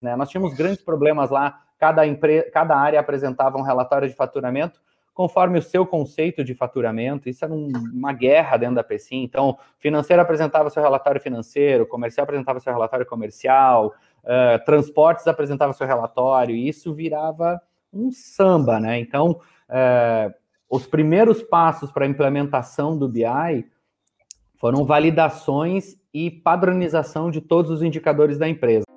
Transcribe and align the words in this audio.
Né? 0.00 0.16
Nós 0.16 0.28
tínhamos 0.30 0.54
grandes 0.54 0.82
problemas 0.82 1.30
lá, 1.30 1.60
cada, 1.78 2.06
empre... 2.06 2.42
cada 2.50 2.76
área 2.76 2.98
apresentava 2.98 3.58
um 3.58 3.62
relatório 3.62 4.08
de 4.08 4.14
faturamento 4.14 4.80
conforme 5.12 5.58
o 5.58 5.62
seu 5.62 5.84
conceito 5.84 6.42
de 6.42 6.54
faturamento. 6.54 7.28
Isso 7.28 7.44
era 7.44 7.52
um, 7.52 7.70
uma 7.92 8.12
guerra 8.12 8.56
dentro 8.56 8.76
da 8.76 8.84
PECIM. 8.84 9.22
Então, 9.22 9.58
financeiro 9.78 10.22
apresentava 10.22 10.70
seu 10.70 10.82
relatório 10.82 11.20
financeiro, 11.20 11.86
comercial 11.86 12.24
apresentava 12.24 12.60
seu 12.60 12.72
relatório 12.72 13.04
comercial, 13.04 13.94
uh, 14.24 14.64
transportes 14.64 15.26
apresentava 15.26 15.72
seu 15.74 15.86
relatório, 15.86 16.54
e 16.54 16.68
isso 16.68 16.94
virava 16.94 17.60
um 17.92 18.10
samba, 18.10 18.80
né? 18.80 18.98
Então, 18.98 19.40
uh, 19.68 20.34
os 20.70 20.86
primeiros 20.86 21.42
passos 21.42 21.90
para 21.90 22.06
a 22.06 22.08
implementação 22.08 22.96
do 22.96 23.08
BI 23.08 23.66
foram 24.56 24.84
validações 24.84 25.96
e 26.14 26.30
padronização 26.30 27.30
de 27.30 27.40
todos 27.40 27.70
os 27.70 27.82
indicadores 27.82 28.38
da 28.38 28.48
empresa. 28.48 28.89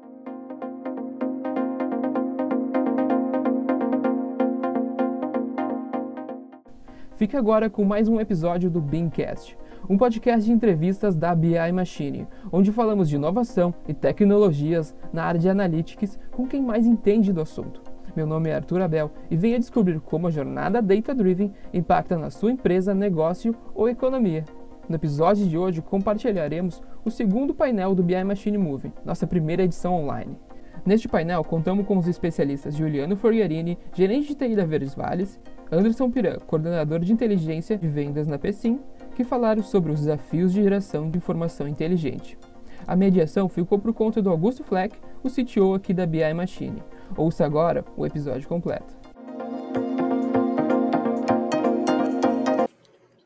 Fique 7.24 7.38
agora 7.38 7.70
com 7.70 7.86
mais 7.86 8.10
um 8.10 8.20
episódio 8.20 8.70
do 8.70 8.82
Beancast, 8.82 9.58
um 9.90 9.98
podcast 9.98 10.44
de 10.44 10.52
entrevistas 10.52 11.16
da 11.16 11.34
BI 11.34 11.72
Machine, 11.72 12.28
onde 12.52 12.70
falamos 12.70 13.08
de 13.08 13.16
inovação 13.16 13.74
e 13.88 13.94
tecnologias 13.94 14.94
na 15.14 15.24
área 15.24 15.40
de 15.40 15.48
analytics 15.48 16.20
com 16.34 16.46
quem 16.46 16.62
mais 16.62 16.86
entende 16.86 17.32
do 17.32 17.40
assunto. 17.40 17.82
Meu 18.14 18.28
nome 18.28 18.50
é 18.50 18.56
Arthur 18.56 18.82
Abel 18.82 19.10
e 19.32 19.38
venha 19.38 19.58
descobrir 19.58 20.02
como 20.02 20.28
a 20.28 20.32
jornada 20.32 20.82
Data 20.82 21.16
Driven 21.16 21.54
impacta 21.74 22.18
na 22.18 22.30
sua 22.30 22.52
empresa, 22.52 22.94
negócio 22.94 23.56
ou 23.74 23.88
economia. 23.88 24.44
No 24.90 24.98
episódio 24.98 25.48
de 25.48 25.58
hoje 25.58 25.82
compartilharemos 25.82 26.84
o 27.06 27.10
segundo 27.10 27.54
painel 27.54 27.96
do 27.96 28.04
BI 28.04 28.22
Machine 28.22 28.58
Movie, 28.58 28.92
nossa 29.06 29.26
primeira 29.26 29.64
edição 29.64 29.96
online. 29.96 30.38
Neste 30.86 31.08
painel 31.08 31.46
contamos 31.46 31.88
com 31.88 31.98
os 31.98 32.10
especialistas 32.10 32.76
Juliano 32.76 33.16
Foriarini, 33.16 33.80
gerente 33.94 34.28
de 34.28 34.36
TI 34.36 34.54
da 34.54 34.66
Verdes 34.66 34.94
Vales, 34.94 35.40
Anderson 35.74 36.12
Piran, 36.12 36.38
coordenador 36.46 37.00
de 37.00 37.12
inteligência 37.12 37.76
de 37.76 37.88
vendas 37.88 38.28
na 38.28 38.38
PSIM, 38.38 38.80
que 39.16 39.24
falaram 39.24 39.64
sobre 39.64 39.92
os 39.92 40.02
desafios 40.02 40.54
de 40.54 40.62
geração 40.62 41.10
de 41.10 41.18
informação 41.18 41.68
inteligente. 41.68 42.38
A 42.86 42.96
mediação 42.96 43.50
ficou 43.50 43.80
por 43.80 43.92
conta 43.92 44.22
do 44.22 44.30
Augusto 44.30 44.64
Fleck, 44.64 44.96
o 45.24 45.30
CTO 45.30 45.74
aqui 45.74 45.92
da 45.92 46.06
BI 46.06 46.32
Machine. 46.36 46.84
Ouça 47.18 47.44
agora 47.44 47.84
o 47.98 48.06
episódio 48.06 48.48
completo. 48.48 48.94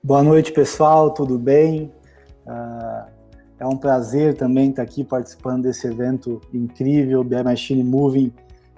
Boa 0.01 0.23
noite, 0.23 0.53
pessoal, 0.53 1.13
tudo 1.13 1.37
bem? 1.37 1.91
Uh, 2.45 3.11
é 3.59 3.67
um 3.67 3.75
prazer 3.75 4.35
também 4.35 4.69
estar 4.69 4.83
aqui 4.83 5.03
participando 5.03 5.63
desse 5.63 5.85
evento 5.85 6.39
incrível, 6.53 7.25
BI 7.25 7.43
Machine 7.43 7.83
Moving. 7.83 8.31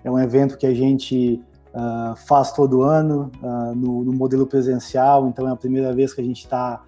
É 0.04 0.10
um 0.10 0.18
evento 0.18 0.58
que 0.58 0.66
a 0.66 0.74
gente 0.74 1.40
uh, 1.74 2.16
faz 2.16 2.52
todo 2.52 2.82
ano 2.82 3.32
uh, 3.42 3.76
no, 3.76 4.04
no, 4.04 4.14
modelo 4.14 4.46
presencial, 4.46 5.28
então 5.28 5.48
é 5.48 5.52
a 5.52 5.56
primeira 5.56 5.94
vez 5.94 6.14
que 6.14 6.22
a 6.22 6.24
gente 6.24 6.44
está 6.44 6.82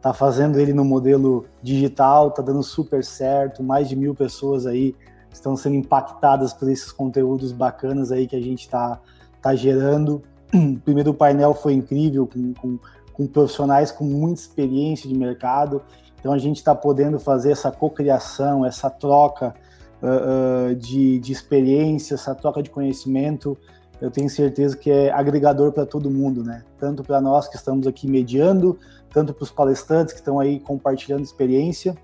tá 0.00 0.12
fazendo 0.12 0.58
ele 0.58 0.72
no 0.72 0.84
modelo 0.84 1.46
digital, 1.62 2.28
está 2.28 2.42
dando 2.42 2.62
super 2.62 3.04
certo, 3.04 3.62
mais 3.62 3.88
de 3.88 3.96
mil 3.96 4.14
pessoas 4.14 4.66
aí 4.66 4.94
estão 5.32 5.56
sendo 5.56 5.76
impactadas 5.76 6.52
por 6.52 6.68
esses 6.70 6.90
conteúdos 6.92 7.52
bacanas 7.52 8.10
aí 8.10 8.26
que 8.26 8.36
a 8.36 8.40
gente 8.40 8.60
está 8.60 9.00
tá 9.40 9.54
gerando. 9.54 10.22
O 10.54 10.78
primeiro 10.78 11.12
painel 11.12 11.52
foi 11.54 11.72
incrível, 11.72 12.26
com, 12.26 12.54
com, 12.54 12.78
com 13.12 13.26
profissionais 13.26 13.90
com 13.90 14.04
muita 14.04 14.40
experiência 14.40 15.08
de 15.08 15.14
mercado, 15.14 15.82
então 16.18 16.32
a 16.32 16.38
gente 16.38 16.56
está 16.56 16.74
podendo 16.74 17.18
fazer 17.18 17.50
essa 17.50 17.70
cocriação, 17.70 18.64
essa 18.64 18.88
troca 18.88 19.54
uh, 20.02 20.70
uh, 20.70 20.74
de, 20.74 21.18
de 21.18 21.32
experiência, 21.32 22.14
essa 22.14 22.34
troca 22.34 22.62
de 22.62 22.70
conhecimento 22.70 23.58
eu 24.00 24.10
tenho 24.10 24.28
certeza 24.28 24.76
que 24.76 24.90
é 24.90 25.10
agregador 25.10 25.72
para 25.72 25.86
todo 25.86 26.10
mundo, 26.10 26.44
né? 26.44 26.62
Tanto 26.78 27.02
para 27.02 27.20
nós 27.20 27.48
que 27.48 27.56
estamos 27.56 27.86
aqui 27.86 28.06
mediando, 28.08 28.78
tanto 29.10 29.32
para 29.32 29.42
os 29.42 29.50
palestrantes 29.50 30.12
que 30.12 30.20
estão 30.20 30.38
aí 30.38 30.60
compartilhando 30.60 31.22
experiência. 31.22 31.96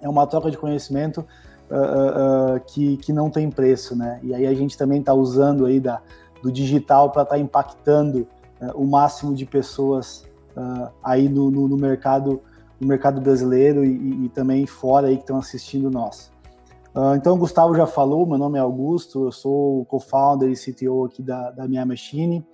É 0.00 0.08
uma 0.08 0.26
troca 0.26 0.50
de 0.50 0.56
conhecimento 0.56 1.18
uh, 1.70 2.56
uh, 2.56 2.60
que, 2.66 2.96
que 2.96 3.12
não 3.12 3.28
tem 3.28 3.50
preço, 3.50 3.94
né? 3.94 4.20
E 4.22 4.34
aí 4.34 4.46
a 4.46 4.54
gente 4.54 4.76
também 4.76 5.00
está 5.00 5.12
usando 5.12 5.66
aí 5.66 5.78
da, 5.78 6.00
do 6.42 6.50
digital 6.50 7.10
para 7.10 7.22
estar 7.22 7.34
tá 7.34 7.40
impactando 7.40 8.26
o 8.74 8.84
máximo 8.84 9.34
de 9.34 9.44
pessoas 9.44 10.24
aí 11.02 11.28
no, 11.28 11.50
no, 11.50 11.66
no, 11.66 11.76
mercado 11.76 12.40
no 12.78 12.86
mercado 12.86 13.20
brasileiro 13.20 13.84
e, 13.84 14.26
e 14.26 14.28
também 14.28 14.66
fora 14.66 15.08
aí 15.08 15.16
que 15.16 15.22
estão 15.22 15.38
assistindo 15.38 15.90
nós. 15.90 16.31
Uh, 16.94 17.14
então, 17.16 17.34
o 17.34 17.38
Gustavo 17.38 17.74
já 17.74 17.86
falou, 17.86 18.26
meu 18.26 18.36
nome 18.36 18.58
é 18.58 18.60
Augusto, 18.60 19.24
eu 19.24 19.32
sou 19.32 19.84
co-founder 19.86 20.50
e 20.50 20.54
CTO 20.54 21.06
aqui 21.06 21.22
da, 21.22 21.50
da 21.50 21.66
Minha 21.66 21.86
Machine. 21.86 22.44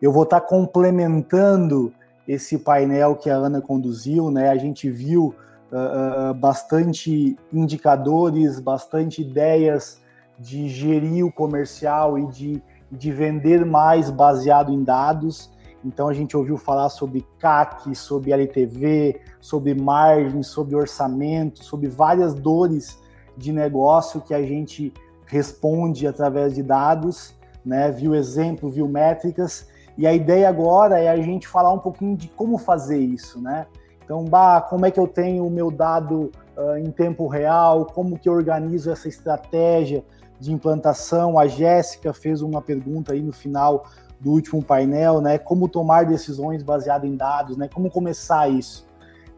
Eu 0.00 0.12
vou 0.12 0.24
estar 0.24 0.42
complementando 0.42 1.92
esse 2.26 2.58
painel 2.58 3.16
que 3.16 3.30
a 3.30 3.36
Ana 3.36 3.62
conduziu, 3.62 4.30
né? 4.30 4.50
A 4.50 4.56
gente 4.58 4.90
viu 4.90 5.34
uh, 5.72 6.30
uh, 6.30 6.34
bastante 6.34 7.34
indicadores, 7.50 8.60
bastante 8.60 9.22
ideias 9.22 10.02
de 10.38 10.68
gerir 10.68 11.24
o 11.24 11.32
comercial 11.32 12.18
e 12.18 12.26
de, 12.26 12.62
de 12.92 13.10
vender 13.10 13.64
mais 13.64 14.10
baseado 14.10 14.70
em 14.70 14.84
dados. 14.84 15.50
Então 15.82 16.08
a 16.08 16.12
gente 16.12 16.36
ouviu 16.36 16.58
falar 16.58 16.90
sobre 16.90 17.26
CAC, 17.38 17.94
sobre 17.94 18.32
LTV, 18.32 19.18
sobre 19.40 19.74
margem, 19.74 20.42
sobre 20.42 20.76
orçamento, 20.76 21.64
sobre 21.64 21.88
várias 21.88 22.34
dores 22.34 22.98
de 23.38 23.52
negócio 23.52 24.20
que 24.20 24.34
a 24.34 24.42
gente 24.42 24.92
responde 25.24 26.06
através 26.06 26.54
de 26.54 26.62
dados, 26.62 27.34
né? 27.64 27.90
Viu 27.90 28.14
exemplo, 28.14 28.68
viu 28.68 28.88
métricas, 28.88 29.68
e 29.96 30.06
a 30.06 30.12
ideia 30.12 30.48
agora 30.48 30.98
é 30.98 31.08
a 31.08 31.16
gente 31.16 31.46
falar 31.46 31.72
um 31.72 31.78
pouquinho 31.78 32.16
de 32.16 32.28
como 32.28 32.58
fazer 32.58 32.98
isso, 32.98 33.40
né? 33.40 33.66
Então, 34.04 34.24
bah, 34.24 34.60
como 34.60 34.86
é 34.86 34.90
que 34.90 34.98
eu 34.98 35.06
tenho 35.06 35.46
o 35.46 35.50
meu 35.50 35.70
dado 35.70 36.32
uh, 36.56 36.78
em 36.78 36.90
tempo 36.90 37.26
real? 37.26 37.84
Como 37.84 38.18
que 38.18 38.28
eu 38.28 38.32
organizo 38.32 38.90
essa 38.90 39.06
estratégia 39.06 40.02
de 40.40 40.52
implantação? 40.52 41.38
A 41.38 41.46
Jéssica 41.46 42.14
fez 42.14 42.40
uma 42.40 42.62
pergunta 42.62 43.12
aí 43.12 43.20
no 43.20 43.32
final 43.32 43.84
do 44.18 44.30
último 44.30 44.62
painel, 44.64 45.20
né? 45.20 45.36
Como 45.36 45.68
tomar 45.68 46.06
decisões 46.06 46.62
baseadas 46.62 47.08
em 47.08 47.16
dados, 47.16 47.56
né? 47.56 47.68
Como 47.68 47.90
começar 47.90 48.48
isso? 48.48 48.87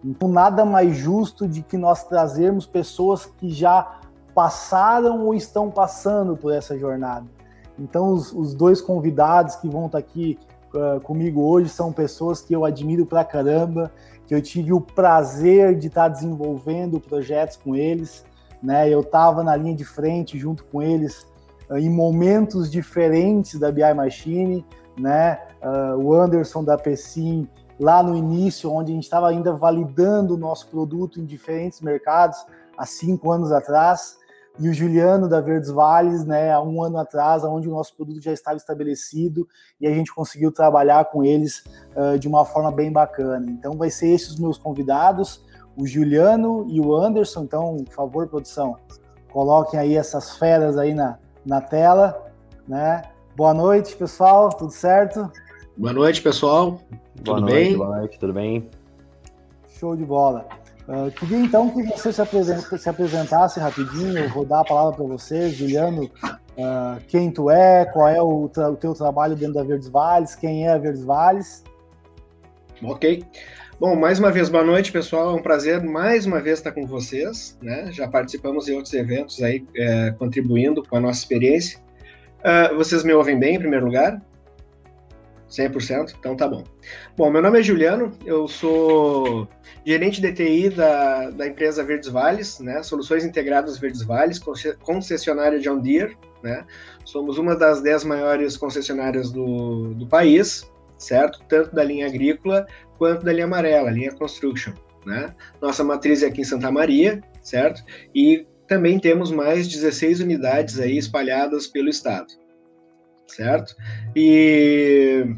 Então, 0.04 0.28
nada 0.28 0.64
mais 0.64 0.96
justo 0.96 1.46
de 1.46 1.62
que 1.62 1.76
nós 1.76 2.04
trazermos 2.04 2.66
pessoas 2.66 3.26
que 3.26 3.50
já 3.50 4.00
passaram 4.34 5.26
ou 5.26 5.34
estão 5.34 5.70
passando 5.70 6.36
por 6.36 6.52
essa 6.52 6.78
jornada. 6.78 7.26
Então, 7.78 8.12
os, 8.12 8.32
os 8.32 8.54
dois 8.54 8.80
convidados 8.80 9.56
que 9.56 9.68
vão 9.68 9.86
estar 9.86 9.98
aqui 9.98 10.38
uh, 10.74 11.00
comigo 11.00 11.42
hoje 11.42 11.68
são 11.68 11.92
pessoas 11.92 12.40
que 12.40 12.54
eu 12.54 12.64
admiro 12.64 13.04
pra 13.04 13.24
caramba, 13.24 13.92
que 14.26 14.34
eu 14.34 14.40
tive 14.40 14.72
o 14.72 14.80
prazer 14.80 15.76
de 15.76 15.88
estar 15.88 16.08
desenvolvendo 16.08 17.00
projetos 17.00 17.56
com 17.56 17.74
eles. 17.74 18.24
Né? 18.62 18.88
Eu 18.88 19.00
estava 19.00 19.42
na 19.42 19.56
linha 19.56 19.74
de 19.74 19.84
frente 19.84 20.38
junto 20.38 20.64
com 20.64 20.82
eles 20.82 21.26
uh, 21.68 21.76
em 21.76 21.90
momentos 21.90 22.70
diferentes 22.70 23.58
da 23.58 23.70
BI 23.70 23.94
Machine. 23.94 24.64
Né? 24.98 25.38
Uh, 25.62 25.98
o 25.98 26.14
Anderson 26.14 26.62
da 26.64 26.76
PSIM 26.78 27.48
lá 27.80 28.02
no 28.02 28.14
início, 28.14 28.70
onde 28.70 28.92
a 28.92 28.94
gente 28.94 29.04
estava 29.04 29.28
ainda 29.28 29.54
validando 29.54 30.34
o 30.34 30.38
nosso 30.38 30.68
produto 30.68 31.18
em 31.18 31.24
diferentes 31.24 31.80
mercados, 31.80 32.44
há 32.76 32.84
cinco 32.84 33.32
anos 33.32 33.50
atrás, 33.50 34.18
e 34.58 34.68
o 34.68 34.74
Juliano 34.74 35.26
da 35.26 35.40
Verdes 35.40 35.70
Vales, 35.70 36.22
né, 36.26 36.52
há 36.52 36.60
um 36.60 36.82
ano 36.82 36.98
atrás, 36.98 37.42
onde 37.42 37.66
o 37.66 37.70
nosso 37.70 37.96
produto 37.96 38.20
já 38.20 38.32
estava 38.32 38.58
estabelecido 38.58 39.48
e 39.80 39.86
a 39.86 39.90
gente 39.90 40.14
conseguiu 40.14 40.52
trabalhar 40.52 41.06
com 41.06 41.24
eles 41.24 41.64
uh, 41.96 42.18
de 42.18 42.28
uma 42.28 42.44
forma 42.44 42.70
bem 42.70 42.92
bacana. 42.92 43.46
Então, 43.48 43.78
vai 43.78 43.88
ser 43.88 44.08
esses 44.08 44.32
os 44.32 44.38
meus 44.38 44.58
convidados, 44.58 45.42
o 45.74 45.86
Juliano 45.86 46.66
e 46.68 46.78
o 46.78 46.94
Anderson. 46.94 47.44
Então, 47.44 47.76
por 47.76 47.94
favor, 47.94 48.28
produção, 48.28 48.76
coloquem 49.32 49.80
aí 49.80 49.96
essas 49.96 50.36
feras 50.36 50.76
aí 50.76 50.92
na, 50.92 51.18
na 51.46 51.62
tela, 51.62 52.30
né? 52.68 53.02
Boa 53.34 53.54
noite, 53.54 53.96
pessoal, 53.96 54.50
tudo 54.50 54.72
certo? 54.72 55.30
Boa 55.76 55.92
noite, 55.92 56.20
pessoal. 56.20 56.80
Boa 57.22 57.38
tudo 57.38 57.40
noite, 57.42 57.54
bem? 57.54 57.76
Boa 57.76 57.98
noite, 57.98 58.18
tudo 58.18 58.32
bem? 58.32 58.68
Show 59.78 59.96
de 59.96 60.04
bola. 60.04 60.46
Uh, 60.88 61.10
queria 61.12 61.38
então 61.38 61.70
que 61.70 61.82
você 61.84 62.12
se, 62.12 62.78
se, 62.78 62.88
apresentasse 62.88 63.60
rapidinho, 63.60 64.18
eu 64.18 64.28
vou 64.30 64.44
dar 64.44 64.60
a 64.60 64.64
palavra 64.64 64.96
para 64.96 65.04
você, 65.04 65.48
Juliano, 65.48 66.10
uh, 66.24 67.00
quem 67.06 67.30
tu 67.30 67.48
é, 67.48 67.84
qual 67.84 68.08
é 68.08 68.20
o, 68.20 68.44
o, 68.44 68.76
teu 68.76 68.92
trabalho 68.94 69.36
dentro 69.36 69.54
da 69.54 69.62
Verdes 69.62 69.88
Vales, 69.88 70.34
quem 70.34 70.66
é 70.66 70.72
a 70.72 70.78
Verdes 70.78 71.04
Vales. 71.04 71.62
Ok. 72.82 73.24
Bom, 73.78 73.96
mais 73.96 74.18
uma 74.18 74.30
vez, 74.30 74.48
boa 74.48 74.64
noite, 74.64 74.90
pessoal. 74.90 75.30
É 75.30 75.34
um 75.34 75.42
prazer 75.42 75.82
mais 75.82 76.26
uma 76.26 76.40
vez 76.40 76.58
estar 76.58 76.72
com 76.72 76.86
vocês. 76.86 77.56
Né? 77.62 77.90
Já 77.92 78.08
participamos 78.08 78.68
em 78.68 78.74
outros 78.74 78.92
eventos 78.92 79.42
aí, 79.42 79.64
é, 79.74 80.10
contribuindo 80.18 80.82
com 80.82 80.96
a 80.96 81.00
nossa 81.00 81.20
experiência. 81.20 81.78
Uh, 82.40 82.76
vocês 82.76 83.04
me 83.04 83.12
ouvem 83.12 83.38
bem, 83.38 83.54
em 83.54 83.58
primeiro 83.58 83.86
lugar? 83.86 84.20
100%? 85.50 86.14
Então 86.18 86.36
tá 86.36 86.48
bom. 86.48 86.64
Bom, 87.16 87.30
meu 87.30 87.42
nome 87.42 87.58
é 87.58 87.62
Juliano, 87.62 88.12
eu 88.24 88.46
sou 88.46 89.48
gerente 89.84 90.20
de 90.20 90.32
TI 90.32 90.70
da, 90.70 91.30
da 91.30 91.46
empresa 91.46 91.82
Verdes 91.82 92.08
Vales, 92.08 92.60
né? 92.60 92.82
Soluções 92.82 93.24
Integradas 93.24 93.78
Verdes 93.78 94.02
Vales, 94.02 94.40
concessionária 94.82 95.58
John 95.58 95.80
Deere, 95.80 96.16
né? 96.42 96.64
Somos 97.04 97.36
uma 97.38 97.56
das 97.56 97.82
dez 97.82 98.04
maiores 98.04 98.56
concessionárias 98.56 99.30
do, 99.30 99.92
do 99.94 100.06
país, 100.06 100.70
certo? 100.96 101.40
Tanto 101.48 101.74
da 101.74 101.82
linha 101.82 102.06
agrícola 102.06 102.66
quanto 102.96 103.24
da 103.24 103.32
linha 103.32 103.46
amarela, 103.46 103.90
linha 103.90 104.12
construction, 104.12 104.72
né? 105.04 105.34
Nossa 105.60 105.82
matriz 105.82 106.22
é 106.22 106.26
aqui 106.26 106.42
em 106.42 106.44
Santa 106.44 106.70
Maria, 106.70 107.20
certo? 107.42 107.82
E 108.14 108.46
também 108.68 109.00
temos 109.00 109.32
mais 109.32 109.66
16 109.66 110.20
unidades 110.20 110.78
aí 110.78 110.96
espalhadas 110.96 111.66
pelo 111.66 111.88
estado 111.88 112.40
certo? 113.30 113.74
E 114.14 115.34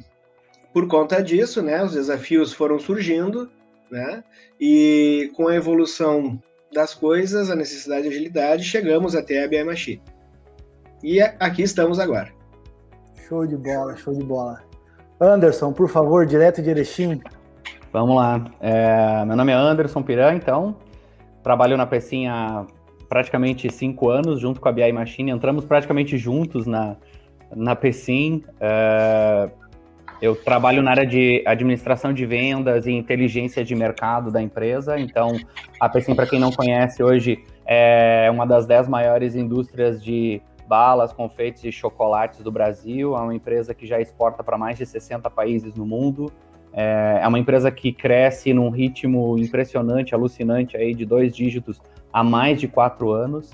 por 0.72 0.86
conta 0.88 1.22
disso, 1.22 1.62
né, 1.62 1.82
os 1.82 1.92
desafios 1.92 2.52
foram 2.52 2.78
surgindo, 2.78 3.50
né? 3.90 4.24
E 4.60 5.30
com 5.36 5.48
a 5.48 5.54
evolução 5.54 6.40
das 6.72 6.94
coisas, 6.94 7.50
a 7.50 7.54
necessidade 7.54 8.02
de 8.02 8.08
agilidade, 8.08 8.64
chegamos 8.64 9.14
até 9.14 9.44
a 9.44 9.48
BM 9.48 9.64
Machine. 9.64 10.02
E 11.02 11.20
aqui 11.20 11.62
estamos 11.62 11.98
agora. 11.98 12.32
Show 13.28 13.46
de 13.46 13.56
bola, 13.56 13.96
show 13.96 14.14
de 14.14 14.24
bola. 14.24 14.62
Anderson, 15.20 15.72
por 15.72 15.88
favor, 15.88 16.26
direto 16.26 16.62
de 16.62 16.70
Erechim. 16.70 17.20
Vamos 17.92 18.16
lá. 18.16 18.44
É, 18.60 19.24
meu 19.24 19.36
nome 19.36 19.52
é 19.52 19.54
Anderson 19.54 20.02
Piran, 20.02 20.34
então. 20.34 20.76
Trabalho 21.42 21.76
na 21.76 21.86
Pecinha 21.86 22.32
há 22.32 22.66
praticamente 23.08 23.70
cinco 23.70 24.08
anos, 24.08 24.40
junto 24.40 24.60
com 24.60 24.68
a 24.68 24.72
BI 24.72 24.90
Machine. 24.92 25.30
Entramos 25.30 25.64
praticamente 25.64 26.16
juntos 26.16 26.66
na, 26.66 26.96
na 27.54 27.74
Pecim. 27.76 28.44
Uh, 28.56 29.50
eu 30.20 30.36
trabalho 30.36 30.82
na 30.82 30.92
área 30.92 31.06
de 31.06 31.42
administração 31.44 32.12
de 32.12 32.24
vendas 32.24 32.86
e 32.86 32.92
inteligência 32.92 33.64
de 33.64 33.74
mercado 33.74 34.30
da 34.30 34.40
empresa. 34.40 34.98
Então, 34.98 35.36
a 35.80 35.88
Pecim, 35.88 36.14
para 36.14 36.26
quem 36.26 36.38
não 36.38 36.52
conhece, 36.52 37.02
hoje 37.02 37.44
é 37.66 38.28
uma 38.30 38.46
das 38.46 38.66
dez 38.66 38.88
maiores 38.88 39.34
indústrias 39.34 40.02
de 40.02 40.40
balas, 40.68 41.12
confeitos 41.12 41.64
e 41.64 41.72
chocolates 41.72 42.40
do 42.40 42.52
Brasil. 42.52 43.16
É 43.16 43.20
uma 43.20 43.34
empresa 43.34 43.74
que 43.74 43.86
já 43.86 44.00
exporta 44.00 44.44
para 44.44 44.56
mais 44.56 44.78
de 44.78 44.86
60 44.86 45.28
países 45.28 45.74
no 45.74 45.84
mundo. 45.84 46.32
É, 46.72 47.20
é 47.22 47.28
uma 47.28 47.38
empresa 47.38 47.70
que 47.70 47.92
cresce 47.92 48.54
num 48.54 48.70
ritmo 48.70 49.36
impressionante, 49.38 50.14
alucinante, 50.14 50.76
aí 50.76 50.94
de 50.94 51.04
dois 51.04 51.34
dígitos 51.34 51.80
há 52.12 52.24
mais 52.24 52.60
de 52.60 52.68
quatro 52.68 53.10
anos. 53.10 53.50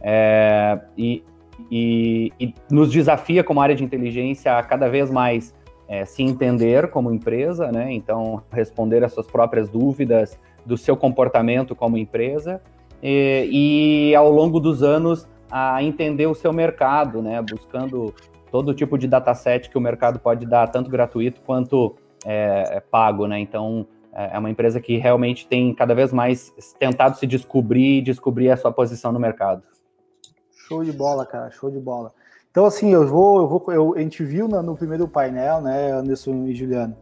É, 0.00 0.80
e 0.96 1.22
e, 1.70 2.32
e 2.38 2.54
nos 2.70 2.90
desafia 2.90 3.42
como 3.42 3.60
área 3.60 3.74
de 3.74 3.84
inteligência 3.84 4.56
a 4.56 4.62
cada 4.62 4.88
vez 4.88 5.10
mais 5.10 5.54
é, 5.88 6.04
se 6.04 6.22
entender 6.22 6.90
como 6.90 7.12
empresa, 7.12 7.70
né? 7.70 7.92
Então, 7.92 8.42
responder 8.50 9.04
às 9.04 9.12
suas 9.12 9.26
próprias 9.26 9.70
dúvidas 9.70 10.38
do 10.64 10.76
seu 10.76 10.96
comportamento 10.96 11.74
como 11.74 11.96
empresa 11.96 12.60
e, 13.02 14.10
e 14.10 14.14
ao 14.16 14.30
longo 14.30 14.58
dos 14.58 14.82
anos 14.82 15.28
a 15.50 15.82
entender 15.82 16.26
o 16.26 16.34
seu 16.34 16.52
mercado, 16.52 17.22
né? 17.22 17.40
Buscando 17.42 18.12
todo 18.50 18.74
tipo 18.74 18.98
de 18.98 19.06
dataset 19.06 19.70
que 19.70 19.78
o 19.78 19.80
mercado 19.80 20.18
pode 20.18 20.46
dar, 20.46 20.68
tanto 20.68 20.90
gratuito 20.90 21.40
quanto 21.42 21.94
é, 22.24 22.76
é 22.76 22.80
pago, 22.80 23.26
né? 23.26 23.38
Então, 23.38 23.86
é, 24.12 24.34
é 24.34 24.38
uma 24.38 24.50
empresa 24.50 24.80
que 24.80 24.96
realmente 24.96 25.46
tem 25.46 25.72
cada 25.74 25.94
vez 25.94 26.12
mais 26.12 26.52
tentado 26.78 27.16
se 27.16 27.26
descobrir 27.26 27.98
e 27.98 28.02
descobrir 28.02 28.50
a 28.50 28.56
sua 28.56 28.72
posição 28.72 29.12
no 29.12 29.20
mercado. 29.20 29.62
Show 30.68 30.82
de 30.82 30.90
bola, 30.90 31.24
cara, 31.24 31.50
show 31.52 31.70
de 31.70 31.78
bola. 31.78 32.12
Então, 32.50 32.64
assim, 32.64 32.90
eu 32.90 33.06
vou, 33.06 33.40
eu 33.40 33.46
vou, 33.46 33.64
eu, 33.68 33.94
a 33.94 34.00
gente 34.00 34.24
viu 34.24 34.48
no, 34.48 34.60
no 34.62 34.76
primeiro 34.76 35.06
painel, 35.06 35.60
né, 35.60 35.92
Anderson 35.92 36.46
e 36.46 36.54
Juliano, 36.54 36.96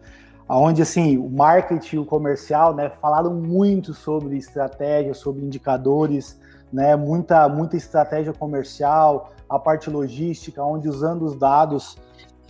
onde 0.47 0.83
assim 0.83 1.17
o 1.17 1.31
marketing, 1.31 1.99
o 1.99 2.05
comercial, 2.05 2.75
né, 2.75 2.91
falaram 3.01 3.33
muito 3.33 3.95
sobre 3.95 4.37
estratégia, 4.37 5.15
sobre 5.15 5.43
indicadores, 5.43 6.39
né, 6.71 6.95
muita, 6.95 7.49
muita 7.49 7.77
estratégia 7.77 8.35
comercial, 8.35 9.33
a 9.49 9.59
parte 9.59 9.89
logística, 9.89 10.63
onde 10.63 10.87
usando 10.87 11.23
os 11.23 11.35
dados 11.35 11.97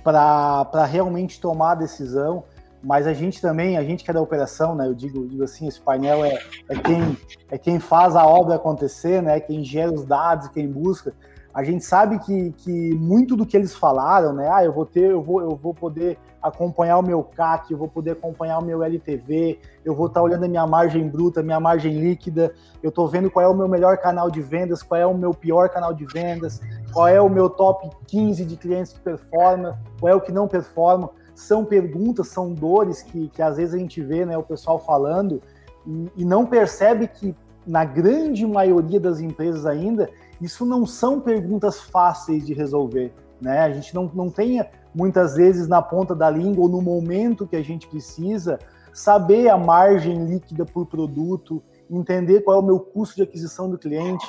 para 0.03 0.85
realmente 0.85 1.41
tomar 1.41 1.73
a 1.73 1.77
decisão 1.77 2.43
mas 2.85 3.07
a 3.07 3.15
gente 3.15 3.41
também, 3.41 3.79
a 3.79 3.83
gente 3.83 4.05
que 4.05 4.11
é 4.11 4.15
da 4.15 4.21
operação, 4.21 4.75
né? 4.75 4.87
Eu 4.87 4.95
digo, 4.95 5.27
digo 5.27 5.43
assim, 5.43 5.67
esse 5.67 5.81
painel 5.81 6.23
é, 6.23 6.39
é, 6.69 6.77
quem, 6.77 7.17
é 7.51 7.57
quem 7.57 7.81
faz 7.81 8.15
a 8.15 8.27
obra 8.27 8.57
acontecer, 8.57 9.23
né? 9.23 9.41
Quem 9.41 9.65
gera 9.65 9.91
os 9.91 10.05
dados, 10.05 10.49
quem 10.49 10.71
busca. 10.71 11.15
A 11.55 11.65
gente 11.65 11.85
sabe 11.85 12.19
que, 12.19 12.53
que 12.59 12.95
muito 12.95 13.37
do 13.37 13.47
que 13.47 13.57
eles 13.57 13.75
falaram, 13.75 14.35
né? 14.35 14.51
Ah, 14.53 14.63
eu 14.63 14.73
vou 14.73 14.85
ter, 14.85 15.13
eu 15.13 15.23
vou, 15.23 15.41
eu 15.41 15.57
vou 15.57 15.73
poder 15.73 16.19
acompanhar 16.43 16.99
o 16.99 17.03
meu 17.03 17.23
CAC, 17.23 17.73
eu 17.73 17.79
vou 17.79 17.89
poder 17.89 18.11
acompanhar 18.11 18.59
o 18.59 18.65
meu 18.65 18.83
LTV, 18.83 19.59
eu 19.83 19.95
vou 19.95 20.09
estar 20.09 20.21
olhando 20.21 20.45
a 20.45 20.49
minha 20.49 20.67
margem 20.67 21.09
bruta, 21.09 21.43
minha 21.43 21.59
margem 21.59 21.99
líquida, 21.99 22.53
eu 22.83 22.91
estou 22.91 23.09
vendo 23.09 23.31
qual 23.31 23.47
é 23.47 23.49
o 23.49 23.55
meu 23.55 23.67
melhor 23.67 23.97
canal 23.97 24.31
de 24.31 24.43
vendas, 24.43 24.83
qual 24.83 25.01
é 25.01 25.07
o 25.07 25.17
meu 25.17 25.33
pior 25.33 25.71
canal 25.71 25.95
de 25.95 26.05
vendas, 26.05 26.61
qual 26.93 27.09
é 27.09 27.19
o 27.19 27.31
meu 27.31 27.49
top 27.49 27.89
15 28.09 28.45
de 28.45 28.57
clientes 28.59 28.93
que 28.93 29.01
performa, 29.01 29.79
qual 29.99 30.13
é 30.13 30.15
o 30.15 30.21
que 30.21 30.33
não 30.33 30.47
performa 30.47 31.09
são 31.35 31.65
perguntas, 31.65 32.29
são 32.29 32.53
dores 32.53 33.03
que, 33.03 33.29
que 33.29 33.43
às 33.43 33.57
vezes 33.57 33.75
a 33.75 33.79
gente 33.79 34.01
vê 34.01 34.25
né, 34.25 34.37
o 34.37 34.43
pessoal 34.43 34.79
falando 34.79 35.43
e, 35.87 36.11
e 36.19 36.25
não 36.25 36.47
percebe 36.47 37.09
que, 37.09 37.35
na 37.67 37.85
grande 37.85 38.47
maioria 38.47 39.01
das 39.01 39.21
empresas 39.21 39.65
ainda, 39.65 40.11
isso 40.41 40.67
não 40.67 40.85
são 40.87 41.21
perguntas 41.21 41.81
fáceis 41.81 42.47
de 42.47 42.53
resolver. 42.53 43.13
Né? 43.41 43.61
A 43.61 43.71
gente 43.71 43.95
não, 43.95 44.11
não 44.15 44.31
tem 44.31 44.63
muitas 44.95 45.35
vezes 45.35 45.67
na 45.67 45.83
ponta 45.83 46.15
da 46.15 46.31
língua 46.31 46.65
ou 46.65 46.69
no 46.69 46.81
momento 46.81 47.47
que 47.47 47.57
a 47.57 47.63
gente 47.63 47.89
precisa 47.89 48.59
saber 48.93 49.49
a 49.49 49.59
margem 49.59 50.25
líquida 50.25 50.65
por 50.65 50.87
produto, 50.87 51.63
entender 51.91 52.43
qual 52.43 52.59
é 52.59 52.61
o 52.61 52.65
meu 52.65 52.79
custo 52.79 53.17
de 53.17 53.23
aquisição 53.23 53.69
do 53.69 53.77
cliente. 53.77 54.27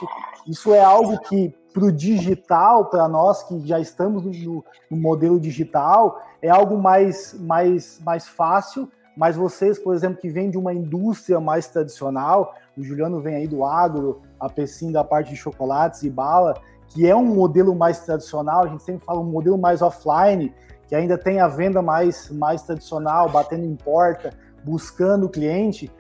Isso 0.48 0.74
é 0.74 0.84
algo 0.84 1.20
que 1.20 1.54
para 1.76 1.84
o 1.84 1.92
digital, 1.92 2.86
para 2.86 3.06
nós 3.06 3.44
que 3.44 3.68
já 3.68 3.78
estamos 3.82 4.24
no, 4.24 4.64
no, 4.90 4.96
modelo 4.96 5.38
digital, 5.38 6.22
é 6.42 6.48
algo 6.48 6.78
mais, 6.78 7.36
mais, 7.38 8.00
mais 8.02 8.26
fácil, 8.26 8.90
mas 9.18 9.36
vocês, 9.36 9.78
por 9.78 9.94
exemplo, 9.94 10.22
que 10.22 10.30
vêm 10.30 10.50
de 10.50 10.58
uma 10.58 10.74
indústria 10.74 11.38
mais 11.38 11.68
tradicional, 11.68 12.56
o 12.78 12.82
Juliano 12.82 13.20
vem 13.20 13.36
aí 13.36 13.48
do 13.48 13.66
agro, 13.66 14.22
a 14.40 14.48
Pessim 14.48 14.90
da 14.90 15.04
parte 15.04 15.32
de 15.32 15.36
chocolates 15.36 16.04
e 16.04 16.10
bala, 16.10 16.56
que 16.88 17.06
é 17.06 17.14
um 17.14 17.26
modelo 17.26 17.76
mais 17.76 18.00
tradicional, 18.00 18.64
a 18.64 18.68
gente 18.68 18.84
sempre 18.84 19.04
fala 19.04 19.20
um 19.20 19.30
modelo 19.30 19.58
mais 19.58 19.82
offline, 19.82 20.54
que 20.88 20.96
ainda 20.96 21.18
tem 21.18 21.42
a 21.42 21.48
venda 21.50 21.82
mais, 21.82 22.30
mais 22.30 22.62
tradicional, 22.62 23.28
batendo 23.28 23.66
em 23.66 23.76
porta, 23.76 24.32
buscando 24.64 25.26
o 25.26 25.30
cliente, 25.30 25.92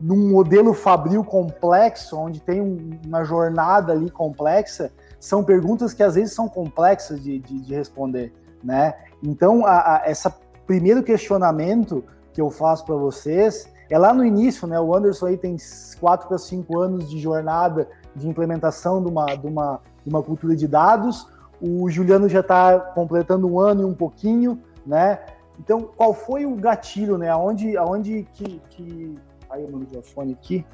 num 0.00 0.30
modelo 0.30 0.74
fabril 0.74 1.22
complexo, 1.22 2.18
onde 2.18 2.40
tem 2.40 2.60
uma 3.06 3.22
jornada 3.22 3.92
ali 3.92 4.10
complexa, 4.10 4.90
são 5.20 5.44
perguntas 5.44 5.92
que 5.92 6.02
às 6.02 6.14
vezes 6.14 6.32
são 6.32 6.48
complexas 6.48 7.22
de, 7.22 7.38
de, 7.38 7.60
de 7.60 7.74
responder, 7.74 8.32
né? 8.64 8.94
Então, 9.22 9.66
a, 9.66 9.96
a, 9.96 10.02
essa 10.06 10.34
primeiro 10.66 11.02
questionamento 11.02 12.02
que 12.32 12.40
eu 12.40 12.50
faço 12.50 12.84
para 12.86 12.94
vocês 12.94 13.70
é 13.90 13.98
lá 13.98 14.14
no 14.14 14.24
início, 14.24 14.66
né? 14.66 14.80
O 14.80 14.94
Anderson 14.94 15.26
aí 15.26 15.36
tem 15.36 15.56
quatro 16.00 16.26
para 16.26 16.38
cinco 16.38 16.78
anos 16.78 17.10
de 17.10 17.18
jornada 17.18 17.88
de 18.16 18.26
implementação 18.28 19.02
de 19.02 19.10
uma, 19.10 19.26
de 19.26 19.46
uma, 19.46 19.80
de 20.02 20.08
uma 20.08 20.22
cultura 20.22 20.56
de 20.56 20.66
dados. 20.66 21.28
O 21.60 21.90
Juliano 21.90 22.28
já 22.28 22.40
está 22.40 22.78
completando 22.78 23.46
um 23.46 23.60
ano 23.60 23.82
e 23.82 23.84
um 23.84 23.94
pouquinho, 23.94 24.58
né? 24.86 25.18
Então, 25.58 25.82
qual 25.94 26.14
foi 26.14 26.46
o 26.46 26.54
gatilho, 26.54 27.18
né? 27.18 27.28
Aonde, 27.28 27.76
aonde 27.76 28.26
que, 28.32 28.62
que... 28.70 29.18
Aí 29.50 29.66
meu 29.66 29.80
microfone 29.80 30.32
aqui 30.32 30.64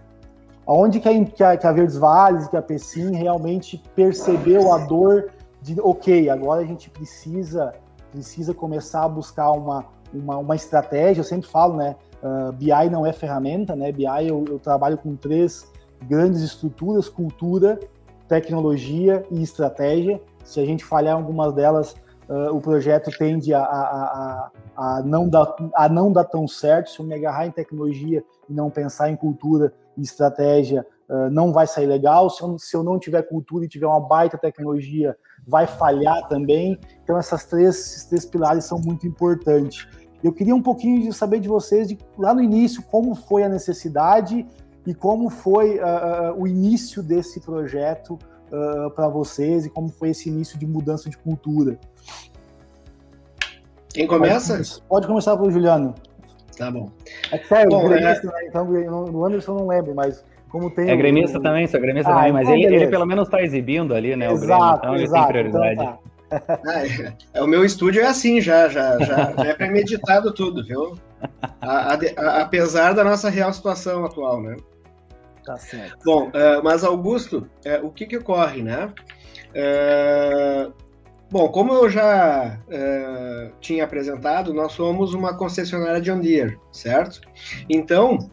Onde 0.66 0.98
que 0.98 1.08
a, 1.08 1.56
que 1.56 1.66
a 1.66 1.72
Verdes 1.72 1.96
Vales, 1.96 2.48
que 2.48 2.56
a 2.56 2.62
Pessim 2.62 3.12
realmente 3.12 3.80
percebeu 3.94 4.72
a 4.72 4.78
dor 4.78 5.30
de, 5.62 5.80
ok, 5.80 6.28
agora 6.28 6.62
a 6.62 6.64
gente 6.64 6.90
precisa 6.90 7.72
precisa 8.10 8.54
começar 8.54 9.04
a 9.04 9.08
buscar 9.08 9.50
uma, 9.52 9.84
uma, 10.12 10.38
uma 10.38 10.56
estratégia, 10.56 11.20
eu 11.20 11.24
sempre 11.24 11.48
falo, 11.48 11.76
né, 11.76 11.96
uh, 12.22 12.48
ah, 12.48 12.52
BI 12.52 12.90
não 12.90 13.04
é 13.04 13.12
ferramenta, 13.12 13.76
né, 13.76 13.92
BI 13.92 14.26
eu, 14.26 14.44
eu 14.48 14.58
trabalho 14.58 14.96
com 14.96 15.14
três 15.14 15.70
grandes 16.02 16.40
estruturas, 16.40 17.08
cultura, 17.10 17.78
tecnologia 18.26 19.24
e 19.30 19.42
estratégia, 19.42 20.20
se 20.44 20.60
a 20.60 20.64
gente 20.64 20.84
falhar 20.84 21.14
em 21.14 21.20
algumas 21.20 21.52
delas, 21.52 21.94
uh, 22.28 22.54
o 22.54 22.60
projeto 22.60 23.10
tende 23.18 23.52
a, 23.52 23.60
a, 23.60 24.50
a, 24.76 24.96
a, 24.96 25.02
não 25.02 25.28
dar, 25.28 25.54
a 25.74 25.88
não 25.88 26.10
dar 26.10 26.24
tão 26.24 26.48
certo, 26.48 26.90
se 26.90 27.00
eu 27.00 27.04
me 27.04 27.14
agarrar 27.14 27.46
em 27.46 27.50
tecnologia 27.50 28.24
e 28.48 28.52
não 28.52 28.70
pensar 28.70 29.10
em 29.10 29.16
cultura, 29.16 29.72
estratégia 30.02 30.86
uh, 31.08 31.30
não 31.30 31.52
vai 31.52 31.66
sair 31.66 31.86
legal. 31.86 32.28
Se 32.30 32.42
eu, 32.42 32.58
se 32.58 32.76
eu 32.76 32.82
não 32.82 32.98
tiver 32.98 33.22
cultura 33.22 33.64
e 33.64 33.68
tiver 33.68 33.86
uma 33.86 34.00
baita 34.00 34.36
tecnologia, 34.36 35.16
vai 35.46 35.66
falhar 35.66 36.26
também. 36.28 36.78
Então, 37.02 37.16
essas 37.16 37.44
três, 37.44 37.76
esses 37.76 38.04
três 38.04 38.24
pilares 38.24 38.64
são 38.64 38.78
muito 38.78 39.06
importantes. 39.06 39.86
Eu 40.22 40.32
queria 40.32 40.54
um 40.54 40.62
pouquinho 40.62 41.02
de 41.02 41.12
saber 41.12 41.40
de 41.40 41.48
vocês, 41.48 41.88
de, 41.88 41.98
lá 42.18 42.34
no 42.34 42.42
início, 42.42 42.82
como 42.82 43.14
foi 43.14 43.42
a 43.42 43.48
necessidade 43.48 44.46
e 44.86 44.94
como 44.94 45.30
foi 45.30 45.78
uh, 45.78 46.34
o 46.36 46.46
início 46.46 47.02
desse 47.02 47.40
projeto 47.40 48.18
uh, 48.48 48.90
para 48.90 49.08
vocês 49.08 49.66
e 49.66 49.70
como 49.70 49.88
foi 49.88 50.10
esse 50.10 50.28
início 50.28 50.58
de 50.58 50.66
mudança 50.66 51.10
de 51.10 51.18
cultura. 51.18 51.78
Quem 53.88 54.06
começa? 54.06 54.60
Pode 54.88 55.06
começar 55.06 55.36
pelo 55.36 55.50
Juliano. 55.50 55.94
Tá 56.56 56.70
bom. 56.70 56.90
É 57.30 57.38
sério, 57.38 57.70
bom, 57.70 57.88
gremista, 57.88 58.26
é... 58.26 58.30
né? 58.30 58.46
Então, 58.48 58.64
no 58.64 59.24
Anderson 59.24 59.54
não 59.54 59.66
lembro, 59.66 59.94
mas 59.94 60.24
como 60.48 60.70
tem. 60.70 60.90
É 60.90 60.96
gremista 60.96 61.38
o... 61.38 61.42
também, 61.42 61.66
sou 61.66 61.80
gremista 61.80 62.10
ah, 62.10 62.16
também, 62.16 62.32
mas 62.32 62.48
então 62.48 62.56
ele, 62.56 62.74
ele, 62.74 62.86
pelo 62.88 63.06
menos 63.06 63.26
está 63.26 63.42
exibindo 63.42 63.94
ali, 63.94 64.16
né? 64.16 64.32
Exato, 64.32 64.38
o 64.38 64.46
Grêmio, 64.46 64.76
então 64.76 64.94
exato, 64.96 65.32
ele 65.36 65.42
tem 65.42 65.52
prioridade. 65.52 65.74
Então 65.74 65.86
tá. 65.86 65.98
Ah, 66.66 66.86
é, 66.86 67.12
é, 67.34 67.42
o 67.42 67.46
meu 67.46 67.64
estúdio 67.64 68.02
é 68.02 68.06
assim 68.06 68.40
já, 68.40 68.68
já, 68.68 68.98
já, 68.98 69.32
já 69.32 69.46
é 69.46 69.54
premeditado 69.54 70.32
tudo, 70.32 70.64
viu? 70.64 70.98
A, 71.60 71.94
a, 71.94 71.98
a, 72.16 72.42
apesar 72.42 72.94
da 72.94 73.04
nossa 73.04 73.28
real 73.28 73.52
situação 73.52 74.04
atual, 74.04 74.42
né? 74.42 74.56
Tá 75.44 75.56
certo. 75.56 75.98
Bom, 76.04 76.28
uh, 76.28 76.62
mas 76.64 76.82
Augusto, 76.82 77.48
uh, 77.64 77.86
o 77.86 77.90
que 77.90 78.06
que 78.06 78.16
ocorre, 78.16 78.62
né? 78.62 78.92
Uh, 79.54 80.72
bom, 81.30 81.48
como 81.48 81.72
eu 81.72 81.90
já 81.90 82.58
tinha 83.60 83.84
apresentado, 83.84 84.54
nós 84.54 84.72
somos 84.72 85.14
uma 85.14 85.36
concessionária 85.36 86.00
John 86.00 86.20
Deere, 86.20 86.58
certo? 86.72 87.20
Então, 87.68 88.30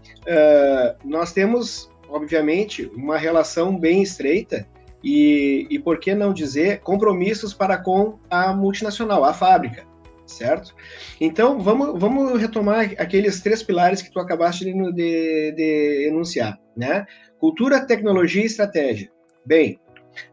nós 1.04 1.34
temos, 1.34 1.92
obviamente, 2.10 2.86
uma 2.96 3.18
relação 3.18 3.78
bem 3.78 4.02
estreita 4.02 4.68
e, 5.04 5.68
e 5.70 5.80
por 5.80 6.00
que 6.00 6.16
não 6.16 6.34
dizer 6.34 6.80
compromissos 6.80 7.54
para 7.54 7.78
com 7.78 8.20
a 8.30 8.54
multinacional, 8.54 9.24
a 9.24 9.34
fábrica, 9.34 9.86
certo? 10.26 10.74
Então, 11.20 11.60
vamos, 11.60 12.00
vamos 12.00 12.40
retomar 12.40 12.94
aqueles 12.98 13.42
três 13.42 13.62
pilares 13.62 14.02
que 14.02 14.12
tu 14.12 14.20
acabaste 14.20 14.64
de, 14.64 14.74
de, 14.94 15.52
de 15.52 16.08
enunciar, 16.08 16.58
né? 16.76 17.06
Cultura, 17.40 17.86
tecnologia 17.86 18.44
e 18.44 18.46
estratégia. 18.46 19.12
Bem, 19.46 19.78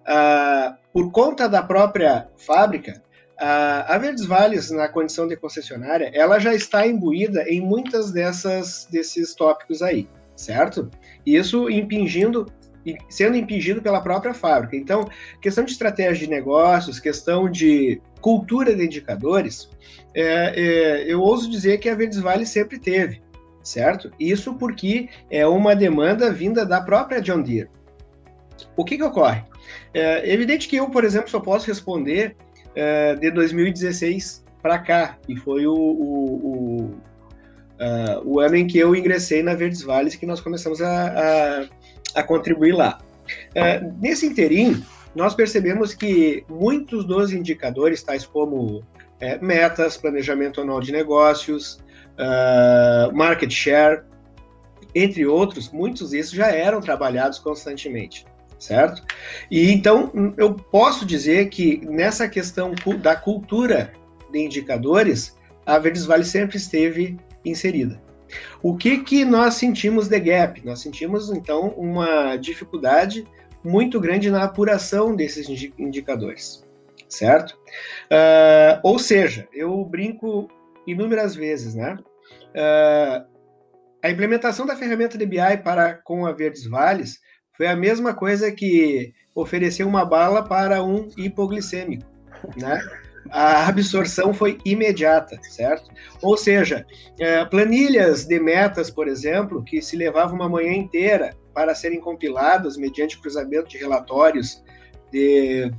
uh, 0.06 0.79
por 0.92 1.10
conta 1.10 1.48
da 1.48 1.62
própria 1.62 2.28
fábrica, 2.36 3.02
a 3.40 3.96
Verdes 3.96 4.26
Vales, 4.26 4.70
na 4.70 4.86
condição 4.86 5.26
de 5.26 5.34
concessionária, 5.34 6.10
ela 6.12 6.38
já 6.38 6.54
está 6.54 6.86
imbuída 6.86 7.42
em 7.48 7.60
muitas 7.60 8.12
dessas 8.12 8.86
desses 8.90 9.34
tópicos 9.34 9.80
aí, 9.80 10.06
certo? 10.36 10.90
Isso 11.24 11.70
impingindo 11.70 12.46
sendo 13.08 13.36
impingido 13.36 13.82
pela 13.82 14.00
própria 14.00 14.32
fábrica. 14.32 14.74
Então, 14.76 15.06
questão 15.40 15.64
de 15.64 15.72
estratégia 15.72 16.26
de 16.26 16.30
negócios, 16.30 16.98
questão 16.98 17.50
de 17.50 18.00
cultura 18.20 18.74
de 18.74 18.84
indicadores, 18.84 19.68
é, 20.14 20.24
é, 20.56 21.04
eu 21.12 21.20
ouso 21.20 21.50
dizer 21.50 21.78
que 21.78 21.88
a 21.88 21.94
Verdes 21.94 22.18
Vale 22.18 22.46
sempre 22.46 22.78
teve, 22.78 23.22
certo? 23.62 24.10
Isso 24.18 24.54
porque 24.54 25.08
é 25.30 25.46
uma 25.46 25.76
demanda 25.76 26.32
vinda 26.32 26.64
da 26.64 26.80
própria 26.80 27.20
John 27.20 27.42
Deere. 27.42 27.68
O 28.76 28.84
que, 28.84 28.96
que 28.96 29.04
ocorre? 29.04 29.44
É 29.92 30.32
evidente 30.32 30.68
que 30.68 30.76
eu, 30.76 30.88
por 30.88 31.04
exemplo, 31.04 31.28
só 31.28 31.40
posso 31.40 31.66
responder 31.66 32.36
é, 32.74 33.14
de 33.16 33.30
2016 33.30 34.44
para 34.62 34.78
cá, 34.78 35.18
que 35.26 35.34
foi 35.36 35.66
o, 35.66 35.74
o, 35.74 36.34
o, 36.34 36.84
uh, 36.84 38.22
o, 38.24 38.40
ano 38.40 38.56
em 38.56 38.66
que 38.66 38.78
eu 38.78 38.94
ingressei 38.94 39.42
na 39.42 39.54
Verdes 39.54 39.82
Vales, 39.82 40.14
que 40.14 40.26
nós 40.26 40.40
começamos 40.40 40.82
a, 40.82 41.62
a 41.62 41.68
a 42.14 42.22
contribuir 42.22 42.72
lá. 42.72 42.98
Uh, 43.50 43.94
nesse 44.00 44.26
interim, 44.26 44.84
nós 45.14 45.34
percebemos 45.34 45.94
que 45.94 46.44
muitos 46.48 47.04
dos 47.04 47.32
indicadores, 47.32 48.02
tais 48.02 48.26
como 48.26 48.82
é, 49.20 49.38
metas, 49.38 49.96
planejamento 49.96 50.60
anual 50.60 50.80
de 50.80 50.92
negócios, 50.92 51.80
uh, 52.18 53.14
market 53.14 53.50
share, 53.50 54.02
entre 54.94 55.26
outros, 55.26 55.70
muitos 55.70 56.10
desses 56.10 56.32
já 56.32 56.48
eram 56.48 56.80
trabalhados 56.80 57.38
constantemente, 57.38 58.24
certo? 58.60 59.02
E 59.50 59.72
então 59.72 60.12
eu 60.36 60.54
posso 60.54 61.04
dizer 61.04 61.48
que 61.48 61.80
nessa 61.86 62.28
questão 62.28 62.74
da 63.00 63.16
cultura 63.16 63.92
de 64.30 64.38
indicadores, 64.38 65.36
a 65.66 65.78
Verdes 65.78 66.04
Vale 66.04 66.24
sempre 66.24 66.58
esteve 66.58 67.18
inserida. 67.44 68.00
O 68.62 68.76
que, 68.76 68.98
que 68.98 69.24
nós 69.24 69.54
sentimos 69.54 70.06
de 70.06 70.20
gap? 70.20 70.64
Nós 70.64 70.80
sentimos, 70.80 71.30
então, 71.30 71.70
uma 71.70 72.36
dificuldade 72.36 73.26
muito 73.64 73.98
grande 73.98 74.30
na 74.30 74.44
apuração 74.44 75.16
desses 75.16 75.48
indicadores, 75.76 76.64
certo? 77.08 77.58
Uh, 78.04 78.78
ou 78.84 78.98
seja, 79.00 79.48
eu 79.52 79.84
brinco 79.84 80.48
inúmeras 80.86 81.34
vezes, 81.34 81.74
né? 81.74 81.98
Uh, 82.54 83.28
a 84.02 84.10
implementação 84.10 84.64
da 84.64 84.76
ferramenta 84.76 85.18
DBI 85.18 85.58
para 85.62 85.94
com 85.94 86.24
a 86.24 86.32
Verdes 86.32 86.66
Vales 86.66 87.18
foi 87.60 87.66
a 87.66 87.76
mesma 87.76 88.14
coisa 88.14 88.50
que 88.50 89.12
oferecer 89.34 89.84
uma 89.84 90.02
bala 90.02 90.42
para 90.42 90.82
um 90.82 91.10
hipoglicêmico, 91.14 92.06
né? 92.56 92.80
a 93.28 93.68
absorção 93.68 94.32
foi 94.32 94.56
imediata, 94.64 95.38
certo? 95.42 95.90
Ou 96.22 96.38
seja, 96.38 96.86
é, 97.18 97.44
planilhas 97.44 98.24
de 98.24 98.40
metas, 98.40 98.90
por 98.90 99.06
exemplo, 99.06 99.62
que 99.62 99.82
se 99.82 99.94
levavam 99.94 100.36
uma 100.36 100.48
manhã 100.48 100.72
inteira 100.72 101.36
para 101.52 101.74
serem 101.74 102.00
compiladas 102.00 102.78
mediante 102.78 103.20
cruzamento 103.20 103.68
de 103.68 103.76
relatórios 103.76 104.64
de, 105.12 105.70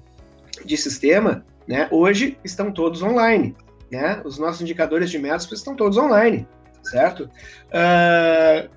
de 0.63 0.77
sistema, 0.77 1.43
né, 1.67 1.87
hoje 1.89 2.37
estão 2.43 2.71
todos 2.71 3.01
online. 3.01 3.55
Né? 3.91 4.21
Os 4.23 4.37
nossos 4.37 4.61
indicadores 4.61 5.09
de 5.09 5.17
metas 5.17 5.51
estão 5.51 5.75
todos 5.75 5.97
online, 5.97 6.47
certo? 6.83 7.27
Uh, 7.73 8.69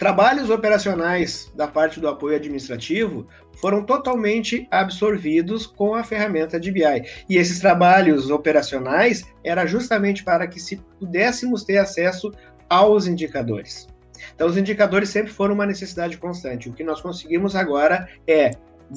trabalhos 0.00 0.48
operacionais 0.48 1.52
da 1.54 1.68
parte 1.68 2.00
do 2.00 2.08
apoio 2.08 2.34
administrativo 2.34 3.26
foram 3.60 3.84
totalmente 3.84 4.66
absorvidos 4.70 5.66
com 5.66 5.94
a 5.94 6.02
ferramenta 6.02 6.58
de 6.58 6.72
BI. 6.72 7.04
E 7.28 7.36
esses 7.36 7.60
trabalhos 7.60 8.30
operacionais 8.30 9.22
era 9.44 9.66
justamente 9.66 10.24
para 10.24 10.46
que 10.48 10.58
se 10.58 10.76
pudéssemos 10.98 11.64
ter 11.64 11.76
acesso 11.76 12.32
aos 12.66 13.06
indicadores. 13.06 13.88
Então, 14.34 14.48
os 14.48 14.56
indicadores 14.56 15.10
sempre 15.10 15.30
foram 15.30 15.54
uma 15.54 15.66
necessidade 15.66 16.16
constante. 16.16 16.70
O 16.70 16.72
que 16.72 16.82
nós 16.82 17.02
conseguimos 17.02 17.54
agora 17.54 18.08
é 18.26 18.52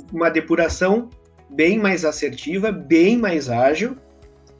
uma 0.10 0.30
depuração 0.30 1.10
bem 1.50 1.78
mais 1.78 2.06
assertiva, 2.06 2.72
bem 2.72 3.18
mais 3.18 3.50
ágil, 3.50 3.98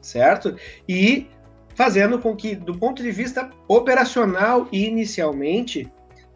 certo? 0.02 0.56
E 0.86 1.26
fazendo 1.74 2.18
com 2.18 2.36
que, 2.36 2.54
do 2.54 2.78
ponto 2.78 3.02
de 3.02 3.10
vista 3.10 3.48
operacional, 3.66 4.68
inicialmente, 4.70 5.90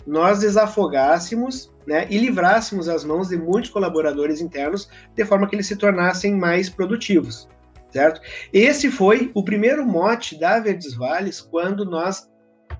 nós 0.09 0.41
desafogássemos 0.41 1.71
né, 1.87 2.07
e 2.09 2.17
livrássemos 2.17 2.89
as 2.89 3.05
mãos 3.05 3.29
de 3.29 3.37
muitos 3.37 3.69
colaboradores 3.69 4.41
internos 4.41 4.89
de 5.15 5.25
forma 5.25 5.47
que 5.47 5.55
eles 5.55 5.67
se 5.67 5.77
tornassem 5.77 6.35
mais 6.35 6.71
produtivos, 6.71 7.47
certo? 7.91 8.19
Esse 8.51 8.91
foi 8.91 9.31
o 9.35 9.45
primeiro 9.45 9.87
mote 9.87 10.41
da 10.41 10.59
Verdes 10.61 10.95
Vales 10.95 11.43
quando 11.43 11.85
nós 11.85 12.27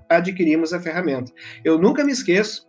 adquirimos 0.09 0.73
a 0.73 0.79
ferramenta. 0.79 1.31
Eu 1.63 1.77
nunca 1.77 2.03
me 2.03 2.11
esqueço, 2.11 2.67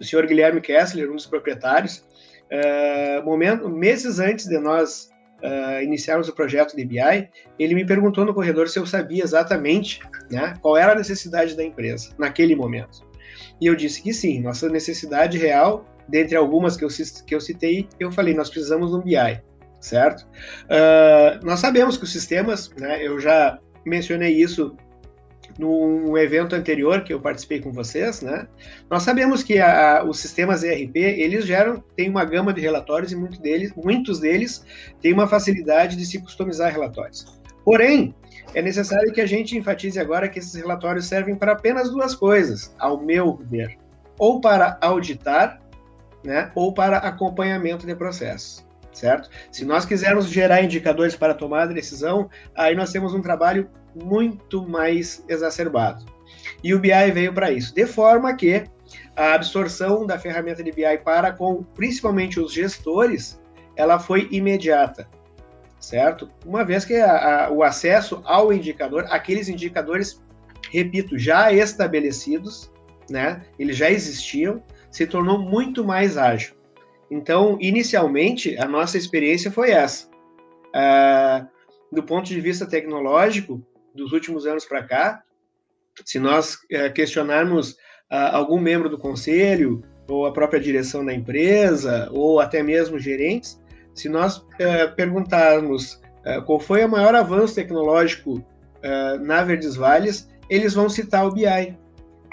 o 0.00 0.04
senhor 0.04 0.24
Guilherme 0.24 0.60
Kessler, 0.60 1.10
um 1.10 1.16
dos 1.16 1.26
proprietários, 1.26 2.06
uh, 2.52 3.24
momento, 3.24 3.68
meses 3.68 4.20
antes 4.20 4.46
de 4.46 4.58
nós 4.58 5.10
uh, 5.42 5.82
iniciarmos 5.82 6.28
o 6.28 6.34
projeto 6.34 6.76
de 6.76 6.84
BI, 6.84 7.28
ele 7.58 7.74
me 7.74 7.84
perguntou 7.84 8.24
no 8.24 8.32
corredor 8.32 8.68
se 8.68 8.78
eu 8.78 8.86
sabia 8.86 9.24
exatamente 9.24 9.98
né, 10.30 10.54
qual 10.62 10.76
era 10.76 10.92
a 10.92 10.96
necessidade 10.96 11.56
da 11.56 11.64
empresa 11.64 12.10
naquele 12.16 12.54
momento. 12.54 13.13
E 13.60 13.66
eu 13.66 13.74
disse 13.74 14.02
que 14.02 14.12
sim, 14.12 14.40
nossa 14.40 14.68
necessidade 14.68 15.38
real, 15.38 15.86
dentre 16.08 16.36
algumas 16.36 16.76
que 16.76 16.84
eu, 16.84 16.88
que 17.26 17.34
eu 17.34 17.40
citei, 17.40 17.88
eu 17.98 18.12
falei, 18.12 18.34
nós 18.34 18.50
precisamos 18.50 18.90
de 18.90 18.96
um 18.96 19.00
BI, 19.00 19.40
certo? 19.80 20.26
Uh, 20.64 21.44
nós 21.44 21.60
sabemos 21.60 21.96
que 21.96 22.04
os 22.04 22.12
sistemas, 22.12 22.70
né, 22.78 23.06
eu 23.06 23.18
já 23.20 23.58
mencionei 23.84 24.32
isso 24.32 24.76
num 25.58 26.16
evento 26.18 26.54
anterior 26.54 27.04
que 27.04 27.12
eu 27.12 27.20
participei 27.20 27.60
com 27.60 27.72
vocês, 27.72 28.22
né? 28.22 28.48
Nós 28.90 29.02
sabemos 29.02 29.42
que 29.42 29.58
a, 29.58 30.04
os 30.04 30.18
sistemas 30.18 30.64
ERP 30.64 30.96
eles 30.96 31.46
geram 31.46 31.82
têm 31.94 32.10
uma 32.10 32.24
gama 32.24 32.52
de 32.52 32.60
relatórios 32.60 33.12
e 33.12 33.16
muito 33.16 33.40
deles, 33.40 33.72
muitos 33.76 34.20
deles 34.20 34.64
têm 35.00 35.12
uma 35.12 35.28
facilidade 35.28 35.96
de 35.96 36.04
se 36.04 36.20
customizar 36.20 36.72
relatórios. 36.72 37.24
Porém, 37.64 38.14
é 38.52 38.62
necessário 38.62 39.12
que 39.12 39.20
a 39.20 39.26
gente 39.26 39.56
enfatize 39.56 39.98
agora 39.98 40.28
que 40.28 40.38
esses 40.38 40.54
relatórios 40.54 41.06
servem 41.06 41.34
para 41.34 41.52
apenas 41.52 41.90
duas 41.90 42.14
coisas, 42.14 42.74
ao 42.78 43.00
meu 43.00 43.36
ver: 43.42 43.78
ou 44.18 44.40
para 44.40 44.78
auditar, 44.80 45.60
né, 46.22 46.50
ou 46.54 46.72
para 46.72 46.98
acompanhamento 46.98 47.86
de 47.86 47.94
processos, 47.94 48.66
certo? 48.92 49.28
Se 49.50 49.64
nós 49.64 49.84
quisermos 49.84 50.26
gerar 50.26 50.62
indicadores 50.62 51.16
para 51.16 51.34
tomar 51.34 51.66
decisão, 51.66 52.28
aí 52.54 52.74
nós 52.74 52.92
temos 52.92 53.14
um 53.14 53.22
trabalho 53.22 53.68
muito 53.94 54.66
mais 54.66 55.24
exacerbado. 55.28 56.04
E 56.62 56.74
o 56.74 56.78
BI 56.78 57.10
veio 57.12 57.32
para 57.32 57.50
isso, 57.50 57.74
de 57.74 57.86
forma 57.86 58.34
que 58.34 58.64
a 59.16 59.34
absorção 59.34 60.06
da 60.06 60.18
ferramenta 60.18 60.62
de 60.62 60.72
BI 60.72 60.98
para 61.04 61.32
com 61.32 61.62
principalmente 61.62 62.38
os 62.40 62.52
gestores, 62.52 63.40
ela 63.76 63.98
foi 63.98 64.28
imediata 64.30 65.08
certo? 65.84 66.28
Uma 66.44 66.64
vez 66.64 66.84
que 66.84 66.94
a, 66.94 67.46
a, 67.46 67.50
o 67.50 67.62
acesso 67.62 68.22
ao 68.24 68.52
indicador, 68.52 69.06
aqueles 69.10 69.48
indicadores, 69.48 70.22
repito, 70.70 71.18
já 71.18 71.52
estabelecidos, 71.52 72.70
né? 73.08 73.44
Eles 73.58 73.76
já 73.76 73.90
existiam, 73.90 74.62
se 74.90 75.06
tornou 75.06 75.38
muito 75.38 75.84
mais 75.84 76.16
ágil. 76.16 76.54
Então, 77.10 77.58
inicialmente, 77.60 78.56
a 78.58 78.66
nossa 78.66 78.96
experiência 78.96 79.50
foi 79.50 79.70
essa. 79.70 80.08
Uh, 80.74 81.46
do 81.92 82.02
ponto 82.02 82.26
de 82.26 82.40
vista 82.40 82.66
tecnológico, 82.66 83.64
dos 83.94 84.12
últimos 84.12 84.46
anos 84.46 84.64
para 84.64 84.82
cá, 84.82 85.22
se 86.04 86.18
nós 86.18 86.58
é, 86.70 86.90
questionarmos 86.90 87.76
ah, 88.10 88.36
algum 88.36 88.58
membro 88.58 88.88
do 88.88 88.98
conselho, 88.98 89.82
ou 90.08 90.26
a 90.26 90.32
própria 90.32 90.60
direção 90.60 91.04
da 91.04 91.14
empresa, 91.14 92.08
ou 92.12 92.40
até 92.40 92.62
mesmo 92.62 92.98
gerentes, 92.98 93.60
se 93.94 94.08
nós 94.08 94.44
é, 94.58 94.86
perguntarmos 94.86 96.00
é, 96.24 96.40
qual 96.40 96.60
foi 96.60 96.84
o 96.84 96.88
maior 96.88 97.14
avanço 97.14 97.54
tecnológico 97.54 98.44
na 99.22 99.42
Verdes 99.42 99.76
Vales, 99.76 100.28
eles 100.50 100.74
vão 100.74 100.90
citar 100.90 101.26
o 101.26 101.32
BI, 101.32 101.74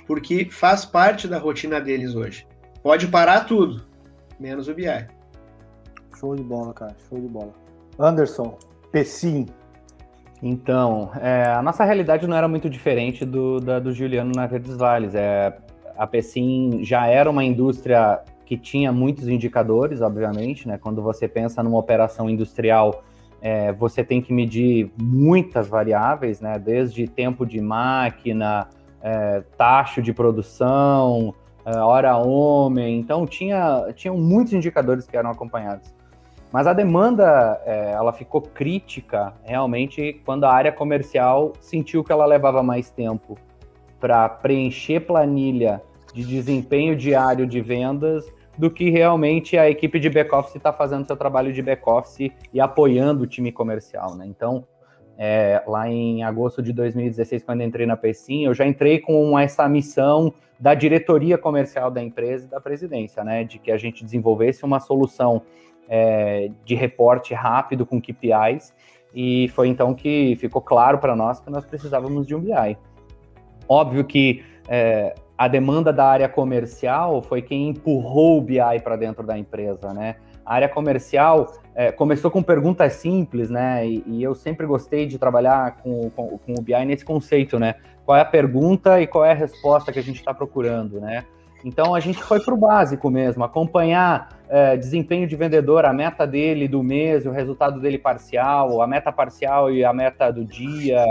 porque 0.06 0.50
faz 0.51 0.84
parte 0.84 1.25
da 1.25 1.38
rotina 1.39 1.80
deles 1.80 2.13
hoje. 2.13 2.46
Pode 2.84 3.08
parar 3.08 3.46
tudo, 3.46 3.82
menos 4.38 4.68
o 4.68 4.74
BI. 4.74 5.08
Show 6.20 6.36
de 6.36 6.44
bola, 6.44 6.74
cara, 6.74 6.94
show 7.08 7.18
de 7.22 7.27
bola. 7.30 7.53
Anderson, 7.98 8.58
Pessim. 8.91 9.48
Então, 10.44 11.12
é, 11.22 11.46
a 11.46 11.62
nossa 11.62 11.86
realidade 11.86 12.27
não 12.27 12.36
era 12.36 12.48
muito 12.48 12.70
diferente 12.70 13.25
do, 13.25 13.60
da, 13.60 13.80
do 13.80 13.94
Juliano 13.94 14.32
na 14.36 14.48
Verdes 14.48 14.75
Vales. 14.75 15.15
É, 15.15 15.56
a 15.98 16.08
Pessim 16.08 16.84
já 16.84 17.08
era 17.08 17.30
uma 17.30 17.44
indústria 17.44 18.22
que 18.51 18.58
tinha 18.58 18.91
muitos 18.91 19.29
indicadores, 19.29 20.01
obviamente, 20.01 20.67
né? 20.67 20.77
Quando 20.77 21.01
você 21.01 21.25
pensa 21.25 21.63
numa 21.63 21.77
operação 21.77 22.29
industrial, 22.29 23.01
é, 23.41 23.72
você 23.72 24.03
tem 24.03 24.22
que 24.22 24.34
medir 24.34 24.91
muitas 25.01 25.70
variáveis, 25.70 26.41
né? 26.41 26.60
Desde 26.60 27.08
tempo 27.08 27.46
de 27.46 27.62
máquina, 27.62 28.67
é, 29.01 29.41
taxa 29.58 30.01
de 30.01 30.12
produção, 30.12 31.34
é, 31.63 31.77
hora 31.77 32.17
homem. 32.17 33.00
Então, 33.00 33.25
tinha, 33.25 33.88
tinham 33.96 34.17
muitos 34.17 34.51
indicadores 34.51 35.08
que 35.08 35.15
eram 35.15 35.31
acompanhados. 35.31 35.96
Mas 36.51 36.67
a 36.67 36.74
demanda, 36.74 37.62
é, 37.65 37.93
ela 37.93 38.12
ficou 38.12 38.41
crítica 38.41 39.34
realmente 39.46 40.22
quando 40.25 40.43
a 40.43 40.51
área 40.51 40.74
comercial 40.74 41.53
sentiu 41.62 42.03
que 42.03 42.12
ela 42.12 42.25
levava 42.25 42.62
mais 42.62 42.91
tempo 42.91 43.38
para 43.98 44.27
preencher 44.27 45.00
planilha 45.00 45.81
de 46.13 46.25
desempenho 46.25 46.98
diário 46.98 47.48
de 47.48 47.62
vendas 47.62 48.29
do 48.58 48.70
que 48.70 48.89
realmente 48.89 49.58
a 49.58 49.70
equipe 49.70 50.00
de 50.00 50.10
back-office 50.10 50.55
está 50.55 50.74
fazendo 50.74 51.05
seu 51.05 51.15
trabalho 51.15 51.53
de 51.53 51.62
back-office 51.62 52.31
e 52.53 52.60
apoiando 52.60 53.24
o 53.24 53.27
time 53.27 53.51
comercial, 53.51 54.15
né? 54.15 54.25
Então, 54.27 54.65
é, 55.17 55.63
lá 55.67 55.88
em 55.89 56.24
agosto 56.24 56.62
de 56.62 56.74
2016, 56.74 57.43
quando 57.43 57.62
entrei 57.62 57.86
na 57.86 57.96
Pecim, 57.96 58.46
eu 58.46 58.53
já 58.53 58.65
entrei 58.65 59.00
com 59.00 59.38
essa 59.38 59.67
missão 59.70 60.34
da 60.60 60.74
diretoria 60.74 61.38
comercial 61.38 61.89
da 61.89 62.01
empresa 62.01 62.46
e 62.46 62.50
da 62.50 62.60
presidência, 62.60 63.24
né? 63.24 63.43
De 63.43 63.60
que 63.60 63.72
a 63.72 63.77
gente 63.77 64.03
desenvolvesse 64.03 64.63
uma 64.63 64.79
solução 64.79 65.41
é, 65.88 66.50
de 66.65 66.75
reporte 66.75 67.34
rápido 67.34 67.86
com 67.86 68.01
KPIs, 68.01 68.74
e 69.13 69.50
foi 69.50 69.67
então 69.67 69.93
que 69.93 70.36
ficou 70.39 70.62
claro 70.62 70.98
para 70.98 71.15
nós 71.15 71.39
que 71.39 71.50
nós 71.50 71.65
precisávamos 71.65 72.25
de 72.25 72.34
um 72.34 72.39
BI. 72.39 72.77
Óbvio 73.67 74.03
que 74.03 74.43
é, 74.67 75.13
a 75.41 75.48
demanda 75.48 75.91
da 75.91 76.05
área 76.05 76.29
comercial 76.29 77.24
foi 77.24 77.41
quem 77.41 77.69
empurrou 77.69 78.38
o 78.38 78.41
BI 78.41 78.60
para 78.83 78.95
dentro 78.95 79.25
da 79.25 79.36
empresa, 79.36 79.91
né? 79.91 80.17
A 80.45 80.53
área 80.53 80.69
comercial 80.69 81.51
é, 81.74 81.91
começou 81.91 82.29
com 82.29 82.43
perguntas 82.43 82.93
simples, 82.93 83.50
né? 83.50 83.88
E, 83.88 84.03
e, 84.05 84.21
eu 84.21 84.36
sempre 84.36 84.67
gostei 84.67 85.07
de 85.07 85.17
trabalhar 85.17 85.77
com, 85.77 86.12
com, 86.12 86.38
com 86.38 86.53
o 86.53 86.62
BI 86.62 86.86
nesse 86.86 87.03
conceito, 87.03 87.57
né? 87.57 87.74
Qual 88.05 88.15
é 88.15 88.21
a 88.21 88.25
pergunta 88.25 89.01
e 89.01 89.07
qual 89.07 89.25
é 89.25 89.31
a 89.31 89.33
resposta 89.33 89.91
que 89.91 89.98
a 89.98 90.03
gente 90.03 90.17
está 90.17 90.31
procurando, 90.31 91.01
né? 91.01 91.25
Então 91.65 91.95
a 91.95 92.00
gente 92.00 92.21
foi 92.21 92.39
para 92.39 92.53
o 92.53 92.57
básico 92.57 93.10
mesmo, 93.10 93.43
acompanhar 93.43 94.29
é, 94.48 94.77
desempenho 94.77 95.27
de 95.27 95.36
vendedor, 95.36 95.86
a 95.86 95.93
meta 95.93 96.27
dele 96.27 96.67
do 96.67 96.83
mês, 96.83 97.25
o 97.25 97.31
resultado 97.31 97.79
dele 97.79 97.98
parcial, 97.98 98.79
a 98.79 98.86
meta 98.86 99.12
parcial 99.12 99.71
e 99.71 99.83
a 99.83 99.91
meta 99.91 100.29
do 100.29 100.45
dia. 100.45 101.03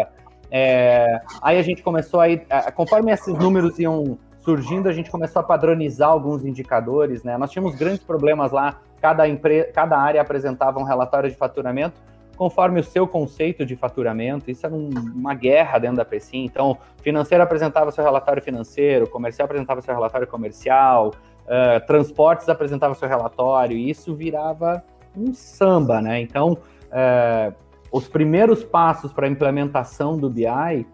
É, 0.50 1.20
aí 1.40 1.58
a 1.58 1.62
gente 1.62 1.82
começou 1.82 2.20
a 2.20 2.28
ir, 2.28 2.46
conforme 2.74 3.12
esses 3.12 3.34
números 3.34 3.78
iam 3.78 4.18
surgindo, 4.38 4.88
a 4.88 4.92
gente 4.92 5.10
começou 5.10 5.40
a 5.40 5.42
padronizar 5.42 6.08
alguns 6.08 6.44
indicadores, 6.44 7.22
né? 7.22 7.36
Nós 7.36 7.50
tínhamos 7.50 7.74
grandes 7.76 8.02
problemas 8.02 8.50
lá, 8.52 8.78
cada, 9.00 9.28
empre... 9.28 9.64
cada 9.64 9.98
área 9.98 10.20
apresentava 10.20 10.78
um 10.78 10.82
relatório 10.82 11.30
de 11.30 11.36
faturamento, 11.36 12.00
conforme 12.36 12.80
o 12.80 12.82
seu 12.82 13.06
conceito 13.06 13.66
de 13.66 13.76
faturamento. 13.76 14.50
Isso 14.50 14.64
era 14.64 14.74
um, 14.74 14.88
uma 15.14 15.34
guerra 15.34 15.78
dentro 15.78 15.98
da 15.98 16.06
PECIM. 16.06 16.46
Então, 16.46 16.78
financeiro 17.02 17.44
apresentava 17.44 17.92
seu 17.92 18.02
relatório 18.02 18.42
financeiro, 18.42 19.06
comercial 19.06 19.44
apresentava 19.44 19.82
seu 19.82 19.94
relatório 19.94 20.26
comercial, 20.26 21.08
uh, 21.08 21.86
transportes 21.86 22.48
apresentava 22.48 22.94
seu 22.94 23.06
relatório, 23.06 23.76
e 23.76 23.90
isso 23.90 24.14
virava 24.14 24.82
um 25.14 25.34
samba, 25.34 26.00
né? 26.00 26.18
Então, 26.18 26.52
uh, 26.52 27.54
os 27.92 28.08
primeiros 28.08 28.62
passos 28.62 29.12
para 29.12 29.26
a 29.26 29.30
implementação 29.30 30.16
do 30.16 30.30
BI 30.30 30.86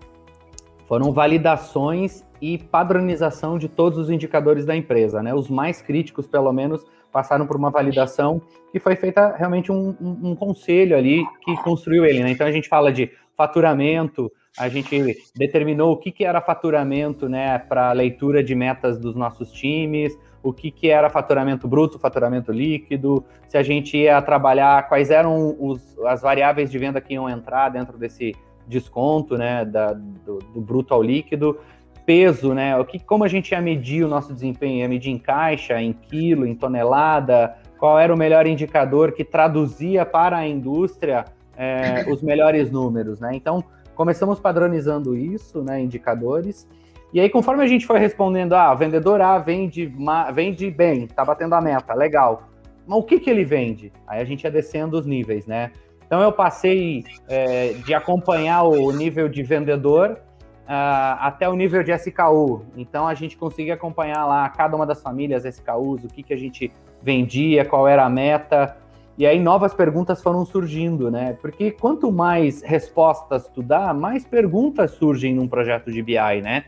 foram 0.87 1.13
validações 1.13 2.25
e 2.41 2.59
padronização 2.59 3.59
de 3.59 3.69
todos 3.69 3.99
os 3.99 4.11
indicadores 4.11 4.65
da 4.65 4.77
empresa, 4.77 5.23
né? 5.23 5.35
Os 5.35 5.51
mais 5.51 5.83
críticos, 5.83 6.27
pelo 6.27 6.53
menos, 6.53 6.85
passaram 7.13 7.47
por 7.47 7.57
uma 7.57 7.71
validação 7.71 8.41
que 8.71 8.79
foi 8.79 8.95
feita 8.95 9.35
realmente 9.37 9.73
um, 9.73 9.97
um, 10.01 10.31
um 10.31 10.37
conselho 10.37 10.97
ali 10.97 11.25
que 11.43 11.57
construiu 11.63 12.05
ele, 12.05 12.23
né? 12.23 12.31
Então 12.31 12.47
a 12.47 12.53
gente 12.53 12.69
fala 12.69 12.93
de 12.93 13.11
faturamento, 13.37 14.31
a 14.59 14.69
gente 14.69 14.99
determinou 15.35 15.93
o 15.93 15.97
que, 15.97 16.11
que 16.11 16.25
era 16.25 16.41
faturamento, 16.41 17.29
né, 17.29 17.59
para 17.59 17.93
leitura 17.93 18.43
de 18.43 18.55
metas 18.55 18.99
dos 18.99 19.15
nossos 19.15 19.53
times, 19.53 20.19
o 20.49 20.53
que, 20.53 20.71
que 20.71 20.89
era 20.89 21.11
faturamento 21.11 21.67
bruto, 21.67 21.99
faturamento 21.99 22.53
líquido, 22.53 23.25
se 23.49 23.59
a 23.59 23.63
gente 23.63 23.97
ia 23.97 24.23
trabalhar, 24.23 24.89
quais 24.89 25.11
eram 25.11 25.57
os, 25.59 25.99
as 26.07 26.23
variáveis 26.23 26.71
de 26.71 26.79
venda 26.79 27.01
que 27.01 27.15
iam 27.15 27.29
entrar 27.29 27.69
dentro 27.69 27.99
desse 27.99 28.33
desconto, 28.67 29.37
né, 29.37 29.65
da, 29.65 29.93
do, 29.93 30.39
do 30.39 30.61
bruto 30.61 30.95
ao 30.95 31.03
líquido 31.03 31.59
peso, 32.07 32.55
né? 32.55 32.79
O 32.79 32.85
que, 32.85 33.01
como 33.01 33.25
a 33.25 33.29
gente 33.29 33.51
ia 33.51 33.61
medir 33.61 34.05
o 34.05 34.09
nosso 34.09 34.33
desempenho? 34.33 34.79
Ia 34.79 34.89
medir 34.89 35.11
em 35.11 35.19
caixa, 35.19 35.83
em 35.83 35.93
quilo, 35.93 36.47
em 36.47 36.55
tonelada? 36.55 37.57
Qual 37.77 37.99
era 37.99 38.15
o 38.15 38.17
melhor 38.17 38.47
indicador 38.47 39.11
que 39.11 39.25
traduzia 39.25 40.07
para 40.07 40.37
a 40.37 40.47
indústria 40.47 41.25
é, 41.57 42.05
os 42.09 42.23
melhores 42.23 42.71
números, 42.71 43.19
né? 43.19 43.31
Então, 43.35 43.65
começamos 43.97 44.39
padronizando 44.39 45.17
isso, 45.17 45.63
né? 45.65 45.81
Indicadores. 45.81 46.69
E 47.13 47.21
aí, 47.21 47.31
conforme 47.31 47.63
a 47.63 47.67
gente 47.67 47.87
foi 47.87 47.99
respondendo, 47.99 48.55
ah, 48.55 48.75
vendedor 48.75 49.21
A 49.21 49.39
vende, 49.39 49.93
vende 50.35 50.71
bem, 50.71 51.07
tá 51.07 51.25
batendo 51.25 51.55
a 51.55 51.61
meta, 51.61 51.95
legal. 51.95 52.49
Mas 52.87 52.99
o 52.99 53.03
que, 53.03 53.19
que 53.19 53.31
ele 53.31 53.45
vende? 53.45 53.93
Aí 54.07 54.21
a 54.21 54.25
gente 54.25 54.45
ia 54.45 54.51
descendo 54.51 54.99
os 54.99 55.07
níveis, 55.07 55.47
né? 55.47 55.73
Então 56.07 56.21
eu 56.21 56.31
passei 56.31 57.05
é, 57.29 57.73
de 57.85 57.93
acompanhar 57.93 58.63
o 58.63 58.93
nível 58.93 59.29
de 59.29 59.43
vendedor 59.43 60.21
uh, 60.67 61.19
até 61.19 61.49
o 61.49 61.55
nível 61.55 61.83
de 61.83 61.93
SKU. 61.93 62.65
Então 62.77 63.07
a 63.07 63.15
gente 63.15 63.37
conseguia 63.37 63.75
acompanhar 63.75 64.25
lá 64.25 64.49
cada 64.49 64.77
uma 64.77 64.87
das 64.87 65.03
famílias 65.03 65.45
SKUs, 65.45 66.05
o 66.05 66.09
que, 66.09 66.23
que 66.23 66.33
a 66.33 66.37
gente 66.37 66.73
vendia, 67.03 67.65
qual 67.65 67.89
era 67.89 68.05
a 68.05 68.11
meta. 68.11 68.77
E 69.19 69.27
aí 69.27 69.41
novas 69.41 69.73
perguntas 69.73 70.23
foram 70.23 70.45
surgindo, 70.45 71.11
né? 71.11 71.37
Porque 71.41 71.71
quanto 71.71 72.13
mais 72.13 72.63
respostas 72.63 73.49
tu 73.49 73.63
dá, 73.63 73.95
mais 73.95 74.25
perguntas 74.25 74.93
surgem 74.93 75.35
num 75.35 75.49
projeto 75.49 75.91
de 75.91 76.03
BI, 76.03 76.43
né? 76.43 76.65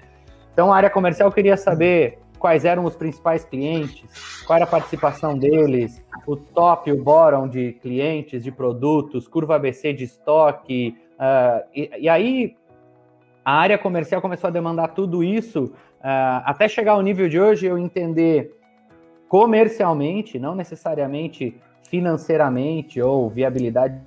Então 0.52 0.72
a 0.72 0.76
área 0.76 0.90
comercial 0.90 1.30
queria 1.30 1.56
saber 1.56 2.18
quais 2.38 2.64
eram 2.64 2.84
os 2.84 2.96
principais 2.96 3.44
clientes, 3.44 4.42
qual 4.46 4.56
era 4.56 4.64
a 4.64 4.68
participação 4.68 5.36
deles, 5.36 6.02
o 6.26 6.36
top 6.36 6.90
o 6.92 7.02
bottom 7.02 7.48
de 7.48 7.72
clientes, 7.74 8.42
de 8.42 8.52
produtos, 8.52 9.26
curva 9.26 9.56
ABC 9.56 9.92
de 9.92 10.04
estoque. 10.04 10.96
Uh, 11.14 11.66
e, 11.74 11.90
e, 12.00 12.08
aí 12.08 12.56
a 13.44 13.54
área 13.54 13.78
comercial 13.78 14.20
começou 14.20 14.48
a 14.48 14.50
demandar 14.50 14.88
tudo 14.88 15.24
isso 15.24 15.64
uh, 15.64 16.42
até 16.44 16.68
chegar 16.68 16.92
ao 16.92 17.02
nível 17.02 17.28
de 17.28 17.40
hoje 17.40 17.66
eu 17.66 17.76
entender 17.76 18.54
comercialmente, 19.28 20.38
não 20.38 20.54
necessariamente 20.54 21.56
financeiramente 21.88 23.00
ou 23.00 23.28
viabilidade 23.28 24.00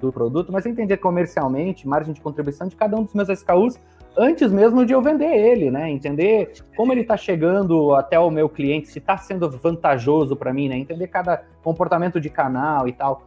do 0.00 0.12
produto, 0.12 0.50
mas 0.50 0.64
entender 0.66 0.96
comercialmente, 0.96 1.86
margem 1.86 2.14
de 2.14 2.20
contribuição 2.20 2.66
de 2.66 2.74
cada 2.74 2.96
um 2.96 3.04
dos 3.04 3.14
meus 3.14 3.28
SKUs 3.28 3.78
antes 4.16 4.52
mesmo 4.52 4.84
de 4.84 4.92
eu 4.92 5.02
vender 5.02 5.32
ele, 5.32 5.70
né? 5.70 5.90
Entender 5.90 6.52
como 6.76 6.92
ele 6.92 7.02
está 7.02 7.16
chegando 7.16 7.94
até 7.94 8.18
o 8.18 8.30
meu 8.30 8.48
cliente, 8.48 8.88
se 8.88 8.98
está 8.98 9.16
sendo 9.16 9.50
vantajoso 9.50 10.36
para 10.36 10.52
mim, 10.52 10.68
né? 10.68 10.76
Entender 10.76 11.08
cada 11.08 11.44
comportamento 11.62 12.20
de 12.20 12.30
canal 12.30 12.86
e 12.88 12.92
tal. 12.92 13.26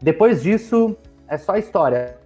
Depois 0.00 0.42
disso, 0.42 0.96
é 1.28 1.36
só 1.38 1.56
história 1.56 2.18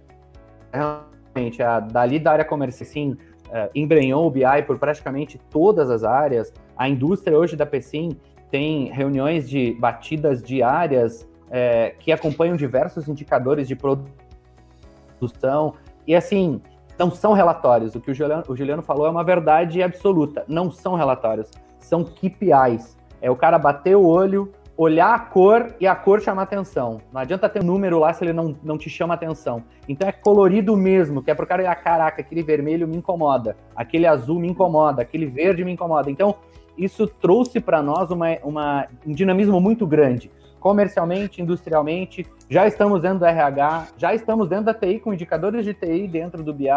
realmente, 0.73 1.61
a, 1.61 1.79
dali 1.79 2.19
da 2.19 2.31
área 2.31 2.45
comercial, 2.45 2.89
sim, 2.89 3.11
uh, 3.11 3.69
embrenhou 3.73 4.25
o 4.25 4.31
BI 4.31 4.63
por 4.65 4.77
praticamente 4.77 5.39
todas 5.49 5.89
as 5.89 6.03
áreas. 6.03 6.53
A 6.75 6.89
indústria 6.89 7.37
hoje 7.37 7.55
da 7.55 7.65
PSIM 7.65 8.17
tem 8.49 8.91
reuniões 8.91 9.49
de 9.49 9.73
batidas 9.79 10.41
diárias 10.41 11.27
é, 11.49 11.93
que 11.99 12.11
acompanham 12.11 12.55
diversos 12.55 13.07
indicadores 13.07 13.67
de 13.67 13.75
produção. 13.75 15.73
E 16.05 16.15
assim, 16.15 16.61
não 16.97 17.11
são 17.11 17.33
relatórios. 17.33 17.95
O 17.95 18.01
que 18.01 18.11
o 18.11 18.13
Juliano, 18.13 18.43
o 18.47 18.55
Juliano 18.55 18.81
falou 18.81 19.07
é 19.07 19.09
uma 19.09 19.23
verdade 19.23 19.81
absoluta. 19.81 20.43
Não 20.47 20.71
são 20.71 20.95
relatórios, 20.95 21.49
são 21.79 22.03
KPIs. 22.03 22.97
É 23.21 23.29
o 23.31 23.35
cara 23.35 23.57
bater 23.57 23.95
o 23.95 24.05
olho, 24.05 24.51
olhar 24.77 25.13
a 25.13 25.19
cor 25.19 25.75
e 25.79 25.87
a 25.87 25.95
cor 25.95 26.21
chama 26.21 26.43
atenção. 26.43 27.01
Não 27.11 27.19
adianta 27.19 27.49
ter 27.49 27.63
um 27.63 27.65
número 27.65 27.99
lá 27.99 28.13
se 28.13 28.23
ele 28.23 28.33
não, 28.33 28.55
não 28.63 28.77
te 28.77 28.89
chama 28.89 29.15
atenção. 29.15 29.63
Então 29.89 30.07
é 30.07 30.11
colorido 30.11 30.77
mesmo, 30.77 31.23
que 31.23 31.31
é 31.31 31.35
pro 31.35 31.47
cara 31.47 31.63
olhar, 31.63 31.75
caraca, 31.75 32.21
aquele 32.21 32.43
vermelho 32.43 32.87
me 32.87 32.97
incomoda, 32.97 33.57
aquele 33.75 34.05
azul 34.05 34.39
me 34.39 34.47
incomoda, 34.47 35.01
aquele 35.01 35.25
verde 35.25 35.65
me 35.65 35.71
incomoda. 35.71 36.11
Então, 36.11 36.35
isso 36.77 37.07
trouxe 37.07 37.59
para 37.59 37.81
nós 37.81 38.11
uma, 38.11 38.37
uma, 38.43 38.87
um 39.05 39.11
dinamismo 39.11 39.59
muito 39.59 39.87
grande. 39.87 40.29
Comercialmente, 40.67 41.41
industrialmente, 41.41 42.27
já 42.49 42.67
estamos 42.67 43.01
dentro 43.01 43.19
do 43.19 43.25
RH, 43.25 43.87
já 43.97 44.13
estamos 44.13 44.49
dentro 44.49 44.65
da 44.65 44.73
TI, 44.73 44.99
com 44.99 45.13
indicadores 45.13 45.63
de 45.63 45.73
TI 45.73 46.09
dentro 46.09 46.43
do 46.43 46.53
BI. 46.53 46.67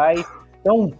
Então, 0.61 0.93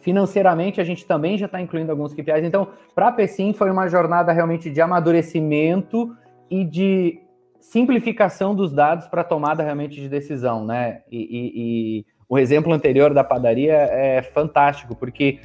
financeiramente, 0.00 0.80
a 0.80 0.84
gente 0.84 1.06
também 1.06 1.38
já 1.38 1.46
está 1.46 1.60
incluindo 1.60 1.92
alguns 1.92 2.12
KPIs. 2.12 2.42
Então, 2.42 2.66
para 2.96 3.06
a 3.06 3.12
PSIM, 3.12 3.52
foi 3.52 3.70
uma 3.70 3.86
jornada 3.86 4.32
realmente 4.32 4.68
de 4.68 4.80
amadurecimento 4.80 6.16
e 6.50 6.64
de 6.64 7.20
simplificação 7.60 8.56
dos 8.56 8.72
dados 8.72 9.06
para 9.06 9.22
tomada 9.22 9.62
realmente 9.62 10.00
de 10.00 10.08
decisão, 10.08 10.64
né? 10.64 11.02
E, 11.08 11.18
e, 11.18 12.00
e, 12.00 12.06
o 12.28 12.40
exemplo 12.40 12.72
anterior 12.72 13.14
da 13.14 13.22
padaria 13.22 13.72
é 13.72 14.20
fantástico, 14.20 14.96
porque 14.96 15.38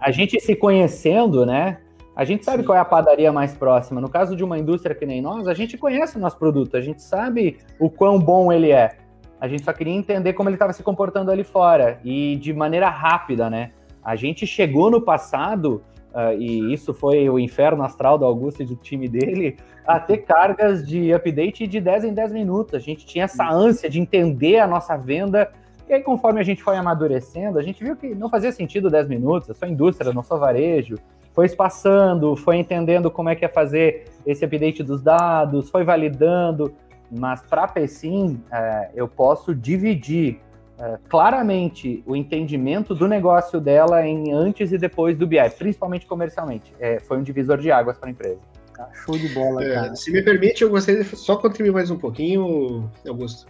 a 0.00 0.10
gente 0.10 0.40
se 0.40 0.56
conhecendo, 0.56 1.44
né? 1.44 1.80
A 2.16 2.24
gente 2.24 2.44
sabe 2.44 2.58
Sim. 2.58 2.66
qual 2.66 2.78
é 2.78 2.80
a 2.80 2.84
padaria 2.84 3.32
mais 3.32 3.56
próxima. 3.56 4.00
No 4.00 4.08
caso 4.08 4.36
de 4.36 4.44
uma 4.44 4.58
indústria 4.58 4.94
que 4.94 5.04
nem 5.04 5.20
nós, 5.20 5.48
a 5.48 5.54
gente 5.54 5.76
conhece 5.76 6.16
o 6.16 6.20
nosso 6.20 6.38
produto, 6.38 6.76
a 6.76 6.80
gente 6.80 7.02
sabe 7.02 7.58
o 7.78 7.90
quão 7.90 8.18
bom 8.18 8.52
ele 8.52 8.70
é. 8.70 8.96
A 9.40 9.48
gente 9.48 9.64
só 9.64 9.72
queria 9.72 9.92
entender 9.92 10.32
como 10.32 10.48
ele 10.48 10.56
estava 10.56 10.72
se 10.72 10.82
comportando 10.82 11.30
ali 11.30 11.44
fora 11.44 11.98
e 12.04 12.36
de 12.36 12.52
maneira 12.52 12.88
rápida, 12.88 13.50
né? 13.50 13.72
A 14.02 14.16
gente 14.16 14.46
chegou 14.46 14.90
no 14.90 15.00
passado 15.00 15.82
uh, 16.14 16.32
e 16.38 16.72
isso 16.72 16.94
foi 16.94 17.28
o 17.28 17.38
inferno 17.38 17.82
astral 17.82 18.16
do 18.16 18.24
Augusto 18.24 18.62
e 18.62 18.66
do 18.66 18.76
time 18.76 19.08
dele, 19.08 19.56
a 19.86 19.98
ter 19.98 20.18
cargas 20.24 20.86
de 20.86 21.12
update 21.12 21.66
de 21.66 21.80
10 21.80 22.04
em 22.04 22.14
10 22.14 22.32
minutos. 22.32 22.74
A 22.74 22.78
gente 22.78 23.04
tinha 23.04 23.24
essa 23.24 23.46
ânsia 23.48 23.90
de 23.90 23.98
entender 23.98 24.60
a 24.60 24.66
nossa 24.66 24.96
venda. 24.96 25.50
E 25.88 25.92
aí, 25.92 26.02
conforme 26.02 26.40
a 26.40 26.44
gente 26.44 26.62
foi 26.62 26.76
amadurecendo, 26.76 27.58
a 27.58 27.62
gente 27.62 27.82
viu 27.82 27.96
que 27.96 28.14
não 28.14 28.30
fazia 28.30 28.52
sentido 28.52 28.88
10 28.88 29.08
minutos, 29.08 29.48
eu 29.48 29.54
sou 29.54 29.68
indústria, 29.68 30.12
não 30.12 30.22
sou 30.22 30.38
varejo. 30.38 30.96
Foi 31.34 31.46
espaçando, 31.46 32.36
foi 32.36 32.56
entendendo 32.56 33.10
como 33.10 33.28
é 33.28 33.34
que 33.34 33.44
ia 33.44 33.48
fazer 33.48 34.04
esse 34.24 34.44
update 34.44 34.82
dos 34.82 35.02
dados, 35.02 35.68
foi 35.68 35.84
validando. 35.84 36.72
Mas 37.10 37.42
para 37.42 37.64
a 37.64 37.68
PSIM, 37.68 38.40
é, 38.50 38.90
eu 38.94 39.08
posso 39.08 39.54
dividir 39.54 40.40
é, 40.78 40.98
claramente 41.08 42.02
o 42.06 42.16
entendimento 42.16 42.94
do 42.94 43.06
negócio 43.06 43.60
dela 43.60 44.06
em 44.06 44.32
antes 44.32 44.72
e 44.72 44.78
depois 44.78 45.16
do 45.16 45.26
BI, 45.26 45.38
principalmente 45.58 46.06
comercialmente. 46.06 46.72
É, 46.80 46.98
foi 47.00 47.18
um 47.18 47.22
divisor 47.22 47.58
de 47.58 47.70
águas 47.70 47.98
para 47.98 48.08
a 48.08 48.12
empresa. 48.12 48.40
Tá, 48.76 48.88
show 48.92 49.16
de 49.16 49.28
bola, 49.28 49.62
é, 49.62 49.74
cara. 49.74 49.94
Se 49.94 50.10
me 50.10 50.22
permite, 50.22 50.64
eu 50.64 50.70
gostaria 50.70 51.04
de 51.04 51.16
só 51.16 51.36
contribuir 51.36 51.72
mais 51.72 51.90
um 51.90 51.98
pouquinho, 51.98 52.90
Augusto. 53.06 53.46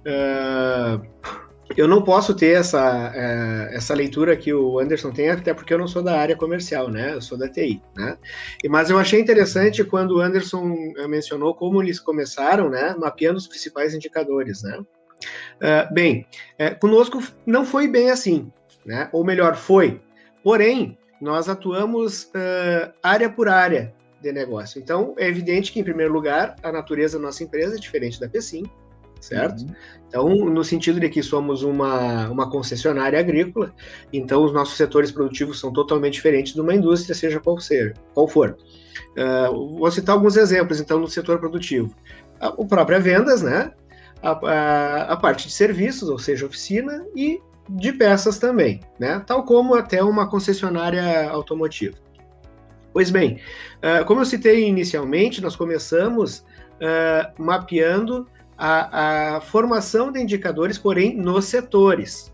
Uh, 0.00 1.04
eu 1.76 1.86
não 1.86 2.02
posso 2.02 2.34
ter 2.34 2.58
essa, 2.58 3.10
uh, 3.10 3.74
essa 3.74 3.94
leitura 3.94 4.36
que 4.36 4.52
o 4.52 4.78
Anderson 4.78 5.10
tem, 5.12 5.30
até 5.30 5.54
porque 5.54 5.72
eu 5.72 5.78
não 5.78 5.86
sou 5.86 6.02
da 6.02 6.18
área 6.18 6.36
comercial, 6.36 6.88
né? 6.88 7.14
Eu 7.14 7.22
sou 7.22 7.38
da 7.38 7.48
TI, 7.48 7.80
né? 7.96 8.16
Mas 8.68 8.90
eu 8.90 8.98
achei 8.98 9.20
interessante 9.20 9.84
quando 9.84 10.16
o 10.16 10.20
Anderson 10.20 10.64
mencionou 11.08 11.54
como 11.54 11.82
eles 11.82 12.00
começaram, 12.00 12.68
né? 12.68 12.94
Mapeando 12.98 13.38
os 13.38 13.46
principais 13.46 13.94
indicadores, 13.94 14.62
né? 14.62 14.78
Uh, 14.78 15.94
bem, 15.94 16.26
é, 16.58 16.70
conosco 16.70 17.22
não 17.46 17.64
foi 17.64 17.86
bem 17.86 18.10
assim, 18.10 18.50
né? 18.84 19.08
ou 19.12 19.24
melhor, 19.24 19.56
foi. 19.56 20.00
Porém, 20.42 20.98
nós 21.20 21.50
atuamos 21.50 22.30
área 23.02 23.28
por 23.28 23.46
área 23.46 23.92
de 24.22 24.32
negócio. 24.32 24.80
Então, 24.80 25.14
é 25.18 25.28
evidente 25.28 25.70
que, 25.70 25.80
em 25.80 25.84
primeiro 25.84 26.12
lugar, 26.12 26.56
a 26.62 26.72
natureza 26.72 27.18
da 27.18 27.26
nossa 27.26 27.44
empresa 27.44 27.76
é 27.76 27.78
diferente 27.78 28.18
da 28.18 28.28
PSIM, 28.28 28.64
certo? 29.20 29.60
Uhum. 29.60 29.74
Então, 30.08 30.28
no 30.28 30.64
sentido 30.64 30.98
de 30.98 31.08
que 31.08 31.22
somos 31.22 31.62
uma, 31.62 32.28
uma 32.28 32.50
concessionária 32.50 33.18
agrícola, 33.18 33.72
então 34.12 34.44
os 34.44 34.52
nossos 34.52 34.76
setores 34.76 35.12
produtivos 35.12 35.60
são 35.60 35.72
totalmente 35.72 36.14
diferentes 36.14 36.54
de 36.54 36.60
uma 36.60 36.74
indústria, 36.74 37.14
seja 37.14 37.38
qual, 37.38 37.60
ser, 37.60 37.96
qual 38.12 38.26
for. 38.26 38.56
Uh, 39.10 39.78
vou 39.78 39.90
citar 39.90 40.16
alguns 40.16 40.36
exemplos, 40.36 40.80
então, 40.80 40.98
no 40.98 41.06
setor 41.06 41.38
produtivo. 41.38 41.94
O 42.56 42.66
próprio 42.66 43.00
vendas, 43.00 43.42
né? 43.42 43.72
a, 44.22 44.30
a, 44.30 45.02
a 45.12 45.16
parte 45.16 45.46
de 45.46 45.52
serviços, 45.52 46.08
ou 46.08 46.18
seja, 46.18 46.46
oficina, 46.46 47.04
e 47.14 47.40
de 47.68 47.92
peças 47.92 48.38
também, 48.38 48.80
né? 48.98 49.22
Tal 49.26 49.44
como 49.44 49.74
até 49.74 50.02
uma 50.02 50.28
concessionária 50.28 51.30
automotiva. 51.30 51.96
Pois 52.92 53.10
bem, 53.10 53.40
uh, 53.76 54.04
como 54.04 54.20
eu 54.20 54.24
citei 54.24 54.66
inicialmente, 54.66 55.40
nós 55.40 55.54
começamos 55.54 56.38
uh, 56.38 57.42
mapeando 57.42 58.26
a, 58.62 59.36
a, 59.36 59.40
formação 59.40 60.12
de 60.12 60.20
indicadores, 60.20 60.76
porém 60.76 61.16
nos 61.16 61.46
setores, 61.46 62.30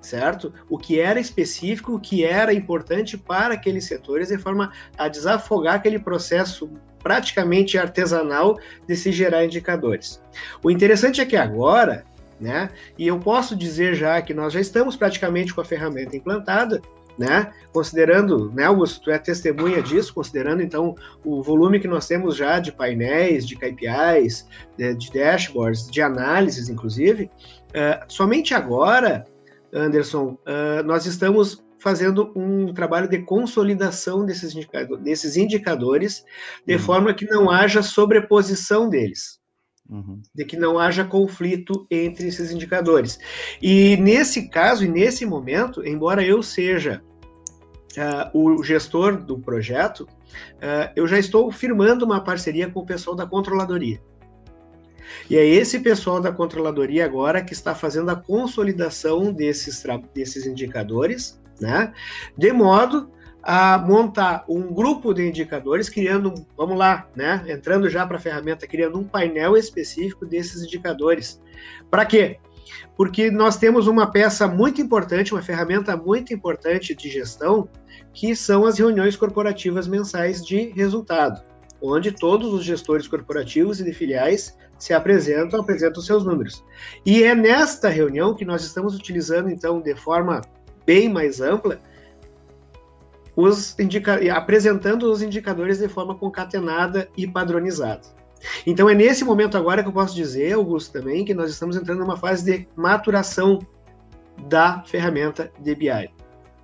certo? 0.00 0.54
O 0.70 0.78
que 0.78 1.00
era 1.00 1.18
específico, 1.18 1.96
o 1.96 2.00
que 2.00 2.24
era 2.24 2.54
importante 2.54 3.18
para 3.18 3.54
aqueles 3.54 3.84
setores, 3.84 4.28
de 4.28 4.38
forma 4.38 4.70
a 4.96 5.08
desafogar 5.08 5.74
aquele 5.74 5.98
processo 5.98 6.70
praticamente 7.02 7.76
artesanal 7.76 8.56
de 8.86 8.94
se 8.94 9.10
gerar 9.10 9.44
indicadores. 9.44 10.22
O 10.62 10.70
interessante 10.70 11.20
é 11.20 11.26
que 11.26 11.36
agora, 11.36 12.04
né, 12.40 12.70
e 12.96 13.08
eu 13.08 13.18
posso 13.18 13.56
dizer 13.56 13.96
já 13.96 14.22
que 14.22 14.32
nós 14.32 14.52
já 14.52 14.60
estamos 14.60 14.94
praticamente 14.94 15.52
com 15.52 15.60
a 15.60 15.64
ferramenta 15.64 16.16
implantada, 16.16 16.80
né? 17.18 17.52
Considerando, 17.72 18.50
né, 18.52 18.64
Augusto, 18.64 19.02
tu 19.02 19.10
é 19.10 19.18
testemunha 19.18 19.82
disso, 19.82 20.14
considerando 20.14 20.62
então 20.62 20.94
o 21.24 21.42
volume 21.42 21.80
que 21.80 21.88
nós 21.88 22.06
temos 22.06 22.36
já 22.36 22.58
de 22.60 22.70
painéis, 22.70 23.46
de 23.46 23.56
KPIs, 23.56 24.46
de, 24.76 24.94
de 24.94 25.10
dashboards, 25.10 25.90
de 25.90 26.00
análises, 26.00 26.68
inclusive, 26.68 27.30
uh, 27.70 28.04
somente 28.08 28.54
agora, 28.54 29.24
Anderson, 29.72 30.38
uh, 30.46 30.82
nós 30.84 31.06
estamos 31.06 31.62
fazendo 31.78 32.32
um 32.34 32.72
trabalho 32.72 33.08
de 33.08 33.18
consolidação 33.22 34.24
desses, 34.24 34.54
indicadores, 34.54 35.04
desses 35.04 35.36
indicadores 35.36 36.24
de 36.66 36.74
uhum. 36.74 36.80
forma 36.80 37.14
que 37.14 37.24
não 37.24 37.50
haja 37.50 37.82
sobreposição 37.82 38.88
deles. 38.88 39.38
Uhum. 39.88 40.20
De 40.34 40.44
que 40.44 40.56
não 40.56 40.78
haja 40.78 41.02
conflito 41.02 41.86
entre 41.90 42.28
esses 42.28 42.50
indicadores. 42.50 43.18
E 43.62 43.96
nesse 43.96 44.50
caso 44.50 44.84
e 44.84 44.88
nesse 44.88 45.24
momento, 45.24 45.86
embora 45.86 46.22
eu 46.22 46.42
seja 46.42 47.02
uh, 47.98 48.38
o 48.38 48.62
gestor 48.62 49.16
do 49.16 49.38
projeto, 49.38 50.02
uh, 50.02 50.90
eu 50.94 51.06
já 51.06 51.18
estou 51.18 51.50
firmando 51.50 52.04
uma 52.04 52.22
parceria 52.22 52.70
com 52.70 52.80
o 52.80 52.86
pessoal 52.86 53.16
da 53.16 53.26
controladoria. 53.26 54.00
E 55.28 55.36
é 55.36 55.44
esse 55.44 55.80
pessoal 55.80 56.20
da 56.20 56.30
controladoria 56.32 57.04
agora 57.04 57.42
que 57.42 57.52
está 57.52 57.74
fazendo 57.74 58.10
a 58.10 58.16
consolidação 58.16 59.32
desses, 59.32 59.82
desses 60.14 60.46
indicadores 60.46 61.38
né? 61.60 61.92
De 62.36 62.52
modo 62.52 63.10
a 63.42 63.78
montar 63.78 64.44
um 64.48 64.72
grupo 64.72 65.14
de 65.14 65.26
indicadores, 65.26 65.88
criando, 65.88 66.34
vamos 66.56 66.76
lá, 66.76 67.08
né? 67.14 67.44
Entrando 67.48 67.88
já 67.88 68.06
para 68.06 68.16
a 68.16 68.20
ferramenta, 68.20 68.66
criando 68.66 68.98
um 68.98 69.04
painel 69.04 69.56
específico 69.56 70.26
desses 70.26 70.62
indicadores. 70.62 71.40
Para 71.90 72.04
quê? 72.04 72.38
Porque 72.96 73.30
nós 73.30 73.56
temos 73.56 73.86
uma 73.86 74.10
peça 74.10 74.46
muito 74.46 74.80
importante, 74.80 75.32
uma 75.32 75.42
ferramenta 75.42 75.96
muito 75.96 76.34
importante 76.34 76.94
de 76.94 77.08
gestão, 77.08 77.68
que 78.18 78.34
são 78.34 78.66
as 78.66 78.76
reuniões 78.80 79.14
corporativas 79.14 79.86
mensais 79.86 80.44
de 80.44 80.70
resultado, 80.70 81.40
onde 81.80 82.10
todos 82.10 82.52
os 82.52 82.64
gestores 82.64 83.06
corporativos 83.06 83.78
e 83.78 83.84
de 83.84 83.92
filiais 83.92 84.58
se 84.76 84.92
apresentam, 84.92 85.60
apresentam 85.60 86.02
seus 86.02 86.24
números. 86.24 86.64
E 87.06 87.22
é 87.22 87.32
nesta 87.32 87.88
reunião 87.88 88.34
que 88.34 88.44
nós 88.44 88.64
estamos 88.64 88.96
utilizando, 88.96 89.48
então, 89.48 89.80
de 89.80 89.94
forma 89.94 90.40
bem 90.84 91.08
mais 91.08 91.40
ampla, 91.40 91.80
os 93.36 93.76
apresentando 94.34 95.04
os 95.04 95.22
indicadores 95.22 95.78
de 95.78 95.86
forma 95.86 96.16
concatenada 96.16 97.08
e 97.16 97.24
padronizada. 97.24 98.02
Então 98.66 98.90
é 98.90 98.96
nesse 98.96 99.24
momento 99.24 99.56
agora 99.56 99.80
que 99.80 99.90
eu 99.90 99.92
posso 99.92 100.16
dizer, 100.16 100.54
Augusto, 100.54 100.92
também, 100.92 101.24
que 101.24 101.34
nós 101.34 101.50
estamos 101.50 101.76
entrando 101.76 102.00
numa 102.00 102.16
fase 102.16 102.44
de 102.44 102.68
maturação 102.74 103.60
da 104.48 104.82
ferramenta 104.82 105.52
DBI. 105.60 106.10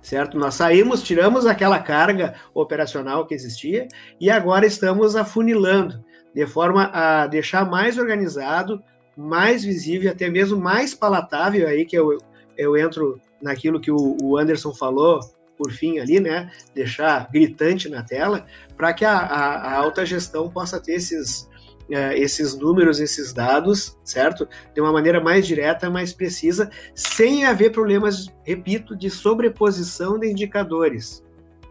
Certo? 0.05 0.37
Nós 0.37 0.53
saímos, 0.53 1.01
tiramos 1.01 1.47
aquela 1.47 1.79
carga 1.79 2.35
operacional 2.53 3.25
que 3.25 3.33
existia 3.33 3.87
e 4.21 4.29
agora 4.29 4.63
estamos 4.63 5.15
afunilando 5.15 6.05
de 6.31 6.45
forma 6.45 6.91
a 6.93 7.25
deixar 7.25 7.67
mais 7.67 7.97
organizado, 7.97 8.83
mais 9.17 9.63
visível, 9.63 10.11
até 10.11 10.29
mesmo 10.29 10.59
mais 10.61 10.93
palatável 10.93 11.67
aí 11.67 11.87
que 11.87 11.97
eu, 11.97 12.19
eu 12.55 12.77
entro 12.77 13.19
naquilo 13.41 13.81
que 13.81 13.89
o, 13.89 14.15
o 14.21 14.37
Anderson 14.37 14.75
falou 14.75 15.21
por 15.57 15.71
fim 15.71 15.97
ali, 15.97 16.19
né, 16.19 16.51
deixar 16.75 17.27
gritante 17.31 17.89
na 17.89 18.03
tela, 18.03 18.45
para 18.77 18.93
que 18.93 19.03
a, 19.03 19.17
a, 19.17 19.55
a, 19.55 19.73
alta 19.75 20.05
gestão 20.05 20.51
possa 20.51 20.79
ter 20.79 20.93
esses, 20.93 21.49
esses 21.89 22.55
números, 22.55 22.99
esses 22.99 23.33
dados, 23.33 23.97
certo? 24.03 24.47
De 24.73 24.81
uma 24.81 24.91
maneira 24.91 25.19
mais 25.19 25.45
direta, 25.45 25.89
mais 25.89 26.11
precisa, 26.13 26.69
sem 26.93 27.45
haver 27.45 27.71
problemas, 27.71 28.27
repito, 28.43 28.95
de 28.95 29.09
sobreposição 29.09 30.17
de 30.17 30.29
indicadores, 30.29 31.23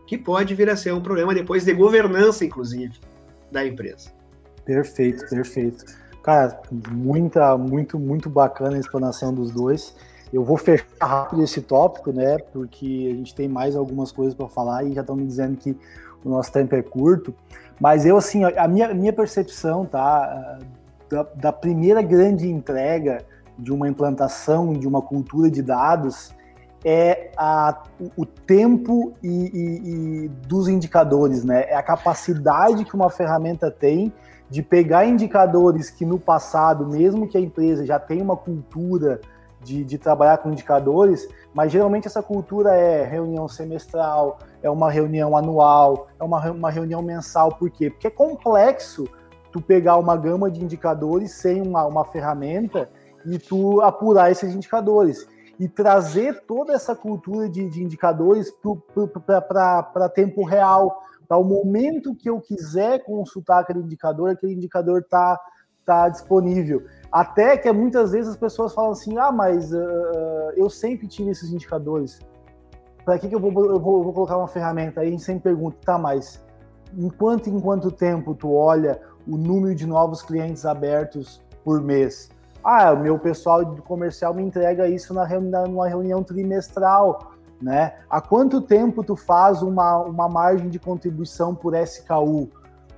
que 0.07 0.17
pode 0.17 0.55
vir 0.55 0.71
a 0.71 0.77
ser 0.77 0.93
um 0.95 1.01
problema 1.01 1.35
depois 1.35 1.65
de 1.65 1.73
governança, 1.73 2.45
inclusive, 2.45 2.95
da 3.51 3.67
empresa. 3.67 4.11
Perfeito, 4.65 5.29
perfeito. 5.29 5.85
Cara, 6.23 6.61
muita, 6.91 7.57
muito, 7.59 7.99
muito 7.99 8.31
bacana 8.31 8.77
a 8.77 8.81
explanação 8.81 9.35
dos 9.35 9.51
dois. 9.51 9.95
Eu 10.33 10.43
vou 10.43 10.57
fechar 10.57 10.87
rápido 11.01 11.43
esse 11.43 11.61
tópico, 11.61 12.13
né? 12.13 12.39
Porque 12.53 13.11
a 13.13 13.15
gente 13.15 13.35
tem 13.35 13.47
mais 13.47 13.77
algumas 13.77 14.11
coisas 14.11 14.35
para 14.35 14.49
falar 14.49 14.85
e 14.85 14.95
já 14.95 15.03
estão 15.03 15.15
me 15.15 15.27
dizendo 15.27 15.57
que 15.57 15.77
o 16.25 16.31
nosso 16.31 16.51
tempo 16.51 16.75
é 16.75 16.83
curto. 16.83 17.35
Mas 17.85 18.07
eu, 18.07 18.17
assim, 18.17 18.43
a 18.45 18.67
minha, 18.67 18.95
minha 18.95 19.13
percepção, 19.13 19.85
tá? 19.85 20.59
Da, 21.11 21.23
da 21.35 21.53
primeira 21.53 22.01
grande 22.01 22.49
entrega 22.49 23.19
de 23.59 23.71
uma 23.71 23.87
implantação 23.87 24.73
de 24.73 24.89
uma 24.89 25.03
cultura 25.03 25.51
de 25.51 25.61
dados 25.61 26.35
é 26.83 27.31
a, 27.37 27.83
o 28.17 28.25
tempo 28.25 29.13
e, 29.23 29.29
e, 29.29 30.25
e 30.25 30.29
dos 30.49 30.67
indicadores, 30.67 31.45
né? 31.45 31.67
É 31.69 31.77
a 31.77 31.83
capacidade 31.83 32.87
que 32.87 32.95
uma 32.95 33.11
ferramenta 33.11 33.71
tem 33.71 34.11
de 34.49 34.63
pegar 34.63 35.05
indicadores 35.05 35.91
que 35.91 36.07
no 36.07 36.19
passado, 36.19 36.87
mesmo 36.87 37.29
que 37.29 37.37
a 37.37 37.41
empresa 37.41 37.85
já 37.85 37.99
tenha 37.99 38.25
uma 38.25 38.35
cultura 38.35 39.21
de, 39.65 39.85
de, 39.85 39.99
trabalhar 39.99 40.39
com 40.39 40.51
indicadores, 40.51 41.29
mas 41.53 41.73
geralmente 41.73 42.07
essa 42.07 42.23
cultura 42.23 42.75
é 42.75 43.05
reunião 43.05 43.49
semestral, 43.49 44.39
é 44.63 44.69
uma 44.69 44.91
reunião 44.91 45.37
anual, 45.37 46.09
é 46.21 46.25
uma, 46.25 46.51
uma 46.51 46.71
reunião 46.71 47.03
mensal. 47.03 47.55
Por 47.57 47.71
quê? 47.71 47.91
Porque 47.91 48.07
é 48.07 48.11
complexo 48.11 49.09
tu 49.51 49.61
pegar 49.61 49.97
uma 49.97 50.17
gama 50.17 50.51
de 50.51 50.63
indicadores 50.63 51.33
sem 51.33 51.63
uma, 51.63 51.87
uma 51.87 52.05
ferramenta 52.05 52.91
e 53.25 53.39
tu 53.39 53.81
apurar 53.81 54.31
esses 54.31 54.55
indicadores. 54.55 55.27
E 55.59 55.69
trazer 55.69 56.43
toda 56.47 56.73
essa 56.73 56.97
cultura 56.97 57.49
de, 57.49 57.69
de 57.71 57.83
indicadores 57.83 58.53
para 59.93 60.09
tempo 60.09 60.45
real, 60.45 61.01
para 61.29 61.39
o 61.39 61.45
momento 61.45 62.15
que 62.15 62.29
eu 62.29 62.41
quiser 62.41 63.05
consultar 63.05 63.61
aquele 63.61 63.79
indicador, 63.79 64.31
aquele 64.31 64.55
indicador 64.55 65.01
está 65.01 65.41
tá 65.85 66.09
disponível. 66.09 66.83
Até 67.15 67.57
que 67.57 67.71
muitas 67.71 68.11
vezes 68.11 68.33
as 68.33 68.37
pessoas 68.37 68.75
falam 68.75 68.91
assim: 68.91 69.17
ah, 69.19 69.31
mas 69.31 69.73
uh, 69.73 69.79
eu 70.57 70.69
sempre 70.69 71.07
tive 71.07 71.31
esses 71.31 71.53
indicadores. 71.53 72.19
Para 73.05 73.17
que, 73.21 73.29
que 73.29 73.35
eu, 73.37 73.39
vou, 73.39 73.51
eu, 73.51 73.79
vou, 73.79 73.99
eu 73.99 74.03
vou 74.03 74.13
colocar 74.13 74.37
uma 74.37 74.49
ferramenta? 74.49 75.01
Aí 75.01 75.07
a 75.07 75.11
gente 75.13 75.23
sempre 75.23 75.45
pergunta: 75.45 75.77
tá, 75.85 75.97
mas 75.97 76.45
enquanto 76.99 77.49
em 77.49 77.61
quanto 77.61 77.93
tempo 77.93 78.35
tu 78.35 78.53
olha 78.53 79.01
o 79.29 79.37
número 79.37 79.77
de 79.77 79.87
novos 79.87 80.23
clientes 80.23 80.67
abertos 80.67 81.41
por 81.63 81.81
mês? 81.81 82.31
Ah, 82.65 82.93
o 82.93 82.99
meu 82.99 83.17
pessoal 83.17 83.65
do 83.65 83.81
comercial 83.81 84.35
me 84.35 84.43
entrega 84.43 84.89
isso 84.89 85.15
na 85.15 85.25
reunião, 85.25 85.69
numa 85.69 85.87
reunião 85.87 86.21
trimestral, 86.21 87.31
né? 87.63 87.95
Há 88.11 88.21
quanto 88.21 88.61
tempo 88.61 89.05
tu 89.05 89.15
faz 89.15 89.63
uma, 89.63 89.99
uma 89.99 90.29
margem 90.29 90.69
de 90.69 90.81
contribuição 90.81 91.55
por 91.55 91.77
SKU? 91.77 92.51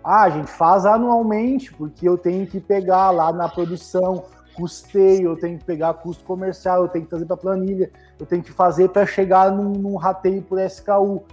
Ah, 0.08 0.22
a 0.22 0.30
gente 0.30 0.48
faz 0.52 0.86
anualmente, 0.86 1.74
porque 1.74 2.08
eu 2.08 2.16
tenho 2.16 2.46
que 2.46 2.60
pegar 2.60 3.10
lá 3.10 3.32
na 3.32 3.48
produção, 3.48 4.22
custeio, 4.54 5.30
eu 5.30 5.36
tenho 5.36 5.58
que 5.58 5.64
pegar 5.64 5.94
custo 5.94 6.22
comercial, 6.22 6.82
eu 6.82 6.88
tenho 6.88 7.04
que 7.04 7.10
trazer 7.10 7.26
para 7.26 7.36
planilha, 7.36 7.90
eu 8.16 8.24
tenho 8.24 8.40
que 8.40 8.52
fazer 8.52 8.88
para 8.90 9.04
chegar 9.04 9.50
num, 9.50 9.72
num, 9.72 9.96
rateio 9.96 10.42
por 10.42 10.60
SKU. 10.60 11.24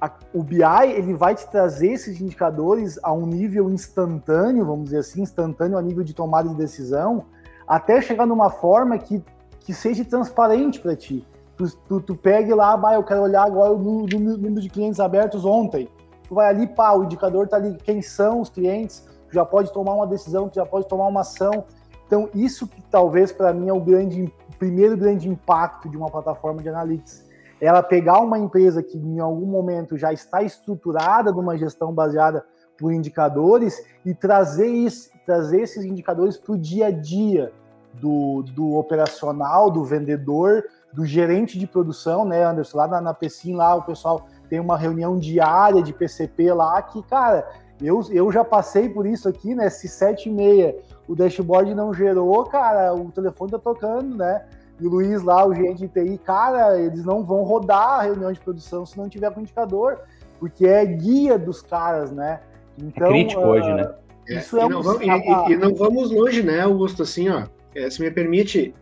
A, 0.00 0.10
o 0.32 0.42
BI 0.42 0.64
ele 0.96 1.14
vai 1.14 1.36
te 1.36 1.48
trazer 1.48 1.92
esses 1.92 2.20
indicadores 2.20 2.98
a 3.00 3.12
um 3.12 3.26
nível 3.26 3.70
instantâneo, 3.70 4.66
vamos 4.66 4.86
dizer 4.86 4.98
assim, 4.98 5.22
instantâneo 5.22 5.78
a 5.78 5.82
nível 5.82 6.02
de 6.02 6.14
tomada 6.14 6.48
de 6.48 6.56
decisão, 6.56 7.26
até 7.64 8.02
chegar 8.02 8.26
numa 8.26 8.50
forma 8.50 8.98
que, 8.98 9.22
que 9.60 9.72
seja 9.72 10.04
transparente 10.04 10.80
para 10.80 10.96
ti. 10.96 11.24
Tu, 11.56 11.70
tu, 11.88 12.00
tu 12.00 12.16
pegue 12.16 12.52
lá, 12.54 12.76
bah, 12.76 12.94
eu 12.94 13.04
quero 13.04 13.22
olhar 13.22 13.44
agora 13.44 13.70
o 13.70 13.78
número 13.78 14.60
de 14.60 14.68
clientes 14.68 14.98
abertos 14.98 15.44
ontem 15.44 15.88
tu 16.28 16.34
vai 16.34 16.48
ali, 16.48 16.66
pá, 16.66 16.92
o 16.92 17.04
indicador 17.04 17.48
tá 17.48 17.56
ali, 17.56 17.76
quem 17.84 18.02
são 18.02 18.40
os 18.40 18.48
clientes, 18.48 19.06
já 19.30 19.44
pode 19.44 19.72
tomar 19.72 19.94
uma 19.94 20.06
decisão, 20.06 20.50
já 20.52 20.64
pode 20.64 20.86
tomar 20.88 21.06
uma 21.06 21.20
ação. 21.20 21.64
Então, 22.06 22.28
isso 22.34 22.66
que 22.66 22.82
talvez 22.82 23.32
para 23.32 23.52
mim 23.52 23.68
é 23.68 23.72
o 23.72 23.80
grande, 23.80 24.32
primeiro 24.58 24.96
grande 24.96 25.28
impacto 25.28 25.88
de 25.88 25.96
uma 25.96 26.10
plataforma 26.10 26.62
de 26.62 26.68
analytics. 26.68 27.24
Ela 27.60 27.82
pegar 27.82 28.20
uma 28.20 28.38
empresa 28.38 28.82
que 28.82 28.98
em 28.98 29.20
algum 29.20 29.46
momento 29.46 29.96
já 29.96 30.12
está 30.12 30.42
estruturada 30.42 31.32
numa 31.32 31.56
gestão 31.56 31.92
baseada 31.92 32.44
por 32.78 32.92
indicadores 32.92 33.84
e 34.04 34.14
trazer, 34.14 34.66
isso, 34.66 35.10
trazer 35.24 35.62
esses 35.62 35.84
indicadores 35.84 36.36
para 36.36 36.52
o 36.52 36.58
dia 36.58 36.86
a 36.86 36.90
dia 36.90 37.52
do, 37.94 38.42
do 38.42 38.74
operacional, 38.74 39.70
do 39.70 39.84
vendedor, 39.84 40.64
do 40.92 41.06
gerente 41.06 41.58
de 41.58 41.66
produção, 41.66 42.24
né, 42.24 42.44
Anderson? 42.44 42.78
Lá 42.78 42.88
na, 42.88 43.00
na 43.00 43.14
Pecim, 43.14 43.54
lá 43.54 43.74
o 43.74 43.82
pessoal 43.82 44.26
tem 44.54 44.60
uma 44.60 44.78
reunião 44.78 45.18
diária 45.18 45.82
de 45.82 45.92
PCP 45.92 46.52
lá 46.52 46.80
que, 46.80 47.02
cara, 47.02 47.44
eu, 47.82 48.00
eu 48.12 48.30
já 48.30 48.44
passei 48.44 48.88
por 48.88 49.04
isso 49.04 49.28
aqui, 49.28 49.52
né? 49.52 49.68
Se 49.68 49.88
7 49.88 50.28
e 50.28 50.32
meia 50.32 50.76
o 51.08 51.16
dashboard 51.16 51.74
não 51.74 51.92
gerou, 51.92 52.44
cara, 52.44 52.94
o 52.94 53.10
telefone 53.10 53.50
tá 53.50 53.58
tocando, 53.58 54.16
né? 54.16 54.44
E 54.80 54.86
o 54.86 54.90
Luiz 54.90 55.24
lá, 55.24 55.44
o 55.44 55.52
gerente 55.52 55.80
de 55.80 55.88
TI, 55.88 56.18
cara, 56.18 56.78
eles 56.78 57.04
não 57.04 57.24
vão 57.24 57.42
rodar 57.42 57.98
a 57.98 58.02
reunião 58.02 58.32
de 58.32 58.38
produção 58.38 58.86
se 58.86 58.96
não 58.96 59.08
tiver 59.08 59.28
com 59.32 59.40
indicador, 59.40 60.02
porque 60.38 60.66
é 60.66 60.86
guia 60.86 61.36
dos 61.36 61.60
caras, 61.60 62.12
né? 62.12 62.38
Então, 62.78 63.08
é 63.08 63.10
crítico 63.10 63.42
uh, 63.42 63.48
hoje, 63.48 63.74
né? 63.74 63.92
Isso 64.28 64.56
é, 64.56 64.62
é 64.62 64.66
e, 64.66 64.68
não 64.68 64.82
vamos, 64.82 65.02
e, 65.02 65.52
e, 65.52 65.56
não 65.56 65.74
vamos 65.74 66.12
longe, 66.12 66.44
né, 66.44 66.60
Augusto? 66.60 67.02
Assim, 67.02 67.28
ó, 67.28 67.42
é, 67.74 67.90
se 67.90 68.00
me 68.00 68.08
permite 68.08 68.72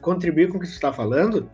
contribuir 0.00 0.50
com 0.50 0.56
o 0.56 0.60
que 0.60 0.68
você 0.68 0.74
está 0.74 0.92
falando, 0.92 1.50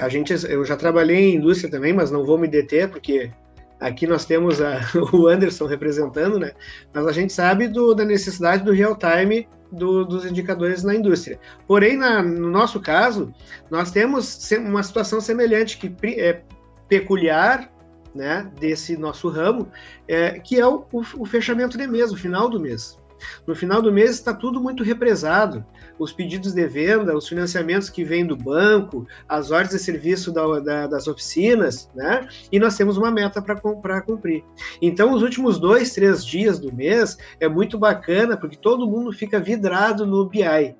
a 0.00 0.08
gente, 0.08 0.32
eu 0.48 0.64
já 0.64 0.76
trabalhei 0.76 1.30
em 1.30 1.36
indústria 1.36 1.70
também, 1.70 1.92
mas 1.92 2.10
não 2.10 2.24
vou 2.24 2.38
me 2.38 2.48
deter, 2.48 2.88
porque 2.88 3.30
aqui 3.78 4.06
nós 4.06 4.24
temos 4.24 4.60
a, 4.60 4.80
o 5.12 5.26
Anderson 5.26 5.66
representando, 5.66 6.38
né? 6.38 6.52
Mas 6.92 7.06
a 7.06 7.12
gente 7.12 7.32
sabe 7.32 7.68
do, 7.68 7.94
da 7.94 8.04
necessidade 8.04 8.64
do 8.64 8.72
real 8.72 8.96
time 8.96 9.48
do, 9.70 10.04
dos 10.04 10.24
indicadores 10.24 10.82
na 10.82 10.94
indústria. 10.94 11.38
Porém, 11.66 11.96
na, 11.96 12.22
no 12.22 12.50
nosso 12.50 12.80
caso, 12.80 13.32
nós 13.70 13.90
temos 13.90 14.50
uma 14.52 14.82
situação 14.82 15.20
semelhante 15.20 15.78
que 15.78 15.94
é 16.20 16.42
peculiar, 16.88 17.70
né, 18.14 18.50
desse 18.58 18.96
nosso 18.96 19.28
ramo, 19.28 19.68
é, 20.08 20.40
que 20.40 20.58
é 20.58 20.66
o, 20.66 20.84
o, 20.92 21.02
o 21.18 21.24
fechamento 21.24 21.78
de 21.78 21.86
mês, 21.86 22.10
o 22.10 22.16
final 22.16 22.48
do 22.48 22.58
mês. 22.58 22.98
No 23.46 23.54
final 23.54 23.82
do 23.82 23.92
mês 23.92 24.10
está 24.10 24.34
tudo 24.34 24.60
muito 24.60 24.82
represado. 24.82 25.64
Os 25.98 26.12
pedidos 26.12 26.52
de 26.52 26.66
venda, 26.66 27.16
os 27.16 27.28
financiamentos 27.28 27.90
que 27.90 28.04
vêm 28.04 28.26
do 28.26 28.36
banco, 28.36 29.06
as 29.28 29.50
ordens 29.50 29.72
de 29.72 29.78
serviço 29.78 30.32
da, 30.32 30.60
da, 30.60 30.86
das 30.86 31.06
oficinas, 31.06 31.90
né? 31.94 32.28
E 32.50 32.58
nós 32.58 32.76
temos 32.76 32.96
uma 32.96 33.10
meta 33.10 33.42
para 33.42 34.00
cumprir. 34.00 34.44
Então, 34.80 35.12
os 35.12 35.22
últimos 35.22 35.58
dois, 35.58 35.92
três 35.92 36.24
dias 36.24 36.58
do 36.58 36.72
mês 36.72 37.16
é 37.38 37.48
muito 37.48 37.78
bacana, 37.78 38.36
porque 38.36 38.56
todo 38.56 38.86
mundo 38.86 39.12
fica 39.12 39.38
vidrado 39.38 40.06
no 40.06 40.26
BI, 40.26 40.74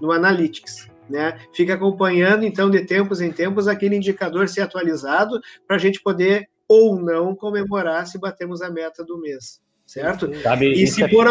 no 0.00 0.12
Analytics. 0.12 0.90
Né? 1.10 1.38
Fica 1.52 1.74
acompanhando, 1.74 2.44
então, 2.44 2.70
de 2.70 2.86
tempos 2.86 3.20
em 3.20 3.30
tempos, 3.30 3.68
aquele 3.68 3.96
indicador 3.96 4.48
ser 4.48 4.62
atualizado 4.62 5.40
para 5.66 5.76
a 5.76 5.78
gente 5.78 6.00
poder 6.00 6.48
ou 6.68 6.98
não 6.98 7.34
comemorar 7.34 8.06
se 8.06 8.18
batemos 8.18 8.62
a 8.62 8.70
meta 8.70 9.04
do 9.04 9.18
mês 9.20 9.60
certo? 9.92 10.32
Sabe, 10.40 10.72
e 10.72 10.86
se 10.86 11.06
for. 11.08 11.26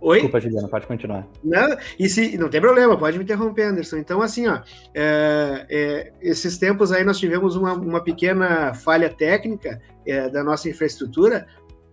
Oi? 0.00 0.18
Desculpa, 0.18 0.40
Juliana, 0.40 0.68
pode 0.68 0.86
continuar. 0.86 1.26
Não, 1.42 1.76
e 1.98 2.08
se, 2.08 2.38
não 2.38 2.48
tem 2.48 2.60
problema, 2.60 2.96
pode 2.96 3.18
me 3.18 3.24
interromper, 3.24 3.64
Anderson. 3.64 3.96
Então, 3.96 4.22
assim, 4.22 4.46
ó, 4.46 4.60
é, 4.94 5.66
é, 5.68 6.12
esses 6.20 6.56
tempos 6.56 6.92
aí 6.92 7.04
nós 7.04 7.18
tivemos 7.18 7.56
uma, 7.56 7.72
uma 7.72 8.02
pequena 8.02 8.72
falha 8.74 9.08
técnica 9.08 9.80
é, 10.06 10.28
da 10.28 10.44
nossa 10.44 10.68
infraestrutura. 10.68 11.46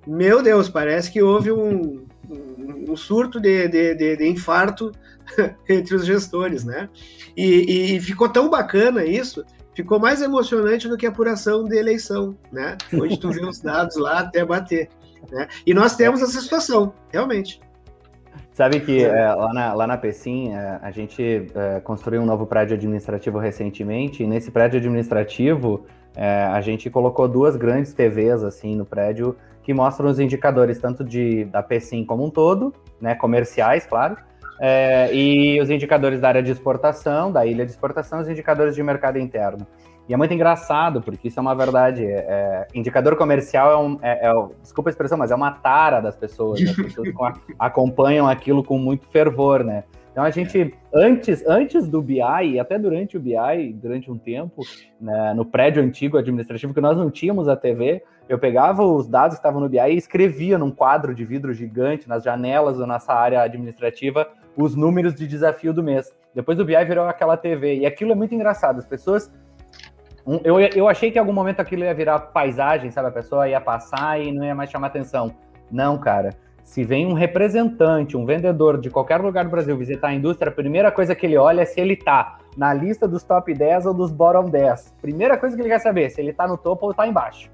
Meu 0.05 0.43
Deus, 0.43 0.69
parece 0.69 1.11
que 1.11 1.21
houve 1.21 1.51
um, 1.51 2.05
um, 2.29 2.91
um 2.91 2.95
surto 2.95 3.39
de, 3.39 3.67
de, 3.67 3.95
de, 3.95 4.17
de, 4.17 4.27
infarto 4.27 4.91
entre 5.67 5.95
os 5.95 6.05
gestores, 6.05 6.63
né? 6.63 6.87
E, 7.35 7.95
e 7.95 7.99
ficou 7.99 8.29
tão 8.29 8.49
bacana 8.49 9.03
isso 9.03 9.43
ficou 9.75 9.99
mais 9.99 10.21
emocionante 10.21 10.87
do 10.87 10.95
que 10.95 11.05
a 11.05 11.09
apuração 11.09 11.65
de 11.65 11.77
eleição, 11.77 12.37
né? 12.49 12.77
Onde 12.93 13.19
tu 13.19 13.29
vê 13.29 13.45
os 13.45 13.59
dados 13.59 13.97
lá 13.97 14.19
até 14.19 14.45
bater. 14.45 14.87
Né? 15.29 15.47
E 15.65 15.73
nós 15.73 15.95
temos 15.95 16.21
essa 16.21 16.39
situação, 16.39 16.93
realmente. 17.11 17.59
Sabe 18.55 18.79
que 18.79 19.03
é, 19.03 19.33
lá, 19.33 19.53
na, 19.53 19.73
lá 19.73 19.85
na 19.85 19.97
Pecim, 19.97 20.53
é, 20.53 20.79
a 20.81 20.89
gente 20.89 21.45
é, 21.53 21.81
construiu 21.81 22.21
um 22.21 22.25
novo 22.25 22.45
prédio 22.45 22.73
administrativo 22.73 23.37
recentemente, 23.37 24.23
e 24.23 24.25
nesse 24.25 24.49
prédio 24.49 24.79
administrativo 24.79 25.85
é, 26.15 26.45
a 26.45 26.61
gente 26.61 26.89
colocou 26.89 27.27
duas 27.27 27.57
grandes 27.57 27.93
TVs 27.93 28.45
assim 28.45 28.73
no 28.73 28.85
prédio 28.85 29.35
que 29.61 29.73
mostram 29.73 30.09
os 30.09 30.21
indicadores 30.21 30.79
tanto 30.79 31.03
de, 31.03 31.43
da 31.43 31.61
Pecim 31.61 32.05
como 32.05 32.23
um 32.23 32.29
todo, 32.29 32.73
né, 33.01 33.13
comerciais, 33.13 33.85
claro, 33.85 34.15
é, 34.61 35.13
e 35.13 35.59
os 35.61 35.69
indicadores 35.69 36.21
da 36.21 36.29
área 36.29 36.41
de 36.41 36.51
exportação, 36.51 37.33
da 37.33 37.45
ilha 37.45 37.65
de 37.65 37.73
exportação, 37.73 38.21
os 38.21 38.29
indicadores 38.29 38.73
de 38.73 38.81
mercado 38.81 39.19
interno. 39.19 39.67
E 40.07 40.13
é 40.13 40.17
muito 40.17 40.33
engraçado, 40.33 41.01
porque 41.01 41.27
isso 41.29 41.39
é 41.39 41.41
uma 41.41 41.55
verdade. 41.55 42.05
É, 42.05 42.17
é 42.17 42.67
indicador 42.73 43.15
comercial 43.15 43.71
é, 43.71 43.77
um, 43.77 43.99
é, 44.01 44.27
é, 44.27 44.47
desculpa 44.61 44.89
a 44.89 44.91
expressão, 44.91 45.17
mas 45.17 45.31
é 45.31 45.35
uma 45.35 45.51
tara 45.51 45.99
das 45.99 46.15
pessoas. 46.15 46.61
Né? 46.61 46.69
As 46.69 46.75
pessoas 46.75 47.09
acompanham 47.57 48.27
aquilo 48.27 48.63
com 48.63 48.77
muito 48.77 49.07
fervor, 49.07 49.63
né? 49.63 49.83
Então 50.11 50.23
a 50.23 50.29
gente, 50.29 50.73
antes, 50.93 51.45
antes 51.45 51.89
do 51.89 52.01
BI, 52.01 52.21
e 52.43 52.57
até 52.57 52.79
durante 52.79 53.17
o 53.17 53.19
BI, 53.19 53.73
durante 53.73 54.09
um 54.09 54.17
tempo, 54.17 54.61
né, 55.01 55.33
no 55.33 55.43
prédio 55.43 55.83
antigo 55.83 56.17
administrativo, 56.17 56.73
que 56.73 56.79
nós 56.79 56.95
não 56.95 57.11
tínhamos 57.11 57.49
a 57.49 57.55
TV, 57.57 58.01
eu 58.29 58.39
pegava 58.39 58.81
os 58.81 59.09
dados 59.09 59.35
que 59.35 59.39
estavam 59.39 59.59
no 59.59 59.67
BI 59.67 59.77
e 59.77 59.97
escrevia 59.97 60.57
num 60.57 60.71
quadro 60.71 61.13
de 61.13 61.25
vidro 61.25 61.53
gigante, 61.53 62.07
nas 62.07 62.23
janelas 62.23 62.77
da 62.77 62.87
nossa 62.87 63.13
área 63.13 63.41
administrativa, 63.41 64.25
os 64.55 64.73
números 64.73 65.13
de 65.15 65.27
desafio 65.27 65.73
do 65.73 65.83
mês. 65.83 66.15
Depois 66.33 66.57
do 66.57 66.63
BI 66.63 66.85
virou 66.85 67.05
aquela 67.05 67.35
TV. 67.35 67.79
E 67.79 67.85
aquilo 67.85 68.13
é 68.13 68.15
muito 68.15 68.33
engraçado. 68.33 68.79
As 68.79 68.85
pessoas. 68.85 69.29
Eu, 70.43 70.59
eu 70.59 70.87
achei 70.87 71.11
que 71.11 71.17
em 71.17 71.19
algum 71.19 71.33
momento 71.33 71.59
aquilo 71.59 71.83
ia 71.83 71.93
virar 71.93 72.19
paisagem, 72.19 72.89
sabe? 72.89 73.09
A 73.09 73.11
pessoa 73.11 73.47
ia 73.47 73.61
passar 73.61 74.19
e 74.19 74.31
não 74.31 74.43
ia 74.43 74.55
mais 74.55 74.71
chamar 74.71 74.87
atenção. 74.87 75.35
Não, 75.71 75.97
cara. 75.97 76.31
Se 76.63 76.83
vem 76.83 77.05
um 77.05 77.13
representante, 77.13 78.17
um 78.17 78.25
vendedor 78.25 78.79
de 78.81 78.89
qualquer 78.89 79.21
lugar 79.21 79.43
do 79.43 79.51
Brasil 79.51 79.77
visitar 79.77 80.07
a 80.07 80.13
indústria, 80.15 80.49
a 80.49 80.53
primeira 80.53 80.91
coisa 80.91 81.13
que 81.13 81.23
ele 81.23 81.37
olha 81.37 81.61
é 81.61 81.65
se 81.65 81.79
ele 81.79 81.93
está 81.93 82.39
na 82.57 82.73
lista 82.73 83.07
dos 83.07 83.21
top 83.21 83.53
10 83.53 83.85
ou 83.85 83.93
dos 83.93 84.11
bottom 84.11 84.45
10. 84.45 84.95
Primeira 84.99 85.37
coisa 85.37 85.55
que 85.55 85.61
ele 85.61 85.69
quer 85.69 85.79
saber, 85.79 86.09
se 86.09 86.19
ele 86.19 86.31
está 86.31 86.47
no 86.47 86.57
topo 86.57 86.85
ou 86.85 86.91
está 86.91 87.05
embaixo. 87.05 87.51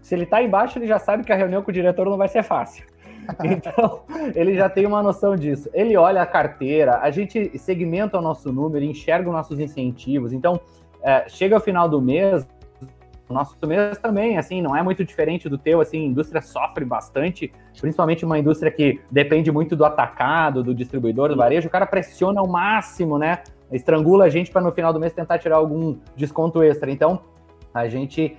Se 0.00 0.14
ele 0.14 0.24
está 0.24 0.42
embaixo, 0.42 0.78
ele 0.78 0.86
já 0.86 0.98
sabe 0.98 1.24
que 1.24 1.32
a 1.32 1.36
reunião 1.36 1.62
com 1.62 1.70
o 1.70 1.74
diretor 1.74 2.08
não 2.08 2.16
vai 2.16 2.28
ser 2.28 2.42
fácil. 2.42 2.86
Então, 3.42 4.02
ele 4.34 4.54
já 4.54 4.68
tem 4.68 4.84
uma 4.84 5.02
noção 5.02 5.34
disso. 5.34 5.70
Ele 5.72 5.96
olha 5.96 6.20
a 6.20 6.26
carteira, 6.26 6.98
a 6.98 7.10
gente 7.10 7.56
segmenta 7.58 8.18
o 8.18 8.20
nosso 8.20 8.52
número, 8.52 8.84
enxerga 8.84 9.30
os 9.30 9.34
nossos 9.34 9.58
incentivos. 9.58 10.30
Então, 10.34 10.60
é, 11.04 11.28
chega 11.28 11.54
ao 11.54 11.60
final 11.60 11.88
do 11.88 12.00
mês, 12.00 12.46
o 13.28 13.32
nosso 13.32 13.56
mês 13.66 13.98
também, 13.98 14.36
assim, 14.38 14.60
não 14.60 14.76
é 14.76 14.82
muito 14.82 15.04
diferente 15.04 15.48
do 15.48 15.56
teu, 15.58 15.80
assim, 15.80 15.98
a 15.98 16.06
indústria 16.06 16.42
sofre 16.42 16.84
bastante, 16.84 17.52
principalmente 17.80 18.24
uma 18.24 18.38
indústria 18.38 18.70
que 18.70 19.00
depende 19.10 19.52
muito 19.52 19.76
do 19.76 19.84
atacado, 19.84 20.62
do 20.62 20.74
distribuidor, 20.74 21.28
do 21.28 21.36
varejo, 21.36 21.68
o 21.68 21.70
cara 21.70 21.86
pressiona 21.86 22.40
ao 22.40 22.46
máximo, 22.46 23.18
né? 23.18 23.42
Estrangula 23.72 24.24
a 24.24 24.28
gente 24.28 24.50
para 24.50 24.62
no 24.62 24.72
final 24.72 24.92
do 24.92 25.00
mês 25.00 25.12
tentar 25.12 25.38
tirar 25.38 25.56
algum 25.56 25.96
desconto 26.16 26.62
extra. 26.62 26.90
Então, 26.90 27.20
a 27.72 27.88
gente, 27.88 28.36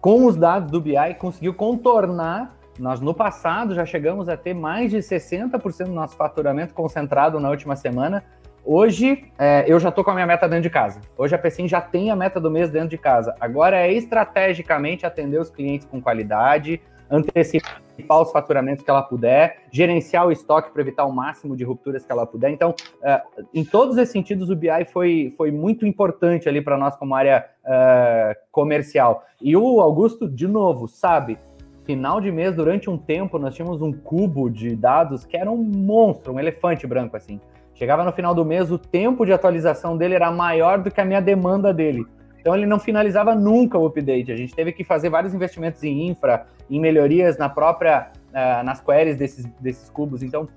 com 0.00 0.26
os 0.26 0.36
dados 0.36 0.70
do 0.70 0.80
BI, 0.80 1.14
conseguiu 1.18 1.54
contornar. 1.54 2.56
Nós, 2.78 3.00
no 3.00 3.14
passado, 3.14 3.74
já 3.74 3.86
chegamos 3.86 4.28
a 4.28 4.36
ter 4.36 4.52
mais 4.52 4.90
de 4.90 4.98
60% 4.98 5.84
do 5.84 5.92
nosso 5.92 6.16
faturamento 6.16 6.74
concentrado 6.74 7.38
na 7.38 7.50
última 7.50 7.76
semana, 7.76 8.24
Hoje, 8.66 9.24
é, 9.38 9.64
eu 9.68 9.78
já 9.78 9.90
estou 9.90 10.02
com 10.02 10.10
a 10.10 10.14
minha 10.14 10.26
meta 10.26 10.48
dentro 10.48 10.62
de 10.62 10.70
casa. 10.70 10.98
Hoje 11.18 11.34
a 11.34 11.38
Pecim 11.38 11.68
já 11.68 11.82
tem 11.82 12.10
a 12.10 12.16
meta 12.16 12.40
do 12.40 12.50
mês 12.50 12.70
dentro 12.70 12.88
de 12.88 12.96
casa. 12.96 13.34
Agora 13.38 13.76
é 13.76 13.92
estrategicamente 13.92 15.04
atender 15.04 15.38
os 15.38 15.50
clientes 15.50 15.86
com 15.86 16.00
qualidade, 16.00 16.80
antecipar 17.10 18.22
os 18.22 18.32
faturamentos 18.32 18.82
que 18.82 18.90
ela 18.90 19.02
puder, 19.02 19.64
gerenciar 19.70 20.26
o 20.26 20.32
estoque 20.32 20.72
para 20.72 20.80
evitar 20.80 21.04
o 21.04 21.12
máximo 21.12 21.54
de 21.54 21.62
rupturas 21.62 22.06
que 22.06 22.10
ela 22.10 22.26
puder. 22.26 22.50
Então, 22.52 22.74
é, 23.02 23.20
em 23.52 23.66
todos 23.66 23.98
esses 23.98 24.10
sentidos, 24.10 24.48
o 24.48 24.56
BI 24.56 24.86
foi, 24.90 25.34
foi 25.36 25.50
muito 25.50 25.86
importante 25.86 26.48
ali 26.48 26.62
para 26.62 26.78
nós 26.78 26.96
como 26.96 27.14
área 27.14 27.44
é, 27.66 28.34
comercial. 28.50 29.26
E 29.42 29.54
o 29.54 29.78
Augusto, 29.82 30.26
de 30.26 30.48
novo, 30.48 30.88
sabe, 30.88 31.38
final 31.84 32.18
de 32.18 32.32
mês, 32.32 32.56
durante 32.56 32.88
um 32.88 32.96
tempo, 32.96 33.38
nós 33.38 33.54
tínhamos 33.54 33.82
um 33.82 33.92
cubo 33.92 34.48
de 34.48 34.74
dados 34.74 35.26
que 35.26 35.36
era 35.36 35.50
um 35.50 35.62
monstro, 35.62 36.32
um 36.32 36.40
elefante 36.40 36.86
branco, 36.86 37.14
assim. 37.14 37.38
Chegava 37.74 38.04
no 38.04 38.12
final 38.12 38.34
do 38.34 38.44
mês, 38.44 38.70
o 38.70 38.78
tempo 38.78 39.26
de 39.26 39.32
atualização 39.32 39.96
dele 39.96 40.14
era 40.14 40.30
maior 40.30 40.78
do 40.78 40.90
que 40.90 41.00
a 41.00 41.04
minha 41.04 41.20
demanda 41.20 41.74
dele. 41.74 42.06
Então 42.40 42.54
ele 42.54 42.66
não 42.66 42.78
finalizava 42.78 43.34
nunca 43.34 43.78
o 43.78 43.86
update. 43.86 44.30
A 44.30 44.36
gente 44.36 44.54
teve 44.54 44.72
que 44.72 44.84
fazer 44.84 45.08
vários 45.08 45.34
investimentos 45.34 45.82
em 45.82 46.08
infra, 46.08 46.46
em 46.70 46.78
melhorias 46.78 47.36
na 47.36 47.48
própria, 47.48 48.10
uh, 48.30 48.64
nas 48.64 48.80
queries 48.80 49.16
desses, 49.16 49.44
desses 49.58 49.90
cubos. 49.90 50.22
Então, 50.22 50.48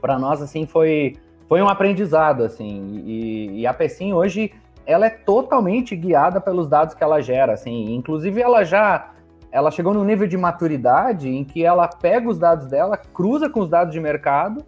para 0.00 0.18
nós, 0.18 0.42
assim, 0.42 0.66
foi, 0.66 1.14
foi 1.48 1.62
um 1.62 1.68
aprendizado, 1.68 2.42
assim. 2.42 3.02
E, 3.06 3.60
e 3.60 3.66
a 3.66 3.72
Pecim 3.72 4.12
hoje, 4.12 4.52
ela 4.84 5.06
é 5.06 5.10
totalmente 5.10 5.94
guiada 5.96 6.40
pelos 6.40 6.68
dados 6.68 6.94
que 6.94 7.02
ela 7.02 7.22
gera, 7.22 7.52
assim. 7.52 7.94
Inclusive, 7.94 8.42
ela 8.42 8.64
já 8.64 9.12
ela 9.52 9.70
chegou 9.70 9.92
num 9.92 10.04
nível 10.04 10.28
de 10.28 10.36
maturidade 10.36 11.28
em 11.28 11.44
que 11.44 11.64
ela 11.64 11.88
pega 11.88 12.28
os 12.28 12.38
dados 12.38 12.66
dela, 12.66 12.96
cruza 12.96 13.48
com 13.48 13.60
os 13.60 13.68
dados 13.68 13.92
de 13.92 13.98
mercado 13.98 14.64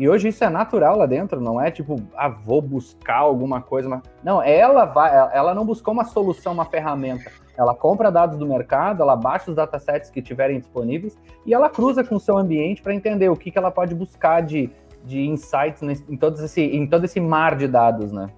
e 0.00 0.08
hoje 0.08 0.28
isso 0.28 0.42
é 0.42 0.48
natural 0.48 0.96
lá 0.96 1.04
dentro, 1.04 1.42
não 1.42 1.60
é 1.60 1.70
tipo, 1.70 1.96
ah, 2.16 2.26
vou 2.26 2.62
buscar 2.62 3.18
alguma 3.18 3.60
coisa. 3.60 3.86
Mas... 3.86 4.00
Não, 4.24 4.42
ela 4.42 4.86
vai, 4.86 5.14
ela 5.30 5.54
não 5.54 5.62
buscou 5.62 5.92
uma 5.92 6.04
solução, 6.04 6.54
uma 6.54 6.64
ferramenta. 6.64 7.30
Ela 7.54 7.74
compra 7.74 8.10
dados 8.10 8.38
do 8.38 8.46
mercado, 8.46 9.02
ela 9.02 9.14
baixa 9.14 9.50
os 9.50 9.56
datasets 9.56 10.08
que 10.08 10.22
tiverem 10.22 10.58
disponíveis 10.58 11.18
e 11.44 11.52
ela 11.52 11.68
cruza 11.68 12.02
com 12.02 12.14
o 12.14 12.18
seu 12.18 12.38
ambiente 12.38 12.80
para 12.80 12.94
entender 12.94 13.28
o 13.28 13.36
que, 13.36 13.50
que 13.50 13.58
ela 13.58 13.70
pode 13.70 13.94
buscar 13.94 14.40
de, 14.40 14.70
de 15.04 15.20
insights 15.20 15.82
em, 15.82 16.16
todo 16.16 16.42
esse, 16.42 16.62
em 16.62 16.86
todo 16.86 17.04
esse 17.04 17.20
mar 17.20 17.54
de 17.54 17.68
dados, 17.68 18.10
né? 18.10 18.30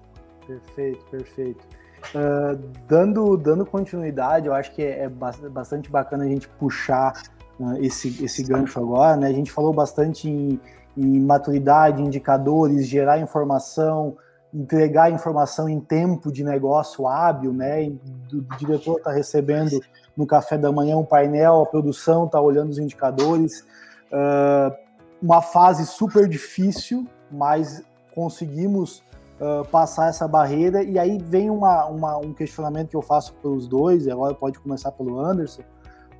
Perfeito, 0.45 1.05
perfeito. 1.05 1.65
Uh, 2.13 2.59
dando, 2.89 3.37
dando 3.37 3.65
continuidade, 3.65 4.47
eu 4.47 4.53
acho 4.53 4.69
que 4.73 4.81
é, 4.81 5.05
é 5.05 5.09
bastante 5.09 5.89
bacana 5.89 6.25
a 6.25 6.27
gente 6.27 6.49
puxar 6.49 7.13
uh, 7.57 7.77
esse, 7.81 8.21
esse 8.21 8.43
gancho 8.43 8.77
agora, 8.81 9.15
né? 9.15 9.27
A 9.27 9.33
gente 9.33 9.49
falou 9.49 9.71
bastante 9.71 10.29
em 10.29 10.59
em 10.97 11.19
maturidade, 11.19 12.01
indicadores, 12.01 12.87
gerar 12.87 13.19
informação, 13.19 14.15
entregar 14.53 15.11
informação 15.11 15.67
em 15.67 15.79
tempo 15.79 16.31
de 16.31 16.43
negócio 16.43 17.07
hábil, 17.07 17.51
né? 17.51 17.91
O 18.31 18.57
diretor 18.57 18.97
está 18.97 19.11
recebendo 19.11 19.81
no 20.15 20.27
café 20.27 20.57
da 20.57 20.71
manhã 20.71 20.97
um 20.97 21.05
painel, 21.05 21.61
a 21.61 21.65
produção 21.65 22.25
está 22.25 22.39
olhando 22.39 22.69
os 22.69 22.77
indicadores. 22.77 23.65
Uh, 24.11 24.75
uma 25.21 25.41
fase 25.41 25.85
super 25.87 26.27
difícil, 26.27 27.07
mas 27.31 27.81
conseguimos 28.13 29.01
uh, 29.39 29.67
passar 29.69 30.09
essa 30.09 30.27
barreira. 30.27 30.83
E 30.83 30.99
aí 30.99 31.17
vem 31.17 31.49
uma, 31.49 31.85
uma, 31.85 32.17
um 32.17 32.33
questionamento 32.33 32.89
que 32.89 32.95
eu 32.95 33.01
faço 33.01 33.33
para 33.33 33.49
os 33.49 33.67
dois, 33.67 34.05
e 34.05 34.11
agora 34.11 34.35
pode 34.35 34.59
começar 34.59 34.91
pelo 34.91 35.19
Anderson. 35.19 35.63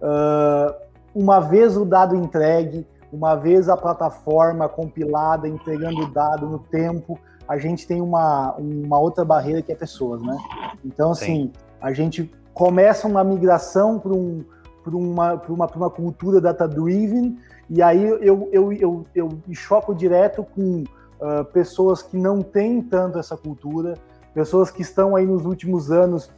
Uh, 0.02 0.74
uma 1.14 1.40
vez 1.40 1.78
o 1.78 1.86
dado 1.86 2.16
entregue, 2.16 2.88
uma 3.14 3.36
vez 3.36 3.70
a 3.70 3.78
plataforma 3.78 4.68
compilada, 4.68 5.48
entregando 5.48 6.02
o 6.02 6.12
dado 6.12 6.48
no 6.48 6.58
tempo, 6.58 7.20
a 7.48 7.60
gente 7.60 7.86
tem 7.86 8.02
uma, 8.02 8.54
uma 8.54 8.98
outra 8.98 9.24
barreira 9.24 9.62
que 9.62 9.72
é 9.72 9.76
pessoas, 9.76 10.20
né? 10.24 10.36
Então, 10.84 11.12
assim, 11.12 11.26
Sim. 11.26 11.52
a 11.80 11.94
gente 11.94 12.34
começa 12.56 13.08
uma 13.08 13.24
migração 13.24 14.00
para 14.00 14.12
um, 14.12 14.44
uma, 14.88 15.34
uma, 15.48 15.68
uma 15.68 15.90
cultura 15.92 16.42
data-driven, 16.42 17.38
e 17.70 17.84
aí 17.84 18.04
eu, 18.04 18.50
eu, 18.52 18.74
eu, 18.74 19.06
eu 19.14 19.30
choco 19.52 19.94
direto 19.94 20.44
com 20.44 20.84
uh, 20.84 21.46
pessoas 21.54 22.02
que 22.02 22.18
não 22.18 22.42
têm 22.42 22.82
tanto 22.82 23.20
essa 23.20 23.38
cultura, 23.38 23.94
pessoas 24.34 24.72
que 24.72 24.82
estão 24.82 25.16
aí 25.16 25.26
nos 25.26 25.46
últimos 25.46 25.92
anos 25.92 26.32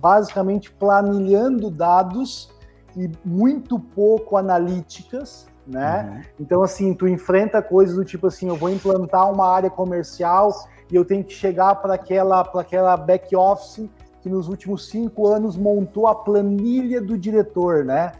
basicamente 0.00 0.72
planilhando 0.72 1.70
dados 1.70 2.50
e 2.96 3.08
muito 3.24 3.78
pouco 3.78 4.36
analíticas, 4.36 5.46
né? 5.66 6.08
Uhum. 6.08 6.22
Então, 6.40 6.62
assim, 6.62 6.94
tu 6.94 7.06
enfrenta 7.06 7.62
coisas 7.62 7.96
do 7.96 8.04
tipo 8.04 8.26
assim, 8.26 8.48
eu 8.48 8.56
vou 8.56 8.70
implantar 8.70 9.30
uma 9.30 9.48
área 9.48 9.70
comercial 9.70 10.50
e 10.90 10.96
eu 10.96 11.04
tenho 11.04 11.22
que 11.24 11.32
chegar 11.32 11.76
para 11.76 11.94
aquela, 11.94 12.40
aquela 12.40 12.96
back 12.96 13.34
office 13.36 13.88
que 14.20 14.28
nos 14.28 14.48
últimos 14.48 14.88
cinco 14.88 15.26
anos 15.26 15.56
montou 15.56 16.06
a 16.06 16.14
planilha 16.14 17.00
do 17.00 17.16
diretor, 17.16 17.84
né? 17.84 18.12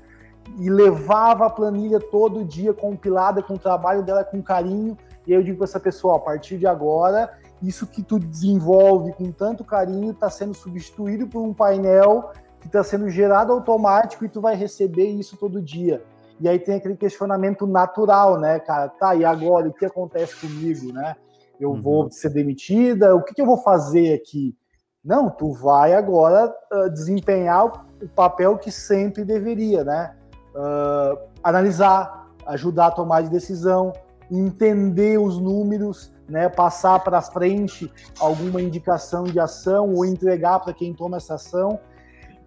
E 0.59 0.71
levava 0.71 1.47
a 1.47 1.51
planilha 1.51 2.01
todo 2.01 2.45
dia 2.45 2.73
compilada 2.73 3.43
com 3.43 3.55
o 3.55 3.59
trabalho 3.59 4.03
dela 4.03 4.25
com 4.25 4.43
carinho. 4.43 4.97
E 5.27 5.33
aí 5.33 5.39
eu 5.39 5.45
digo 5.45 5.59
para 5.59 5.65
essa 5.65 5.79
pessoa, 5.79 6.17
a 6.17 6.19
partir 6.19 6.57
de 6.57 6.67
agora, 6.67 7.31
isso 7.63 7.87
que 7.87 8.03
tu 8.03 8.19
desenvolve 8.19 9.13
com 9.13 9.31
tanto 9.31 9.63
carinho 9.63 10.13
está 10.13 10.31
sendo 10.31 10.55
substituído 10.55 11.27
por 11.27 11.43
um 11.43 11.53
painel 11.53 12.31
que 12.61 12.67
está 12.67 12.83
sendo 12.83 13.09
gerado 13.09 13.53
automático 13.53 14.25
e 14.25 14.29
tu 14.29 14.41
vai 14.41 14.55
receber 14.55 15.07
isso 15.07 15.37
todo 15.37 15.61
dia. 15.61 16.03
E 16.41 16.49
aí 16.49 16.59
tem 16.59 16.77
aquele 16.77 16.97
questionamento 16.97 17.67
natural, 17.67 18.41
né, 18.41 18.59
cara? 18.59 18.89
Tá, 18.89 19.15
e 19.15 19.25
agora 19.25 19.69
o 19.69 19.73
que 19.73 19.85
acontece 19.85 20.37
comigo, 20.37 20.91
né? 20.93 21.15
Eu 21.61 21.73
uhum. 21.73 21.83
vou 21.83 22.11
ser 22.11 22.31
demitida? 22.31 23.15
O 23.15 23.23
que, 23.23 23.35
que, 23.35 23.43
eu 23.43 23.47
vou 23.47 23.59
fazer 23.59 24.15
aqui? 24.15 24.57
Não, 25.05 25.29
tu 25.29 25.53
vai 25.53 25.93
agora 25.93 26.53
uh, 26.73 26.91
desempenhar 26.91 27.67
o 27.67 28.09
papel 28.09 28.57
que 28.57 28.73
sempre 28.73 29.23
deveria, 29.23 29.85
né? 29.85 30.17
Uh, 30.55 31.19
analisar, 31.43 32.31
ajudar 32.47 32.87
a 32.87 32.91
tomar 32.91 33.23
de 33.23 33.29
decisão, 33.29 33.93
entender 34.31 35.19
os 35.19 35.39
números, 35.39 36.11
né? 36.27 36.49
Passar 36.49 37.01
para 37.01 37.21
frente 37.21 37.93
alguma 38.19 38.63
indicação 38.63 39.25
de 39.25 39.39
ação 39.39 39.93
ou 39.93 40.07
entregar 40.07 40.61
para 40.61 40.73
quem 40.73 40.95
toma 40.95 41.19
essa 41.19 41.35
ação 41.35 41.79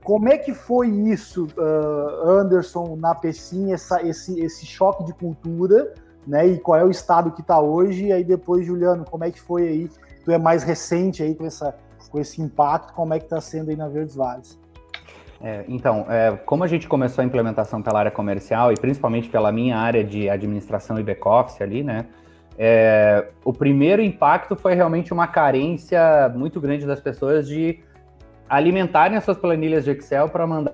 como 0.04 0.30
é 0.30 0.38
que 0.38 0.54
foi 0.54 0.90
isso, 0.90 1.48
uh, 1.58 2.30
Anderson, 2.30 2.96
na 2.98 3.16
Pecim, 3.16 3.72
essa, 3.72 4.02
esse, 4.06 4.40
esse 4.40 4.66
choque 4.66 5.04
de 5.06 5.14
cultura, 5.14 5.94
né? 6.28 6.46
E 6.48 6.60
qual 6.60 6.80
é 6.80 6.84
o 6.84 6.90
estado 6.90 7.32
que 7.32 7.42
está 7.42 7.60
hoje? 7.60 8.08
E 8.08 8.12
aí 8.12 8.24
depois, 8.24 8.66
Juliano, 8.66 9.06
como 9.06 9.24
é 9.24 9.32
que 9.32 9.40
foi 9.40 9.68
aí? 9.68 9.90
Tu 10.26 10.32
é 10.32 10.38
mais 10.38 10.64
recente 10.64 11.24
aí 11.24 11.34
com, 11.34 11.46
essa, 11.46 11.76
com 12.10 12.20
esse 12.20 12.42
impacto, 12.42 12.94
como 12.94 13.14
é 13.14 13.20
que 13.20 13.26
está 13.26 13.40
sendo 13.40 13.70
aí 13.70 13.76
na 13.76 13.88
Verdes 13.88 14.16
Vales? 14.16 14.60
É, 15.42 15.66
então, 15.68 16.06
é, 16.10 16.32
como 16.46 16.64
a 16.64 16.68
gente 16.68 16.88
começou 16.88 17.22
a 17.22 17.26
implementação 17.26 17.82
pela 17.82 18.00
área 18.00 18.12
comercial 18.12 18.72
e 18.72 18.76
principalmente 18.76 19.30
pela 19.30 19.52
minha 19.52 19.78
área 19.78 20.04
de 20.04 20.30
administração 20.30 20.98
e 21.00 21.04
back-office 21.04 21.62
ali, 21.62 21.84
né? 21.84 22.06
É, 22.58 23.28
o 23.44 23.52
primeiro 23.52 24.02
impacto 24.02 24.56
foi 24.56 24.74
realmente 24.74 25.12
uma 25.12 25.28
carência 25.28 26.32
muito 26.36 26.62
grande 26.62 26.86
das 26.86 27.02
pessoas 27.02 27.48
de 27.48 27.80
alimentarem 28.56 29.18
as 29.18 29.24
suas 29.24 29.38
planilhas 29.38 29.84
de 29.84 29.92
Excel 29.92 30.30
para 30.30 30.46
mandar 30.46 30.74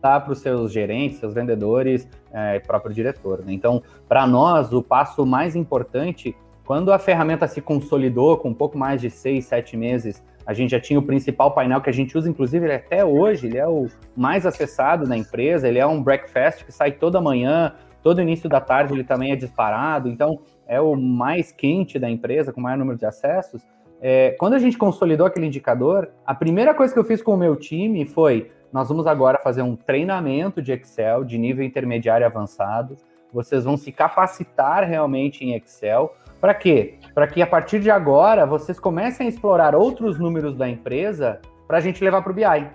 para 0.00 0.32
os 0.32 0.38
seus 0.38 0.72
gerentes, 0.72 1.18
seus 1.18 1.34
vendedores 1.34 2.08
é, 2.32 2.58
próprio 2.60 2.94
diretor. 2.94 3.44
Né? 3.44 3.52
Então, 3.52 3.82
para 4.08 4.26
nós, 4.26 4.72
o 4.72 4.82
passo 4.82 5.26
mais 5.26 5.56
importante, 5.56 6.34
quando 6.64 6.92
a 6.92 6.98
ferramenta 6.98 7.46
se 7.46 7.60
consolidou 7.60 8.38
com 8.38 8.50
um 8.50 8.54
pouco 8.54 8.78
mais 8.78 9.00
de 9.00 9.10
seis, 9.10 9.44
sete 9.44 9.76
meses, 9.76 10.24
a 10.46 10.54
gente 10.54 10.70
já 10.70 10.80
tinha 10.80 10.98
o 10.98 11.02
principal 11.02 11.50
painel 11.50 11.80
que 11.82 11.90
a 11.90 11.92
gente 11.92 12.16
usa, 12.16 12.30
inclusive 12.30 12.72
até 12.72 13.04
hoje, 13.04 13.46
ele 13.46 13.58
é 13.58 13.66
o 13.66 13.86
mais 14.16 14.46
acessado 14.46 15.06
na 15.06 15.16
empresa, 15.16 15.68
ele 15.68 15.78
é 15.78 15.86
um 15.86 16.02
breakfast 16.02 16.64
que 16.64 16.72
sai 16.72 16.92
toda 16.92 17.20
manhã, 17.20 17.74
todo 18.02 18.22
início 18.22 18.48
da 18.48 18.60
tarde 18.60 18.94
ele 18.94 19.04
também 19.04 19.32
é 19.32 19.36
disparado, 19.36 20.08
então 20.08 20.40
é 20.66 20.80
o 20.80 20.94
mais 20.96 21.52
quente 21.52 21.98
da 21.98 22.08
empresa, 22.08 22.52
com 22.52 22.60
maior 22.60 22.78
número 22.78 22.96
de 22.96 23.04
acessos. 23.04 23.62
É, 24.00 24.30
quando 24.38 24.54
a 24.54 24.58
gente 24.58 24.78
consolidou 24.78 25.26
aquele 25.26 25.46
indicador, 25.46 26.10
a 26.24 26.34
primeira 26.34 26.72
coisa 26.72 26.92
que 26.92 26.98
eu 26.98 27.04
fiz 27.04 27.20
com 27.22 27.34
o 27.34 27.36
meu 27.36 27.56
time 27.56 28.04
foi: 28.06 28.50
nós 28.72 28.88
vamos 28.88 29.06
agora 29.06 29.38
fazer 29.38 29.62
um 29.62 29.74
treinamento 29.74 30.62
de 30.62 30.72
Excel 30.72 31.24
de 31.24 31.38
nível 31.38 31.64
intermediário 31.64 32.26
avançado. 32.26 32.96
Vocês 33.32 33.64
vão 33.64 33.76
se 33.76 33.92
capacitar 33.92 34.84
realmente 34.84 35.44
em 35.44 35.54
Excel. 35.54 36.14
Para 36.40 36.54
quê? 36.54 36.98
Para 37.14 37.26
que 37.26 37.42
a 37.42 37.46
partir 37.46 37.80
de 37.80 37.90
agora 37.90 38.46
vocês 38.46 38.78
comecem 38.78 39.26
a 39.26 39.28
explorar 39.28 39.74
outros 39.74 40.18
números 40.18 40.56
da 40.56 40.68
empresa 40.68 41.40
para 41.66 41.78
a 41.78 41.80
gente 41.80 42.02
levar 42.02 42.22
para 42.22 42.32
o 42.32 42.34
BI. 42.34 42.70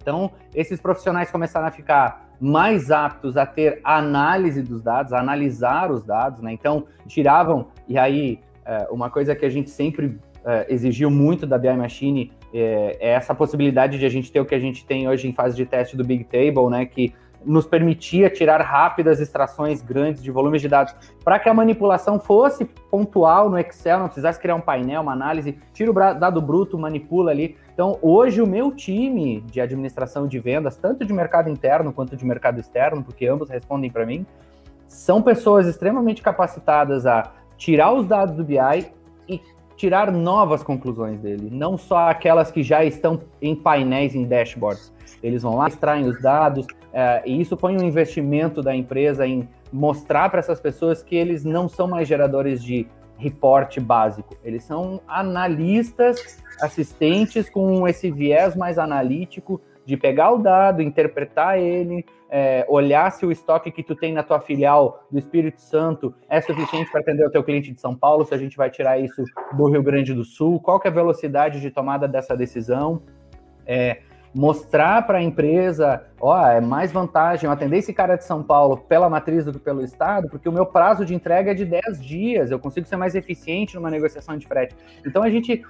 Então, 0.00 0.32
esses 0.54 0.80
profissionais 0.80 1.30
começaram 1.30 1.66
a 1.66 1.70
ficar 1.70 2.28
mais 2.40 2.90
aptos 2.90 3.36
a 3.36 3.44
ter 3.44 3.80
análise 3.84 4.62
dos 4.62 4.82
dados, 4.82 5.12
a 5.12 5.18
analisar 5.18 5.90
os 5.90 6.04
dados, 6.04 6.40
né? 6.40 6.52
Então, 6.52 6.86
tiravam, 7.06 7.68
e 7.86 7.98
aí, 7.98 8.40
é, 8.64 8.88
uma 8.90 9.10
coisa 9.10 9.34
que 9.34 9.44
a 9.44 9.50
gente 9.50 9.70
sempre 9.70 10.18
exigiu 10.68 11.10
muito 11.10 11.46
da 11.46 11.58
BI 11.58 11.72
Machine 11.74 12.32
é, 12.52 12.96
é, 13.00 13.10
essa 13.10 13.34
possibilidade 13.34 13.98
de 13.98 14.06
a 14.06 14.08
gente 14.08 14.32
ter 14.32 14.40
o 14.40 14.46
que 14.46 14.54
a 14.54 14.58
gente 14.58 14.84
tem 14.86 15.08
hoje 15.08 15.28
em 15.28 15.32
fase 15.32 15.56
de 15.56 15.66
teste 15.66 15.96
do 15.96 16.04
Big 16.04 16.24
Table, 16.24 16.70
né? 16.70 16.86
Que 16.86 17.14
nos 17.44 17.66
permitia 17.66 18.28
tirar 18.28 18.60
rápidas 18.60 19.20
extrações 19.20 19.80
grandes 19.80 20.22
de 20.22 20.30
volumes 20.30 20.60
de 20.60 20.68
dados, 20.68 20.94
para 21.24 21.38
que 21.38 21.48
a 21.48 21.54
manipulação 21.54 22.18
fosse 22.18 22.64
pontual 22.90 23.48
no 23.48 23.58
Excel, 23.58 23.98
não 23.98 24.06
precisasse 24.06 24.40
criar 24.40 24.56
um 24.56 24.60
painel, 24.60 25.02
uma 25.02 25.12
análise, 25.12 25.56
tira 25.72 25.90
o 25.90 25.94
dado 25.94 26.40
bruto, 26.42 26.78
manipula 26.78 27.30
ali. 27.30 27.56
Então, 27.72 27.98
hoje 28.02 28.42
o 28.42 28.46
meu 28.46 28.72
time 28.72 29.40
de 29.42 29.60
administração 29.60 30.26
de 30.26 30.38
vendas, 30.38 30.76
tanto 30.76 31.04
de 31.04 31.12
mercado 31.12 31.48
interno 31.48 31.92
quanto 31.92 32.16
de 32.16 32.24
mercado 32.24 32.58
externo, 32.58 33.04
porque 33.04 33.26
ambos 33.26 33.48
respondem 33.48 33.90
para 33.90 34.04
mim, 34.04 34.26
são 34.86 35.22
pessoas 35.22 35.66
extremamente 35.66 36.22
capacitadas 36.22 37.06
a 37.06 37.30
tirar 37.56 37.92
os 37.92 38.06
dados 38.06 38.34
do 38.34 38.44
BI 38.44 38.58
tirar 39.78 40.10
novas 40.10 40.62
conclusões 40.62 41.20
dele, 41.20 41.48
não 41.50 41.78
só 41.78 42.10
aquelas 42.10 42.50
que 42.50 42.64
já 42.64 42.84
estão 42.84 43.20
em 43.40 43.54
painéis, 43.54 44.14
em 44.14 44.26
dashboards. 44.26 44.92
Eles 45.22 45.42
vão 45.42 45.56
lá, 45.56 45.68
extraem 45.68 46.04
os 46.04 46.20
dados, 46.20 46.66
é, 46.92 47.22
e 47.24 47.40
isso 47.40 47.56
põe 47.56 47.76
um 47.76 47.84
investimento 47.84 48.60
da 48.60 48.74
empresa 48.74 49.26
em 49.26 49.48
mostrar 49.72 50.28
para 50.30 50.40
essas 50.40 50.60
pessoas 50.60 51.02
que 51.02 51.14
eles 51.14 51.44
não 51.44 51.68
são 51.68 51.86
mais 51.86 52.08
geradores 52.08 52.62
de 52.62 52.88
reporte 53.16 53.80
básico, 53.80 54.36
eles 54.44 54.64
são 54.64 55.00
analistas, 55.06 56.40
assistentes 56.60 57.48
com 57.48 57.86
esse 57.86 58.10
viés 58.10 58.54
mais 58.56 58.78
analítico 58.78 59.60
de 59.88 59.96
pegar 59.96 60.32
o 60.32 60.36
dado, 60.36 60.82
interpretar 60.82 61.58
ele, 61.58 62.04
é, 62.28 62.62
olhar 62.68 63.10
se 63.10 63.24
o 63.24 63.32
estoque 63.32 63.70
que 63.70 63.82
tu 63.82 63.96
tem 63.96 64.12
na 64.12 64.22
tua 64.22 64.38
filial 64.38 65.02
do 65.10 65.18
Espírito 65.18 65.62
Santo 65.62 66.14
é 66.28 66.42
suficiente 66.42 66.90
para 66.90 67.00
atender 67.00 67.26
o 67.26 67.30
teu 67.30 67.42
cliente 67.42 67.72
de 67.72 67.80
São 67.80 67.96
Paulo, 67.96 68.22
se 68.22 68.34
a 68.34 68.36
gente 68.36 68.54
vai 68.54 68.68
tirar 68.68 68.98
isso 68.98 69.24
do 69.56 69.66
Rio 69.66 69.82
Grande 69.82 70.12
do 70.12 70.26
Sul, 70.26 70.60
qual 70.60 70.78
é 70.84 70.88
a 70.88 70.90
velocidade 70.90 71.58
de 71.58 71.70
tomada 71.70 72.06
dessa 72.06 72.36
decisão, 72.36 73.00
é, 73.66 74.02
mostrar 74.34 75.06
para 75.06 75.16
a 75.16 75.22
empresa, 75.22 76.04
ó, 76.20 76.38
é 76.46 76.60
mais 76.60 76.92
vantagem 76.92 77.48
atender 77.48 77.78
esse 77.78 77.94
cara 77.94 78.16
de 78.16 78.24
São 78.24 78.42
Paulo 78.42 78.76
pela 78.76 79.08
matriz 79.08 79.46
do 79.46 79.54
que 79.54 79.58
pelo 79.58 79.82
estado, 79.82 80.28
porque 80.28 80.50
o 80.50 80.52
meu 80.52 80.66
prazo 80.66 81.02
de 81.02 81.14
entrega 81.14 81.52
é 81.52 81.54
de 81.54 81.64
10 81.64 81.98
dias, 82.04 82.50
eu 82.50 82.58
consigo 82.58 82.86
ser 82.86 82.96
mais 82.96 83.14
eficiente 83.14 83.74
numa 83.74 83.90
negociação 83.90 84.36
de 84.36 84.46
frete. 84.46 84.76
Então 85.06 85.22
a 85.22 85.30
gente 85.30 85.64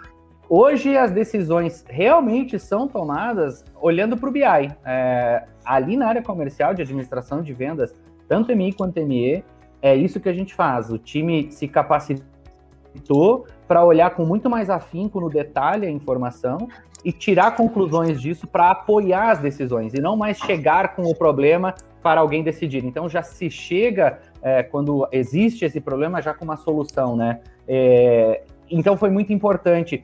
Hoje 0.50 0.96
as 0.96 1.10
decisões 1.10 1.84
realmente 1.88 2.58
são 2.58 2.88
tomadas 2.88 3.62
olhando 3.78 4.16
para 4.16 4.28
o 4.30 4.32
BI. 4.32 4.42
É, 4.84 5.44
ali 5.62 5.94
na 5.94 6.08
área 6.08 6.22
comercial 6.22 6.72
de 6.72 6.80
administração 6.80 7.42
de 7.42 7.52
vendas, 7.52 7.94
tanto 8.26 8.54
MI 8.56 8.72
quanto 8.72 8.98
ME, 9.04 9.44
é 9.82 9.94
isso 9.94 10.18
que 10.18 10.28
a 10.28 10.32
gente 10.32 10.54
faz. 10.54 10.90
O 10.90 10.96
time 10.96 11.52
se 11.52 11.68
capacitou 11.68 13.46
para 13.66 13.84
olhar 13.84 14.10
com 14.10 14.24
muito 14.24 14.48
mais 14.48 14.70
afinco 14.70 15.20
no 15.20 15.28
detalhe 15.28 15.86
a 15.86 15.90
informação 15.90 16.66
e 17.04 17.12
tirar 17.12 17.54
conclusões 17.54 18.20
disso 18.20 18.46
para 18.46 18.70
apoiar 18.70 19.30
as 19.32 19.38
decisões 19.38 19.92
e 19.92 20.00
não 20.00 20.16
mais 20.16 20.38
chegar 20.38 20.96
com 20.96 21.02
o 21.02 21.14
problema 21.14 21.74
para 22.02 22.20
alguém 22.20 22.42
decidir. 22.42 22.84
Então 22.84 23.06
já 23.06 23.22
se 23.22 23.50
chega 23.50 24.18
é, 24.40 24.62
quando 24.62 25.06
existe 25.12 25.66
esse 25.66 25.78
problema 25.80 26.22
já 26.22 26.32
com 26.32 26.44
uma 26.44 26.56
solução, 26.56 27.16
né? 27.16 27.40
É, 27.68 28.42
então 28.70 28.96
foi 28.96 29.10
muito 29.10 29.32
importante 29.32 30.02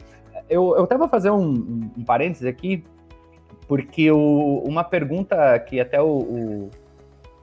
eu, 0.48 0.76
eu 0.76 0.84
até 0.84 0.96
vou 0.96 1.08
fazer 1.08 1.30
um, 1.30 1.90
um 1.96 2.04
parênteses 2.04 2.46
aqui, 2.46 2.84
porque 3.66 4.10
o, 4.10 4.62
uma 4.66 4.84
pergunta 4.84 5.58
que 5.60 5.80
até 5.80 6.00
o, 6.00 6.70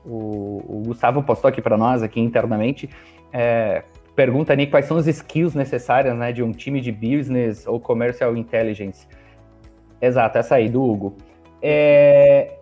o, 0.05 0.61
o 0.67 0.83
Gustavo 0.85 1.23
postou 1.23 1.49
aqui 1.49 1.61
para 1.61 1.77
nós, 1.77 2.03
aqui 2.03 2.19
internamente, 2.19 2.89
é, 3.33 3.83
pergunta 4.15 4.53
ali 4.53 4.67
quais 4.67 4.85
são 4.85 4.97
as 4.97 5.07
skills 5.07 5.55
necessárias 5.55 6.15
né, 6.15 6.31
de 6.31 6.43
um 6.43 6.51
time 6.51 6.81
de 6.81 6.91
business 6.91 7.65
ou 7.65 7.79
commercial 7.79 8.35
intelligence. 8.35 9.07
Exato, 10.01 10.37
essa 10.37 10.55
aí, 10.55 10.69
do 10.69 10.83
Hugo. 10.83 11.15
É, 11.61 12.57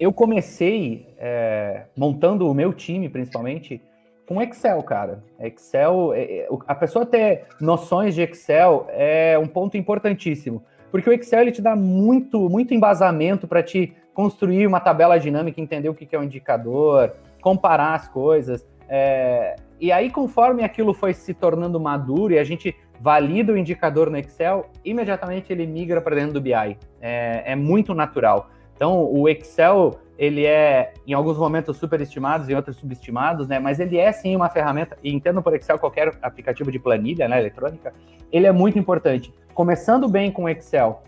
eu 0.00 0.12
comecei 0.12 1.14
é, 1.18 1.84
montando 1.96 2.48
o 2.48 2.54
meu 2.54 2.72
time, 2.72 3.08
principalmente, 3.08 3.80
com 4.26 4.40
Excel, 4.40 4.82
cara. 4.82 5.22
Excel, 5.40 6.12
é, 6.14 6.22
é, 6.22 6.48
a 6.66 6.74
pessoa 6.74 7.04
ter 7.04 7.44
noções 7.60 8.14
de 8.14 8.22
Excel 8.22 8.86
é 8.90 9.38
um 9.38 9.46
ponto 9.46 9.76
importantíssimo, 9.76 10.62
porque 10.90 11.08
o 11.08 11.12
Excel 11.12 11.40
ele 11.40 11.52
te 11.52 11.62
dá 11.62 11.74
muito, 11.74 12.48
muito 12.48 12.72
embasamento 12.74 13.46
para 13.46 13.62
te 13.62 13.94
construir 14.14 14.66
uma 14.66 14.80
tabela 14.80 15.18
dinâmica, 15.18 15.60
entender 15.60 15.88
o 15.88 15.94
que 15.94 16.14
é 16.14 16.18
um 16.18 16.24
indicador, 16.24 17.14
comparar 17.40 17.94
as 17.94 18.08
coisas. 18.08 18.66
É... 18.88 19.56
E 19.80 19.90
aí, 19.90 20.10
conforme 20.10 20.62
aquilo 20.62 20.94
foi 20.94 21.12
se 21.12 21.34
tornando 21.34 21.80
maduro 21.80 22.34
e 22.34 22.38
a 22.38 22.44
gente 22.44 22.76
valida 23.00 23.52
o 23.52 23.56
indicador 23.56 24.08
no 24.08 24.16
Excel, 24.16 24.66
imediatamente 24.84 25.52
ele 25.52 25.66
migra 25.66 26.00
para 26.00 26.14
dentro 26.14 26.34
do 26.34 26.40
BI. 26.40 26.78
É, 27.00 27.42
é 27.46 27.56
muito 27.56 27.94
natural. 27.94 28.48
Então, 28.76 29.04
o 29.12 29.28
Excel 29.28 29.98
ele 30.22 30.46
é, 30.46 30.92
em 31.04 31.12
alguns 31.12 31.36
momentos, 31.36 31.76
superestimado, 31.76 32.48
em 32.48 32.54
outros 32.54 32.76
subestimados, 32.76 33.48
né? 33.48 33.58
Mas 33.58 33.80
ele 33.80 33.98
é 33.98 34.12
sim 34.12 34.36
uma 34.36 34.48
ferramenta, 34.48 34.96
e 35.02 35.12
entendo 35.12 35.42
por 35.42 35.52
Excel 35.52 35.80
qualquer 35.80 36.16
aplicativo 36.22 36.70
de 36.70 36.78
planilha, 36.78 37.26
né, 37.26 37.40
eletrônica, 37.40 37.92
ele 38.30 38.46
é 38.46 38.52
muito 38.52 38.78
importante. 38.78 39.34
Começando 39.52 40.08
bem 40.08 40.30
com 40.30 40.48
Excel, 40.48 41.02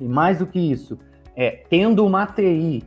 e 0.00 0.06
mais 0.06 0.38
do 0.38 0.46
que 0.46 0.60
isso, 0.60 0.96
é, 1.34 1.64
tendo 1.68 2.06
uma 2.06 2.24
TI 2.24 2.84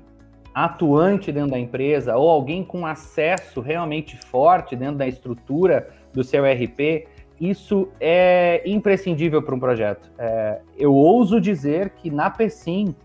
atuante 0.54 1.30
dentro 1.30 1.52
da 1.52 1.60
empresa, 1.60 2.16
ou 2.16 2.30
alguém 2.30 2.64
com 2.64 2.86
acesso 2.86 3.60
realmente 3.60 4.16
forte 4.16 4.78
dentro 4.78 4.96
da 4.96 5.06
estrutura 5.06 5.90
do 6.14 6.24
seu 6.24 6.46
RP, 6.46 7.06
isso 7.38 7.90
é 8.00 8.62
imprescindível 8.66 9.44
para 9.44 9.54
um 9.54 9.60
projeto. 9.60 10.10
É, 10.18 10.62
eu 10.78 10.94
ouso 10.94 11.42
dizer 11.42 11.90
que 11.90 12.10
na 12.10 12.30
PSIM, 12.30 12.96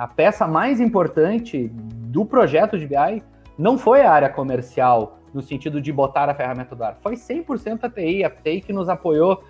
a 0.00 0.06
peça 0.06 0.46
mais 0.46 0.80
importante 0.80 1.70
do 1.74 2.24
projeto 2.24 2.78
de 2.78 2.86
BI 2.86 3.22
não 3.58 3.76
foi 3.76 4.00
a 4.00 4.10
área 4.10 4.30
comercial, 4.30 5.18
no 5.34 5.42
sentido 5.42 5.78
de 5.78 5.92
botar 5.92 6.26
a 6.30 6.34
ferramenta 6.34 6.74
do 6.74 6.82
ar, 6.82 6.96
foi 7.02 7.16
100% 7.16 7.84
a 7.84 7.90
TI, 7.90 8.24
a 8.24 8.30
TI 8.30 8.62
que 8.62 8.72
nos 8.72 8.88
apoiou, 8.88 9.44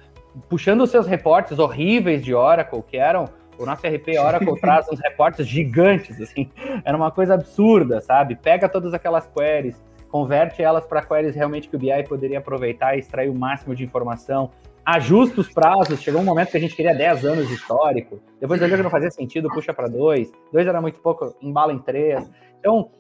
puxando 0.49 0.81
os 0.81 0.91
seus 0.91 1.07
reportes 1.07 1.61
horríveis 1.61 2.25
de 2.25 2.35
Oracle, 2.35 2.83
que 2.83 2.97
eram 2.97 3.27
o 3.61 3.65
nosso 3.65 3.87
RP 3.87 4.19
Oracle 4.19 4.59
traz 4.61 4.89
uns 4.91 4.99
reportes 4.99 5.47
gigantes, 5.47 6.21
assim, 6.21 6.51
era 6.85 6.97
uma 6.97 7.13
coisa 7.13 7.35
absurda, 7.35 8.01
sabe? 8.01 8.35
Pega 8.35 8.69
todas 8.69 8.93
aquelas 8.93 9.29
queries, 9.29 9.81
converte 10.09 10.61
elas 10.61 10.85
para 10.85 11.01
queries 11.01 11.37
realmente 11.37 11.69
que 11.69 11.77
o 11.77 11.79
BI 11.79 12.03
poderia 12.09 12.39
aproveitar 12.39 12.97
e 12.97 12.99
extrair 12.99 13.29
o 13.29 13.35
máximo 13.37 13.73
de 13.73 13.85
informação, 13.85 14.51
ajusta 14.95 15.41
os 15.41 15.53
prazos. 15.53 16.01
Chegou 16.01 16.20
um 16.20 16.24
momento 16.24 16.51
que 16.51 16.57
a 16.57 16.61
gente 16.61 16.74
queria 16.74 16.95
10 16.95 17.24
anos 17.24 17.49
de 17.49 17.55
histórico. 17.55 18.20
Depois 18.41 18.61
olhou 18.62 18.76
que 18.76 18.82
não 18.82 18.91
fazia 18.91 19.11
sentido, 19.11 19.49
puxa 19.49 19.72
para 19.72 19.88
dois. 19.88 20.30
Dois 20.53 20.66
era 20.66 20.80
muito 20.80 21.01
pouco, 21.01 21.34
embala 21.41 21.72
em 21.72 21.78
três. 21.78 22.30
Então, 22.59 22.91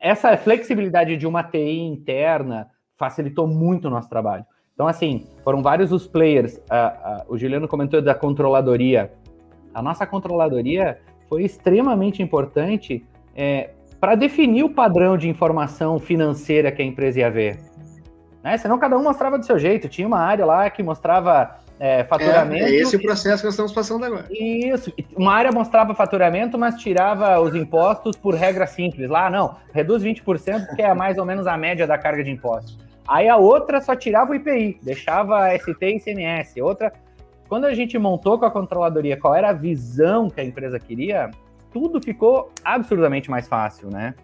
essa 0.00 0.36
flexibilidade 0.36 1.16
de 1.16 1.26
uma 1.26 1.44
TI 1.44 1.80
interna 1.80 2.68
facilitou 2.96 3.46
muito 3.46 3.88
o 3.88 3.90
nosso 3.90 4.08
trabalho. 4.08 4.44
Então, 4.74 4.86
assim, 4.88 5.26
foram 5.44 5.62
vários 5.62 5.92
os 5.92 6.06
players. 6.06 6.56
Uh, 6.56 6.60
uh, 6.60 7.34
o 7.34 7.38
Juliano 7.38 7.68
comentou 7.68 8.02
da 8.02 8.14
controladoria. 8.14 9.12
A 9.74 9.82
nossa 9.82 10.06
controladoria 10.06 10.98
foi 11.28 11.44
extremamente 11.44 12.22
importante 12.22 13.06
é, 13.34 13.70
para 14.00 14.14
definir 14.14 14.64
o 14.64 14.70
padrão 14.70 15.16
de 15.16 15.28
informação 15.28 15.98
financeira 15.98 16.72
que 16.72 16.82
a 16.82 16.84
empresa 16.84 17.20
ia 17.20 17.30
ver. 17.30 17.58
Né? 18.42 18.58
Senão 18.58 18.78
cada 18.78 18.98
um 18.98 19.02
mostrava 19.02 19.38
do 19.38 19.46
seu 19.46 19.58
jeito. 19.58 19.88
Tinha 19.88 20.06
uma 20.06 20.18
área 20.18 20.44
lá 20.44 20.68
que 20.68 20.82
mostrava 20.82 21.56
é, 21.78 22.04
faturamento. 22.04 22.64
É, 22.64 22.70
é, 22.70 22.74
esse 22.76 22.96
o 22.96 23.02
processo 23.02 23.38
que 23.38 23.46
nós 23.46 23.54
estamos 23.54 23.72
passando 23.72 24.04
agora. 24.04 24.26
Isso. 24.30 24.92
Uma 25.16 25.32
área 25.34 25.52
mostrava 25.52 25.94
faturamento, 25.94 26.58
mas 26.58 26.76
tirava 26.76 27.40
os 27.40 27.54
impostos 27.54 28.16
por 28.16 28.34
regra 28.34 28.66
simples. 28.66 29.08
Lá, 29.08 29.30
não, 29.30 29.56
reduz 29.72 30.02
20%, 30.02 30.74
que 30.74 30.82
é 30.82 30.92
mais 30.94 31.18
ou 31.18 31.24
menos 31.24 31.46
a 31.46 31.56
média 31.56 31.86
da 31.86 31.96
carga 31.96 32.24
de 32.24 32.30
impostos. 32.30 32.78
Aí 33.06 33.28
a 33.28 33.36
outra 33.36 33.80
só 33.80 33.96
tirava 33.96 34.32
o 34.32 34.34
IPI, 34.34 34.78
deixava 34.82 35.56
ST 35.58 35.76
e 35.80 35.96
ICMS. 35.96 36.62
Outra, 36.62 36.92
quando 37.48 37.64
a 37.64 37.74
gente 37.74 37.98
montou 37.98 38.38
com 38.38 38.44
a 38.44 38.50
controladoria 38.50 39.16
qual 39.16 39.34
era 39.34 39.50
a 39.50 39.52
visão 39.52 40.30
que 40.30 40.40
a 40.40 40.44
empresa 40.44 40.78
queria, 40.78 41.30
tudo 41.72 42.00
ficou 42.00 42.52
absurdamente 42.64 43.30
mais 43.30 43.48
fácil, 43.48 43.90
né? 43.90 44.14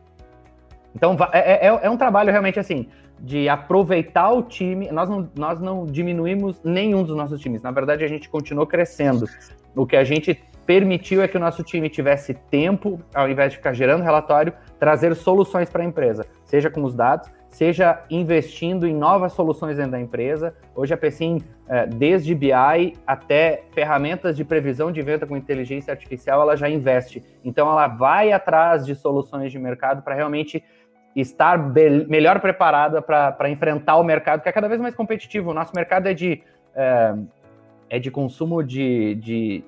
Então 0.95 1.17
é, 1.33 1.67
é, 1.67 1.81
é 1.83 1.91
um 1.91 1.97
trabalho 1.97 2.31
realmente 2.31 2.59
assim 2.59 2.89
de 3.21 3.49
aproveitar 3.49 4.33
o 4.33 4.43
time. 4.43 4.91
Nós 4.91 5.09
não, 5.09 5.29
nós 5.37 5.61
não 5.61 5.87
diminuímos 5.87 6.61
nenhum 6.63 7.03
dos 7.03 7.17
nossos 7.17 7.41
times. 7.41 7.63
Na 7.63 7.71
verdade, 7.71 8.05
a 8.05 8.09
gente 8.09 8.29
continuou 8.29 8.67
crescendo. 8.67 9.27
O 9.75 9.87
que 9.87 9.97
a 9.97 10.05
gente 10.05 10.41
permitiu 10.67 11.23
é 11.23 11.29
que 11.29 11.37
o 11.37 11.41
nosso 11.41 11.63
time 11.63 11.89
tivesse 11.89 12.35
tempo, 12.35 13.01
ao 13.15 13.29
invés 13.29 13.53
de 13.53 13.57
ficar 13.57 13.73
gerando 13.73 14.03
relatório, 14.03 14.53
trazer 14.79 15.15
soluções 15.15 15.71
para 15.71 15.83
a 15.83 15.87
empresa, 15.87 16.27
seja 16.45 16.69
com 16.69 16.85
os 16.85 16.95
dados, 16.95 17.31
seja 17.49 18.05
investindo 18.11 18.87
em 18.87 18.95
novas 18.95 19.33
soluções 19.33 19.77
dentro 19.77 19.93
da 19.93 20.01
empresa. 20.01 20.55
Hoje 20.75 20.93
a 20.93 20.97
Pecim, 20.97 21.43
é, 21.67 21.87
desde 21.87 22.35
BI 22.35 22.53
até 23.07 23.65
ferramentas 23.73 24.37
de 24.37 24.45
previsão 24.45 24.93
de 24.93 25.01
venda 25.01 25.27
com 25.27 25.37
inteligência 25.37 25.91
artificial, 25.91 26.43
ela 26.43 26.57
já 26.57 26.69
investe. 26.69 27.25
Então 27.43 27.71
ela 27.71 27.89
vai 27.89 28.33
atrás 28.33 28.85
de 28.85 28.95
soluções 28.95 29.51
de 29.51 29.59
mercado 29.59 30.03
para 30.03 30.15
realmente 30.15 30.63
estar 31.21 31.59
melhor 32.09 32.41
preparada 32.41 33.03
para 33.03 33.51
enfrentar 33.51 33.97
o 33.97 34.05
mercado, 34.05 34.43
que 34.43 34.49
é 34.49 34.53
cada 34.53 34.69
vez 34.69 34.81
mais 34.81 34.95
competitivo. 34.95 35.51
O 35.51 35.55
nosso 35.55 35.73
mercado 35.75 36.09
é 36.09 36.15
de, 36.15 36.43
é, 36.75 37.15
é 37.91 37.99
de 37.99 38.11
consumo 38.11 38.63
de, 38.63 39.15
de, 39.17 39.65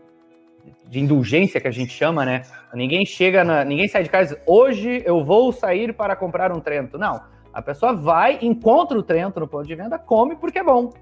de, 0.89 1.01
indulgência, 1.01 1.61
que 1.61 1.69
a 1.69 1.73
gente 1.73 1.93
chama, 1.93 2.25
né? 2.25 2.43
Ninguém 2.73 3.05
chega, 3.05 3.43
na, 3.43 3.65
ninguém 3.65 3.89
sai 3.89 4.03
de 4.03 4.11
casa 4.11 4.41
hoje 4.47 5.03
eu 5.05 5.25
vou 5.25 5.53
sair 5.53 5.93
para 5.93 6.15
comprar 6.15 6.53
um 6.53 6.61
Trento. 6.61 6.99
Não, 6.99 7.21
a 7.53 7.61
pessoa 7.61 7.93
vai, 7.93 8.39
encontra 8.43 8.99
o 8.99 9.03
Trento 9.03 9.41
no 9.41 9.49
ponto 9.49 9.67
de 9.67 9.75
venda, 9.75 9.99
come 9.99 10.37
porque 10.37 10.59
é 10.59 10.65
bom. 10.65 10.93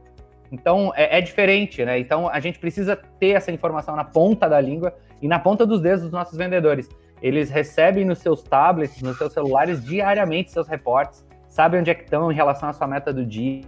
Então 0.51 0.93
é, 0.97 1.19
é, 1.19 1.21
diferente, 1.21 1.85
né? 1.85 1.99
Então 1.99 2.29
a 2.29 2.41
gente 2.41 2.59
precisa 2.59 2.97
ter 2.97 3.31
essa 3.31 3.53
informação 3.53 3.95
na 3.95 4.05
ponta 4.05 4.49
da 4.49 4.61
língua 4.61 4.95
e 5.21 5.29
na 5.29 5.39
ponta 5.39 5.67
dos 5.67 5.81
dedos 5.81 6.03
dos 6.03 6.13
nossos 6.13 6.37
vendedores. 6.37 6.89
Eles 7.23 7.51
recebem 7.51 8.05
nos 8.05 8.19
seus 8.19 8.43
tablets, 8.43 9.01
nos 9.03 9.19
seus 9.19 9.33
celulares 9.33 9.85
diariamente 9.85 10.51
seus 10.51 10.69
reportes, 10.69 11.27
sabem 11.49 11.81
onde 11.81 11.91
é 11.91 11.95
que 11.95 12.05
estão 12.05 12.31
em 12.31 12.35
relação 12.35 12.69
à 12.69 12.73
sua 12.73 12.87
meta 12.87 13.13
do 13.13 13.25
dia, 13.25 13.63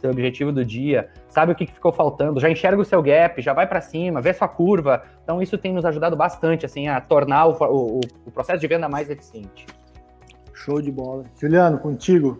seu 0.00 0.10
objetivo 0.10 0.52
do 0.52 0.64
dia, 0.64 1.08
sabe 1.28 1.52
o 1.52 1.54
que 1.54 1.66
ficou 1.66 1.90
faltando, 1.90 2.38
já 2.38 2.50
enxerga 2.50 2.80
o 2.80 2.84
seu 2.84 3.02
gap, 3.02 3.40
já 3.40 3.54
vai 3.54 3.66
para 3.66 3.80
cima, 3.80 4.20
vê 4.20 4.34
sua 4.34 4.48
curva. 4.48 5.02
Então 5.22 5.40
isso 5.40 5.56
tem 5.56 5.72
nos 5.72 5.84
ajudado 5.84 6.14
bastante 6.14 6.66
assim 6.66 6.88
a 6.88 7.00
tornar 7.00 7.46
o, 7.46 7.52
o, 7.52 8.00
o 8.26 8.30
processo 8.30 8.60
de 8.60 8.66
venda 8.66 8.88
mais 8.88 9.08
eficiente. 9.08 9.66
Show 10.52 10.80
de 10.80 10.90
bola. 10.90 11.24
Juliano, 11.40 11.78
contigo. 11.78 12.38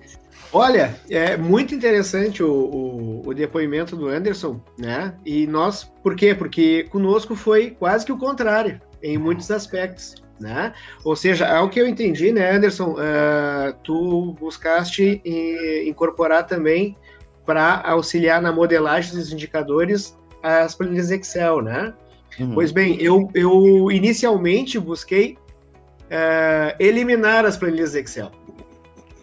Olha, 0.52 0.94
é 1.10 1.36
muito 1.36 1.74
interessante 1.74 2.42
o, 2.42 2.52
o, 2.52 3.22
o, 3.26 3.34
depoimento 3.34 3.96
do 3.96 4.08
Anderson, 4.08 4.60
né? 4.78 5.14
E 5.24 5.46
nós, 5.46 5.84
por 6.02 6.14
quê? 6.14 6.34
Porque 6.34 6.84
conosco 6.84 7.34
foi 7.34 7.70
quase 7.70 8.06
que 8.06 8.12
o 8.12 8.18
contrário, 8.18 8.80
em 9.04 9.18
muitos 9.18 9.50
aspectos, 9.50 10.14
né? 10.40 10.72
Ou 11.04 11.14
seja, 11.14 11.46
ao 11.46 11.68
que 11.68 11.80
eu 11.80 11.86
entendi, 11.86 12.32
né, 12.32 12.50
Anderson, 12.50 12.92
uh, 12.92 13.74
tu 13.84 14.34
buscaste 14.40 15.22
incorporar 15.86 16.46
também 16.46 16.96
para 17.46 17.82
auxiliar 17.84 18.40
na 18.40 18.50
modelagem 18.50 19.14
dos 19.14 19.32
indicadores 19.32 20.16
as 20.42 20.74
planilhas 20.74 21.10
Excel, 21.10 21.62
né? 21.62 21.94
Uhum. 22.38 22.54
Pois 22.54 22.72
bem, 22.72 23.00
eu, 23.00 23.30
eu 23.34 23.90
inicialmente 23.90 24.78
busquei 24.78 25.36
uh, 26.04 26.74
eliminar 26.78 27.44
as 27.44 27.56
planilhas 27.56 27.94
Excel. 27.94 28.30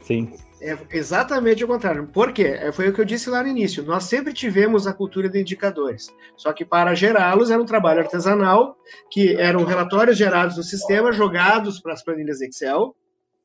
Sim. 0.03 0.31
É 0.61 0.77
exatamente 0.91 1.63
o 1.63 1.67
contrário. 1.67 2.05
Por 2.07 2.31
quê? 2.31 2.55
É, 2.59 2.71
foi 2.71 2.87
o 2.87 2.93
que 2.93 3.01
eu 3.01 3.05
disse 3.05 3.31
lá 3.31 3.41
no 3.41 3.49
início. 3.49 3.83
Nós 3.83 4.03
sempre 4.03 4.31
tivemos 4.31 4.85
a 4.85 4.93
cultura 4.93 5.27
de 5.27 5.41
indicadores. 5.41 6.13
Só 6.37 6.53
que 6.53 6.63
para 6.63 6.93
gerá-los 6.93 7.49
era 7.49 7.59
um 7.59 7.65
trabalho 7.65 8.01
artesanal, 8.01 8.77
que 9.09 9.35
eram 9.35 9.65
relatórios 9.65 10.17
gerados 10.17 10.57
no 10.57 10.63
sistema, 10.63 11.11
jogados 11.11 11.79
para 11.79 11.93
as 11.93 12.03
planilhas 12.03 12.41
Excel, 12.41 12.95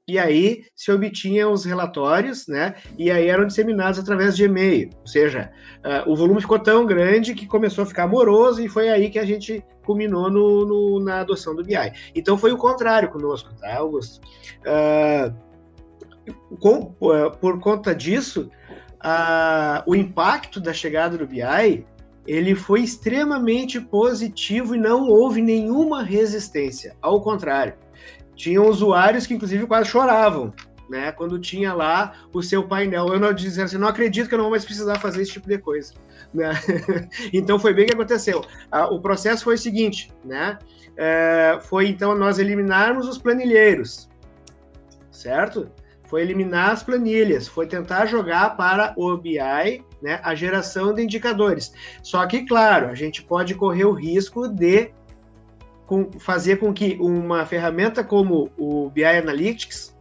e 0.09 0.21
aí 0.21 0.65
se 0.75 0.93
obtinham 0.93 1.53
os 1.53 1.65
relatórios, 1.65 2.47
né? 2.47 2.75
E 2.97 3.11
aí 3.11 3.29
eram 3.29 3.47
disseminados 3.47 3.99
através 3.99 4.37
de 4.37 4.45
e-mail. 4.45 4.91
Ou 5.01 5.07
seja, 5.07 5.51
uh, 5.79 6.09
o 6.09 6.15
volume 6.15 6.41
ficou 6.41 6.61
tão 6.61 6.87
grande 6.87 7.35
que 7.35 7.47
começou 7.47 7.83
a 7.83 7.87
ficar 7.87 8.07
moroso 8.07 8.63
e 8.63 8.69
foi 8.69 8.89
aí 8.89 9.11
que 9.11 9.19
a 9.19 9.25
gente 9.25 9.65
culminou 9.85 10.31
no, 10.31 10.65
no 10.65 11.01
na 11.01 11.21
adoção 11.21 11.57
do 11.57 11.65
BI. 11.65 11.75
Então 12.15 12.39
foi 12.39 12.53
o 12.53 12.57
contrário 12.57 13.09
conosco, 13.09 13.53
tá, 13.59 13.79
Augusto? 13.79 14.21
Uh, 14.61 15.35
com, 16.61 16.95
eh, 17.13 17.31
por 17.41 17.61
conta 17.61 17.95
disso, 17.95 18.51
a, 19.01 19.83
o 19.87 19.95
impacto 19.95 20.61
da 20.61 20.73
chegada 20.73 21.17
do 21.17 21.27
BI 21.27 21.87
ele 22.27 22.55
foi 22.55 22.81
extremamente 22.81 23.81
positivo 23.81 24.75
e 24.75 24.79
não 24.79 25.09
houve 25.09 25.41
nenhuma 25.41 26.03
resistência. 26.03 26.97
Ao 27.01 27.21
contrário, 27.21 27.75
tinham 28.35 28.69
usuários 28.69 29.27
que 29.27 29.35
inclusive 29.35 29.67
quase 29.67 29.89
choravam, 29.89 30.53
né? 30.91 31.13
Quando 31.13 31.39
tinha 31.39 31.73
lá 31.73 32.15
o 32.33 32.43
seu 32.43 32.67
painel, 32.67 33.09
eu 33.09 33.21
não 33.21 33.33
dizia 33.33 33.65
assim, 33.65 33.79
não 33.79 33.89
acredito 33.89 34.29
que 34.29 34.35
eu 34.35 34.39
não 34.39 34.45
vou 34.47 34.51
mais 34.51 34.65
precisar 34.65 34.99
fazer 34.99 35.23
esse 35.23 35.33
tipo 35.33 35.49
de 35.49 35.59
coisa. 35.59 35.95
Né? 36.35 36.51
então 37.33 37.59
foi 37.59 37.73
bem 37.73 37.87
que 37.87 37.95
aconteceu. 37.95 38.45
o 38.91 39.01
processo 39.01 39.45
foi 39.45 39.55
o 39.55 39.59
seguinte, 39.59 40.13
né? 40.25 40.59
É, 40.97 41.59
foi 41.63 41.89
então 41.89 42.15
nós 42.17 42.39
eliminarmos 42.39 43.07
os 43.07 43.19
planilheiros, 43.19 44.09
certo? 45.11 45.71
Foi 46.07 46.23
eliminar 46.23 46.71
as 46.71 46.83
planilhas, 46.83 47.49
foi 47.49 47.67
tentar 47.67 48.07
jogar 48.07 48.57
para 48.57 48.95
o 48.97 49.17
BI 49.17 49.85
né, 50.01 50.21
a 50.23 50.35
geração 50.35 50.95
de 50.95 51.03
indicadores. 51.03 51.73
Só 52.03 52.25
que, 52.27 52.45
claro, 52.47 52.89
a 52.89 52.95
gente 52.95 53.23
pode 53.23 53.55
correr 53.55 53.85
o 53.85 53.93
risco 53.93 54.49
de 54.49 54.91
com, 55.87 56.11
fazer 56.19 56.57
com 56.57 56.73
que 56.73 56.97
uma 57.01 57.45
ferramenta 57.47 58.03
como 58.03 58.51
o 58.57 58.91
BI 58.91 59.05
Analytics 59.05 59.97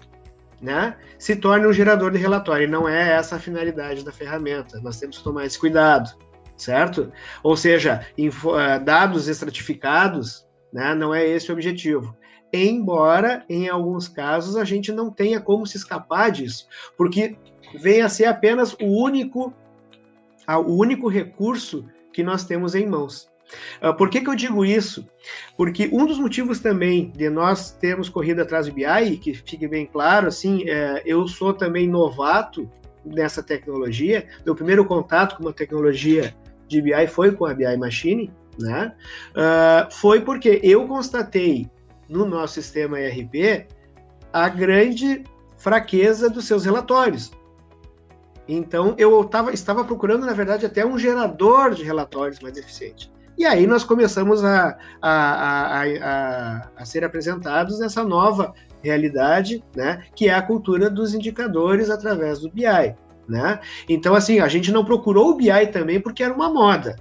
né, 0.62 0.96
se 1.18 1.36
torne 1.36 1.68
um 1.68 1.74
gerador 1.74 2.12
de 2.12 2.18
relatório. 2.18 2.66
E 2.66 2.72
não 2.72 2.88
é 2.88 3.14
essa 3.14 3.36
a 3.36 3.40
finalidade 3.40 4.04
da 4.04 4.12
ferramenta. 4.12 4.80
Nós 4.82 5.00
temos 5.00 5.18
que 5.18 5.24
tomar 5.24 5.46
esse 5.46 5.60
cuidado, 5.60 6.18
certo? 6.58 7.12
Ou 7.44 7.56
seja, 7.56 8.06
info, 8.18 8.58
eh, 8.58 8.80
dados 8.80 9.28
estratificados 9.28 10.46
né, 10.74 10.94
não 10.96 11.14
é 11.14 11.26
esse 11.26 11.52
o 11.52 11.54
objetivo 11.54 12.16
embora 12.64 13.44
em 13.50 13.68
alguns 13.68 14.08
casos 14.08 14.56
a 14.56 14.64
gente 14.64 14.92
não 14.92 15.12
tenha 15.12 15.40
como 15.40 15.66
se 15.66 15.78
escapar 15.78 16.32
disso, 16.32 16.68
porque 16.98 17.36
vem 17.80 18.02
a 18.02 18.10
ser 18.10 18.26
apenas 18.26 18.74
o 18.74 18.86
único, 18.86 19.54
o 20.48 20.74
único 20.80 21.08
recurso 21.08 21.86
que 22.14 22.24
nós 22.24 22.46
temos 22.46 22.76
em 22.76 22.86
mãos. 22.86 23.30
Ah, 23.82 23.94
por 23.94 24.10
que, 24.10 24.22
que 24.22 24.30
eu 24.30 24.36
digo 24.36 24.66
isso? 24.66 25.08
Porque 25.58 25.90
um 25.92 26.06
dos 26.06 26.18
motivos 26.18 26.60
também 26.60 27.12
de 27.12 27.30
nós 27.30 27.72
termos 27.72 28.10
corrido 28.10 28.42
atrás 28.42 28.68
do 28.68 28.74
BI, 28.74 29.18
que 29.22 29.34
fique 29.34 29.68
bem 29.68 29.86
claro, 29.86 30.28
assim, 30.28 30.68
é, 30.68 31.04
eu 31.06 31.28
sou 31.28 31.54
também 31.54 31.88
novato 31.88 32.70
nessa 33.06 33.44
tecnologia. 33.44 34.28
Meu 34.46 34.56
primeiro 34.56 34.86
contato 34.86 35.38
com 35.38 35.44
uma 35.44 35.54
tecnologia 35.54 36.36
de 36.68 36.82
BI 36.82 37.08
foi 37.08 37.32
com 37.32 37.46
a 37.46 37.54
BI 37.54 37.78
Machine, 37.78 38.34
né? 38.60 38.96
Uh, 39.32 39.94
foi 39.94 40.22
porque 40.22 40.60
eu 40.64 40.88
constatei 40.88 41.70
no 42.10 42.26
nosso 42.26 42.56
sistema 42.56 43.00
ERP 43.00 43.68
a 44.32 44.50
grande 44.50 45.24
fraqueza 45.58 46.30
dos 46.30 46.46
seus 46.46 46.66
relatórios. 46.66 47.32
Então, 48.48 48.94
eu 48.98 49.24
tava, 49.24 49.52
estava 49.54 49.84
procurando, 49.84 50.26
na 50.26 50.34
verdade, 50.34 50.66
até 50.66 50.86
um 50.86 51.00
gerador 51.00 51.74
de 51.74 51.84
relatórios 51.84 52.40
mais 52.40 52.58
eficiente. 52.58 53.12
E 53.38 53.46
aí 53.46 53.66
nós 53.68 53.84
começamos 53.84 54.44
a, 54.44 54.78
a, 55.02 55.82
a, 55.82 56.70
a, 56.78 56.86
ser 56.86 57.04
apresentados 57.04 57.80
nessa 57.80 58.04
nova 58.04 58.54
realidade, 58.84 59.64
né, 59.76 60.04
que 60.16 60.30
é 60.30 60.34
a 60.34 60.42
cultura 60.42 60.90
dos 60.90 61.14
indicadores 61.14 61.90
através 61.90 62.40
do 62.40 62.50
BI. 62.50 62.96
Né? 63.28 63.60
Então, 63.90 64.14
assim, 64.14 64.40
a 64.40 64.48
gente 64.48 64.72
não 64.72 64.86
procurou 64.86 65.32
o 65.32 65.36
BI 65.36 65.68
também 65.72 66.00
porque 66.00 66.24
era 66.24 66.34
uma 66.34 66.50
moda. 66.50 66.96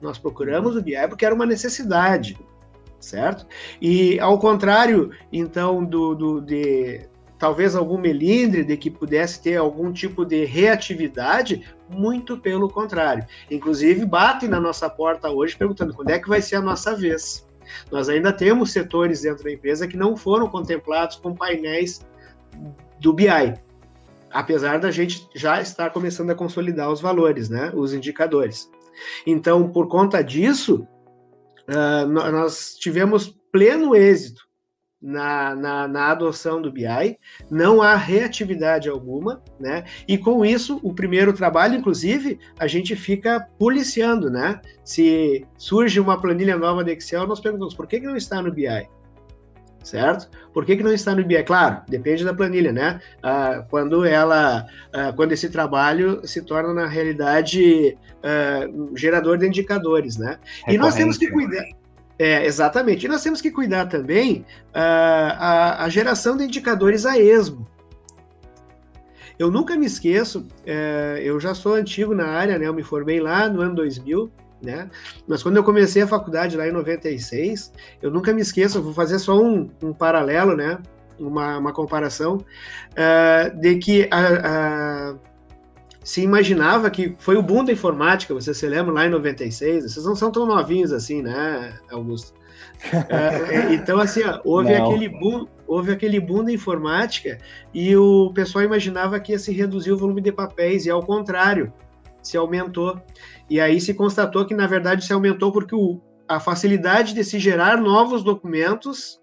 Nós 0.00 0.18
procuramos 0.18 0.74
o 0.74 0.82
BI 0.82 0.96
porque 1.08 1.24
era 1.24 1.34
uma 1.34 1.46
necessidade 1.46 2.36
certo? 3.02 3.46
E 3.80 4.18
ao 4.20 4.38
contrário, 4.38 5.10
então, 5.32 5.84
do, 5.84 6.14
do 6.14 6.40
de 6.40 7.08
talvez 7.38 7.74
algum 7.74 7.98
melindre 7.98 8.62
de 8.62 8.76
que 8.76 8.88
pudesse 8.88 9.42
ter 9.42 9.56
algum 9.56 9.92
tipo 9.92 10.24
de 10.24 10.44
reatividade, 10.44 11.64
muito 11.90 12.38
pelo 12.38 12.70
contrário. 12.70 13.26
Inclusive, 13.50 14.06
batem 14.06 14.48
na 14.48 14.60
nossa 14.60 14.88
porta 14.88 15.28
hoje 15.28 15.56
perguntando 15.56 15.92
quando 15.92 16.10
é 16.10 16.20
que 16.20 16.28
vai 16.28 16.40
ser 16.40 16.56
a 16.56 16.62
nossa 16.62 16.94
vez. 16.94 17.44
Nós 17.90 18.08
ainda 18.08 18.32
temos 18.32 18.70
setores 18.70 19.22
dentro 19.22 19.42
da 19.42 19.50
empresa 19.50 19.88
que 19.88 19.96
não 19.96 20.16
foram 20.16 20.48
contemplados 20.48 21.16
com 21.16 21.34
painéis 21.34 22.06
do 23.00 23.12
BI. 23.12 23.26
apesar 24.30 24.78
da 24.78 24.90
gente 24.90 25.28
já 25.34 25.60
estar 25.60 25.90
começando 25.90 26.30
a 26.30 26.34
consolidar 26.34 26.90
os 26.90 27.00
valores, 27.00 27.48
né, 27.50 27.70
os 27.74 27.92
indicadores. 27.92 28.70
Então, 29.26 29.68
por 29.68 29.88
conta 29.88 30.22
disso, 30.22 30.86
uh, 31.68 32.06
nós 32.06 32.76
tivemos 32.78 33.28
pleno 33.50 33.94
êxito 33.94 34.42
na, 35.02 35.54
na, 35.56 35.88
na, 35.88 36.10
adoção 36.12 36.62
do 36.62 36.70
BI, 36.70 37.18
não 37.50 37.82
há 37.82 37.96
reatividade 37.96 38.88
alguma, 38.88 39.42
né? 39.58 39.84
E 40.06 40.16
com 40.16 40.44
isso, 40.44 40.78
o 40.82 40.94
primeiro 40.94 41.32
trabalho, 41.32 41.74
inclusive, 41.74 42.38
a 42.56 42.68
gente 42.68 42.94
fica 42.94 43.40
policiando, 43.58 44.30
né? 44.30 44.60
Se 44.84 45.44
surge 45.58 45.98
uma 45.98 46.20
planilha 46.20 46.56
nova 46.56 46.84
de 46.84 46.92
Excel, 46.92 47.26
nós 47.26 47.40
perguntamos 47.40 47.74
por 47.74 47.88
que, 47.88 47.98
que 47.98 48.06
não 48.06 48.16
está 48.16 48.40
no 48.40 48.52
BI? 48.52 48.88
Certo? 49.82 50.28
Por 50.52 50.64
que, 50.64 50.76
que 50.76 50.82
não 50.82 50.92
está 50.92 51.14
no 51.14 51.24
BI? 51.24 51.42
Claro, 51.42 51.82
depende 51.88 52.24
da 52.24 52.34
planilha, 52.34 52.72
né? 52.72 53.00
Ah, 53.22 53.64
quando 53.68 54.04
ela, 54.04 54.66
ah, 54.92 55.12
quando 55.14 55.32
esse 55.32 55.48
trabalho 55.48 56.20
se 56.26 56.42
torna 56.42 56.72
na 56.72 56.86
realidade 56.86 57.96
ah, 58.22 58.68
gerador 58.94 59.38
de 59.38 59.46
indicadores, 59.46 60.16
né? 60.16 60.38
E 60.68 60.76
nós 60.76 60.94
temos 60.94 61.16
que 61.16 61.30
cuidar. 61.30 61.64
É, 62.18 62.44
exatamente. 62.46 63.06
E 63.06 63.08
nós 63.08 63.22
temos 63.22 63.40
que 63.40 63.50
cuidar 63.50 63.86
também 63.86 64.44
a, 64.72 65.84
a 65.84 65.88
geração 65.88 66.36
de 66.36 66.44
indicadores 66.44 67.04
a 67.04 67.18
esmo. 67.18 67.66
Eu 69.38 69.50
nunca 69.50 69.76
me 69.76 69.86
esqueço, 69.86 70.46
é, 70.64 71.20
eu 71.24 71.40
já 71.40 71.54
sou 71.54 71.74
antigo 71.74 72.14
na 72.14 72.26
área, 72.26 72.58
né? 72.58 72.66
Eu 72.66 72.74
me 72.74 72.82
formei 72.82 73.18
lá 73.18 73.48
no 73.48 73.60
ano 73.60 73.74
2000, 73.74 74.30
né? 74.62 74.88
Mas 75.26 75.42
quando 75.42 75.56
eu 75.56 75.64
comecei 75.64 76.02
a 76.02 76.06
faculdade 76.06 76.56
lá 76.56 76.66
em 76.66 76.72
96, 76.72 77.72
eu 78.00 78.10
nunca 78.10 78.32
me 78.32 78.40
esqueço, 78.40 78.82
vou 78.82 78.94
fazer 78.94 79.18
só 79.18 79.38
um, 79.40 79.68
um 79.82 79.92
paralelo, 79.92 80.56
né? 80.56 80.78
Uma, 81.18 81.58
uma 81.58 81.72
comparação, 81.72 82.38
uh, 82.38 83.60
de 83.60 83.76
que 83.76 84.08
a, 84.10 85.10
a, 85.10 85.14
se 86.02 86.22
imaginava 86.22 86.90
que 86.90 87.14
foi 87.18 87.36
o 87.36 87.42
boom 87.42 87.64
da 87.64 87.72
informática, 87.72 88.34
você 88.34 88.52
se 88.52 88.66
lembra 88.66 88.92
lá 88.92 89.06
em 89.06 89.10
96, 89.10 89.84
vocês 89.84 90.04
não 90.04 90.16
são 90.16 90.32
tão 90.32 90.46
novinhos 90.46 90.92
assim, 90.92 91.22
né, 91.22 91.74
Augusto? 91.90 92.32
Uh, 92.92 93.72
então, 93.72 94.00
assim, 94.00 94.22
ó, 94.24 94.40
houve 94.44 94.74
aquele 94.74 95.08
boom, 95.08 95.46
houve 95.66 95.92
aquele 95.92 96.18
boom 96.18 96.44
da 96.44 96.52
informática 96.52 97.38
e 97.72 97.96
o 97.96 98.32
pessoal 98.34 98.64
imaginava 98.64 99.20
que 99.20 99.32
ia 99.32 99.38
se 99.38 99.52
reduzir 99.52 99.92
o 99.92 99.96
volume 99.96 100.20
de 100.20 100.32
papéis, 100.32 100.86
e 100.86 100.90
ao 100.90 101.02
contrário, 101.02 101.72
se 102.22 102.36
aumentou. 102.36 103.00
E 103.50 103.60
aí 103.60 103.80
se 103.80 103.94
constatou 103.94 104.46
que, 104.46 104.54
na 104.54 104.66
verdade, 104.66 105.04
se 105.04 105.12
aumentou 105.12 105.52
porque 105.52 105.74
o, 105.74 106.00
a 106.28 106.40
facilidade 106.40 107.14
de 107.14 107.24
se 107.24 107.38
gerar 107.38 107.80
novos 107.80 108.22
documentos 108.22 109.20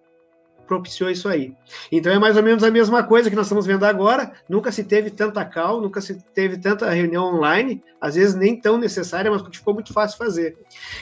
propiciou 0.69 1.09
isso 1.09 1.27
aí. 1.27 1.55
Então 1.91 2.13
é 2.13 2.19
mais 2.19 2.37
ou 2.37 2.43
menos 2.43 2.63
a 2.63 2.69
mesma 2.69 3.01
coisa 3.01 3.27
que 3.27 3.35
nós 3.35 3.47
estamos 3.47 3.65
vendo 3.65 3.83
agora. 3.85 4.31
Nunca 4.47 4.71
se 4.71 4.83
teve 4.83 5.09
tanta 5.09 5.43
call, 5.43 5.81
nunca 5.81 5.99
se 5.99 6.23
teve 6.31 6.59
tanta 6.59 6.87
reunião 6.91 7.25
online, 7.25 7.83
às 7.99 8.13
vezes 8.13 8.35
nem 8.35 8.61
tão 8.61 8.77
necessária, 8.77 9.31
mas 9.31 9.41
ficou 9.51 9.73
muito 9.73 9.91
fácil 9.91 10.19
fazer. 10.19 10.55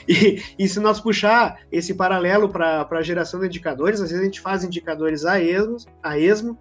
E, 0.08 0.42
e 0.58 0.66
se 0.66 0.80
nós 0.80 0.98
puxar 0.98 1.58
esse 1.70 1.92
paralelo 1.92 2.48
para 2.48 2.88
a 2.90 3.02
geração 3.02 3.38
de 3.40 3.46
indicadores, 3.46 4.00
às 4.00 4.08
vezes 4.08 4.22
a 4.22 4.24
gente 4.24 4.40
faz 4.40 4.64
indicadores 4.64 5.26
a 5.26 5.38
esmo, 5.38 5.76
a 6.02 6.18
esmo 6.18 6.58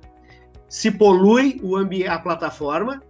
se 0.67 0.91
polui 0.91 1.61
o 1.63 1.77
a 1.77 2.19
plataforma 2.19 3.01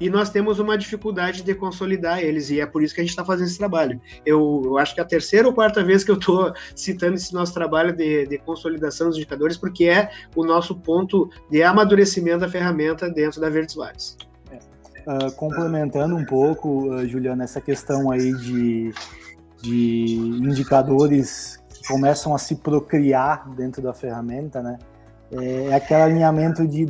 e 0.00 0.08
nós 0.10 0.30
temos 0.30 0.58
uma 0.58 0.76
dificuldade 0.76 1.42
de 1.42 1.54
consolidar 1.54 2.20
eles, 2.20 2.50
e 2.50 2.60
é 2.60 2.66
por 2.66 2.82
isso 2.82 2.94
que 2.94 3.00
a 3.00 3.04
gente 3.04 3.10
está 3.10 3.24
fazendo 3.24 3.46
esse 3.46 3.58
trabalho. 3.58 4.00
Eu, 4.24 4.62
eu, 4.64 4.78
acho 4.78 4.94
que 4.94 5.00
é 5.00 5.02
a 5.02 5.06
terceira 5.06 5.46
ou 5.46 5.54
quarta 5.54 5.82
vez 5.82 6.04
que 6.04 6.10
eu 6.10 6.16
estou 6.16 6.52
citando 6.74 7.14
esse 7.14 7.32
nosso 7.32 7.52
trabalho 7.54 7.94
de, 7.94 8.26
de, 8.26 8.38
consolidação 8.38 9.08
dos 9.08 9.16
indicadores, 9.16 9.56
porque 9.56 9.84
é 9.84 10.10
o 10.34 10.44
nosso 10.44 10.74
ponto 10.74 11.30
de 11.50 11.62
amadurecimento 11.62 12.40
da 12.40 12.48
ferramenta 12.48 13.08
dentro 13.08 13.40
da 13.40 13.48
Verdes. 13.48 13.76
Uh, 13.76 15.32
complementando 15.36 16.14
um 16.14 16.24
pouco, 16.24 16.90
uh, 16.90 17.06
Juliana, 17.06 17.44
essa 17.44 17.60
questão 17.60 18.10
aí 18.10 18.34
de, 18.34 18.92
de 19.62 20.14
indicadores 20.14 21.58
que 21.68 21.88
começam 21.88 22.34
a 22.34 22.38
se 22.38 22.56
procriar 22.56 23.48
dentro 23.50 23.80
da 23.80 23.94
ferramenta, 23.94 24.62
né? 24.62 24.78
É, 25.32 25.72
aquele 25.74 26.02
alinhamento 26.02 26.66
de 26.66 26.86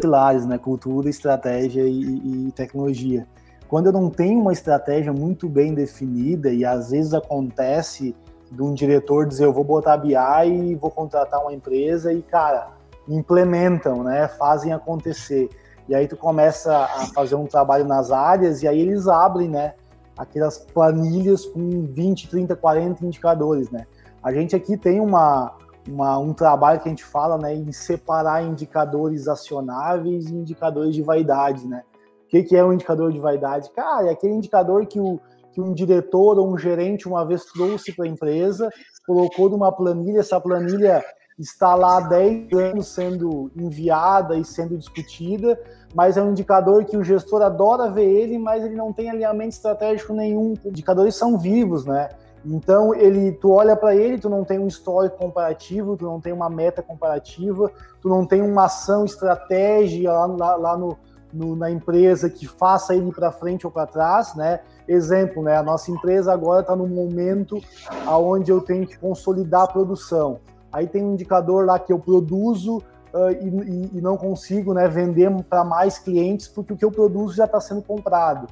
pilares, 0.00 0.46
né? 0.46 0.58
Cultura, 0.58 1.08
estratégia 1.08 1.82
e, 1.82 2.46
e, 2.48 2.52
tecnologia. 2.52 3.26
Quando 3.68 3.86
eu 3.86 3.92
não 3.92 4.08
tenho 4.08 4.40
uma 4.40 4.52
estratégia 4.52 5.12
muito 5.12 5.48
bem 5.48 5.74
definida 5.74 6.52
e 6.52 6.64
às 6.64 6.90
vezes 6.90 7.14
acontece 7.14 8.14
de 8.50 8.62
um 8.62 8.74
diretor 8.74 9.26
dizer 9.26 9.44
eu 9.44 9.52
vou 9.52 9.64
botar 9.64 9.96
BI 9.96 10.14
e 10.14 10.74
vou 10.74 10.90
contratar 10.90 11.40
uma 11.40 11.52
empresa 11.52 12.12
e 12.12 12.22
cara 12.22 12.68
implementam, 13.08 14.04
né? 14.04 14.28
Fazem 14.28 14.72
acontecer. 14.72 15.48
E 15.88 15.94
aí 15.94 16.06
tu 16.06 16.16
começa 16.16 16.72
a 16.72 17.06
fazer 17.12 17.34
um 17.34 17.46
trabalho 17.46 17.84
nas 17.84 18.12
áreas 18.12 18.62
e 18.62 18.68
aí 18.68 18.80
eles 18.80 19.08
abrem, 19.08 19.48
né? 19.48 19.74
Aquelas 20.16 20.58
planilhas 20.58 21.44
com 21.44 21.82
20, 21.86 22.28
30, 22.28 22.54
40 22.54 23.04
indicadores, 23.04 23.70
né? 23.70 23.86
A 24.22 24.32
gente 24.32 24.54
aqui 24.54 24.76
tem 24.76 25.00
uma, 25.00 25.56
uma, 25.88 26.18
um 26.18 26.32
trabalho 26.32 26.80
que 26.80 26.88
a 26.88 26.90
gente 26.90 27.04
fala 27.04 27.38
né, 27.38 27.54
em 27.54 27.72
separar 27.72 28.42
indicadores 28.42 29.28
acionáveis 29.28 30.26
e 30.26 30.34
indicadores 30.34 30.94
de 30.94 31.02
vaidade. 31.02 31.66
Né? 31.66 31.82
O 32.24 32.28
que, 32.28 32.42
que 32.42 32.56
é 32.56 32.64
um 32.64 32.72
indicador 32.72 33.12
de 33.12 33.18
vaidade? 33.18 33.70
Cara, 33.70 34.08
é 34.08 34.10
aquele 34.10 34.34
indicador 34.34 34.86
que, 34.86 35.00
o, 35.00 35.20
que 35.52 35.60
um 35.60 35.72
diretor 35.72 36.38
ou 36.38 36.52
um 36.52 36.58
gerente 36.58 37.08
uma 37.08 37.24
vez 37.24 37.44
trouxe 37.44 37.92
para 37.92 38.04
a 38.04 38.08
empresa, 38.08 38.70
colocou 39.06 39.48
numa 39.48 39.72
planilha, 39.72 40.20
essa 40.20 40.40
planilha 40.40 41.02
está 41.38 41.74
lá 41.74 41.96
há 41.96 42.00
10 42.00 42.52
anos 42.52 42.88
sendo 42.88 43.50
enviada 43.56 44.36
e 44.36 44.44
sendo 44.44 44.76
discutida, 44.76 45.58
mas 45.94 46.16
é 46.16 46.22
um 46.22 46.30
indicador 46.30 46.84
que 46.84 46.96
o 46.96 47.02
gestor 47.02 47.42
adora 47.42 47.90
ver 47.90 48.04
ele, 48.04 48.38
mas 48.38 48.64
ele 48.64 48.76
não 48.76 48.92
tem 48.92 49.10
alinhamento 49.10 49.54
estratégico 49.54 50.12
nenhum. 50.12 50.54
Indicadores 50.64 51.14
são 51.14 51.38
vivos, 51.38 51.86
né? 51.86 52.10
Então, 52.44 52.94
ele, 52.94 53.32
tu 53.32 53.50
olha 53.50 53.76
para 53.76 53.94
ele, 53.94 54.18
tu 54.18 54.28
não 54.30 54.44
tem 54.44 54.58
um 54.58 54.66
histórico 54.66 55.18
comparativo, 55.18 55.96
tu 55.96 56.04
não 56.04 56.20
tem 56.20 56.32
uma 56.32 56.48
meta 56.48 56.82
comparativa, 56.82 57.70
tu 58.00 58.08
não 58.08 58.24
tem 58.24 58.40
uma 58.40 58.64
ação 58.64 59.04
estratégia 59.04 60.12
lá, 60.12 60.26
lá, 60.26 60.56
lá 60.56 60.76
no, 60.76 60.96
no, 61.32 61.54
na 61.54 61.70
empresa 61.70 62.30
que 62.30 62.46
faça 62.46 62.94
ele 62.94 63.12
para 63.12 63.30
frente 63.30 63.66
ou 63.66 63.72
para 63.72 63.86
trás, 63.86 64.34
né? 64.34 64.60
Exemplo, 64.88 65.42
né? 65.42 65.56
A 65.56 65.62
nossa 65.62 65.90
empresa 65.90 66.32
agora 66.32 66.62
está 66.62 66.74
num 66.74 66.88
momento 66.88 67.60
aonde 68.06 68.50
eu 68.50 68.60
tenho 68.60 68.86
que 68.86 68.98
consolidar 68.98 69.62
a 69.62 69.68
produção. 69.68 70.40
Aí 70.72 70.86
tem 70.86 71.04
um 71.04 71.12
indicador 71.12 71.66
lá 71.66 71.78
que 71.78 71.92
eu 71.92 71.98
produzo 71.98 72.78
uh, 72.78 73.30
e, 73.40 73.98
e, 73.98 74.00
não 74.00 74.16
consigo, 74.16 74.72
né, 74.72 74.88
vender 74.88 75.30
para 75.44 75.64
mais 75.64 75.98
clientes 75.98 76.48
porque 76.48 76.72
o 76.72 76.76
que 76.76 76.84
eu 76.84 76.92
produzo 76.92 77.34
já 77.34 77.44
está 77.44 77.60
sendo 77.60 77.82
comprado. 77.82 78.46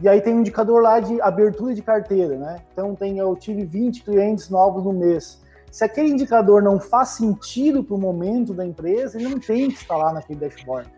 E 0.00 0.08
aí 0.08 0.20
tem 0.20 0.34
um 0.34 0.40
indicador 0.40 0.80
lá 0.80 1.00
de 1.00 1.20
abertura 1.20 1.74
de 1.74 1.82
carteira, 1.82 2.36
né? 2.36 2.60
Então 2.72 2.94
tem, 2.94 3.18
eu 3.18 3.34
tive 3.34 3.64
20 3.64 4.04
clientes 4.04 4.48
novos 4.48 4.84
no 4.84 4.92
mês. 4.92 5.42
Se 5.72 5.84
aquele 5.84 6.10
indicador 6.10 6.62
não 6.62 6.78
faz 6.78 7.10
sentido 7.10 7.82
para 7.82 7.96
o 7.96 7.98
momento 7.98 8.54
da 8.54 8.64
empresa, 8.64 9.18
ele 9.18 9.28
não 9.28 9.40
tem 9.40 9.68
que 9.68 9.76
estar 9.76 9.96
lá 9.96 10.12
naquele 10.12 10.38
dashboard. 10.38 10.88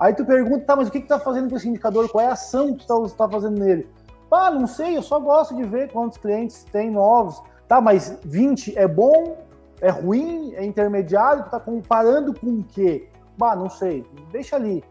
Aí 0.00 0.14
tu 0.14 0.24
pergunta, 0.24 0.64
tá, 0.64 0.74
mas 0.74 0.88
o 0.88 0.90
que 0.90 1.00
que 1.00 1.08
tá 1.08 1.18
fazendo 1.18 1.50
com 1.50 1.56
esse 1.56 1.68
indicador? 1.68 2.08
Qual 2.08 2.24
é 2.24 2.28
a 2.28 2.32
ação 2.32 2.74
que 2.74 2.86
tu 2.86 3.04
está 3.04 3.26
tá 3.26 3.30
fazendo 3.30 3.58
nele? 3.58 3.86
Ah, 4.30 4.50
não 4.50 4.66
sei, 4.66 4.96
eu 4.96 5.02
só 5.02 5.20
gosto 5.20 5.54
de 5.54 5.62
ver 5.62 5.92
quantos 5.92 6.18
clientes 6.18 6.64
tem 6.64 6.90
novos. 6.90 7.42
Tá, 7.68 7.80
mas 7.80 8.18
20 8.24 8.76
é 8.76 8.88
bom, 8.88 9.36
é 9.80 9.90
ruim, 9.90 10.54
é 10.54 10.64
intermediário, 10.64 11.44
tu 11.44 11.50
tá 11.50 11.60
comparando 11.60 12.32
com 12.32 12.60
o 12.60 12.64
quê? 12.64 13.08
Bah, 13.36 13.54
não 13.54 13.68
sei, 13.68 14.04
deixa 14.32 14.56
ali 14.56 14.82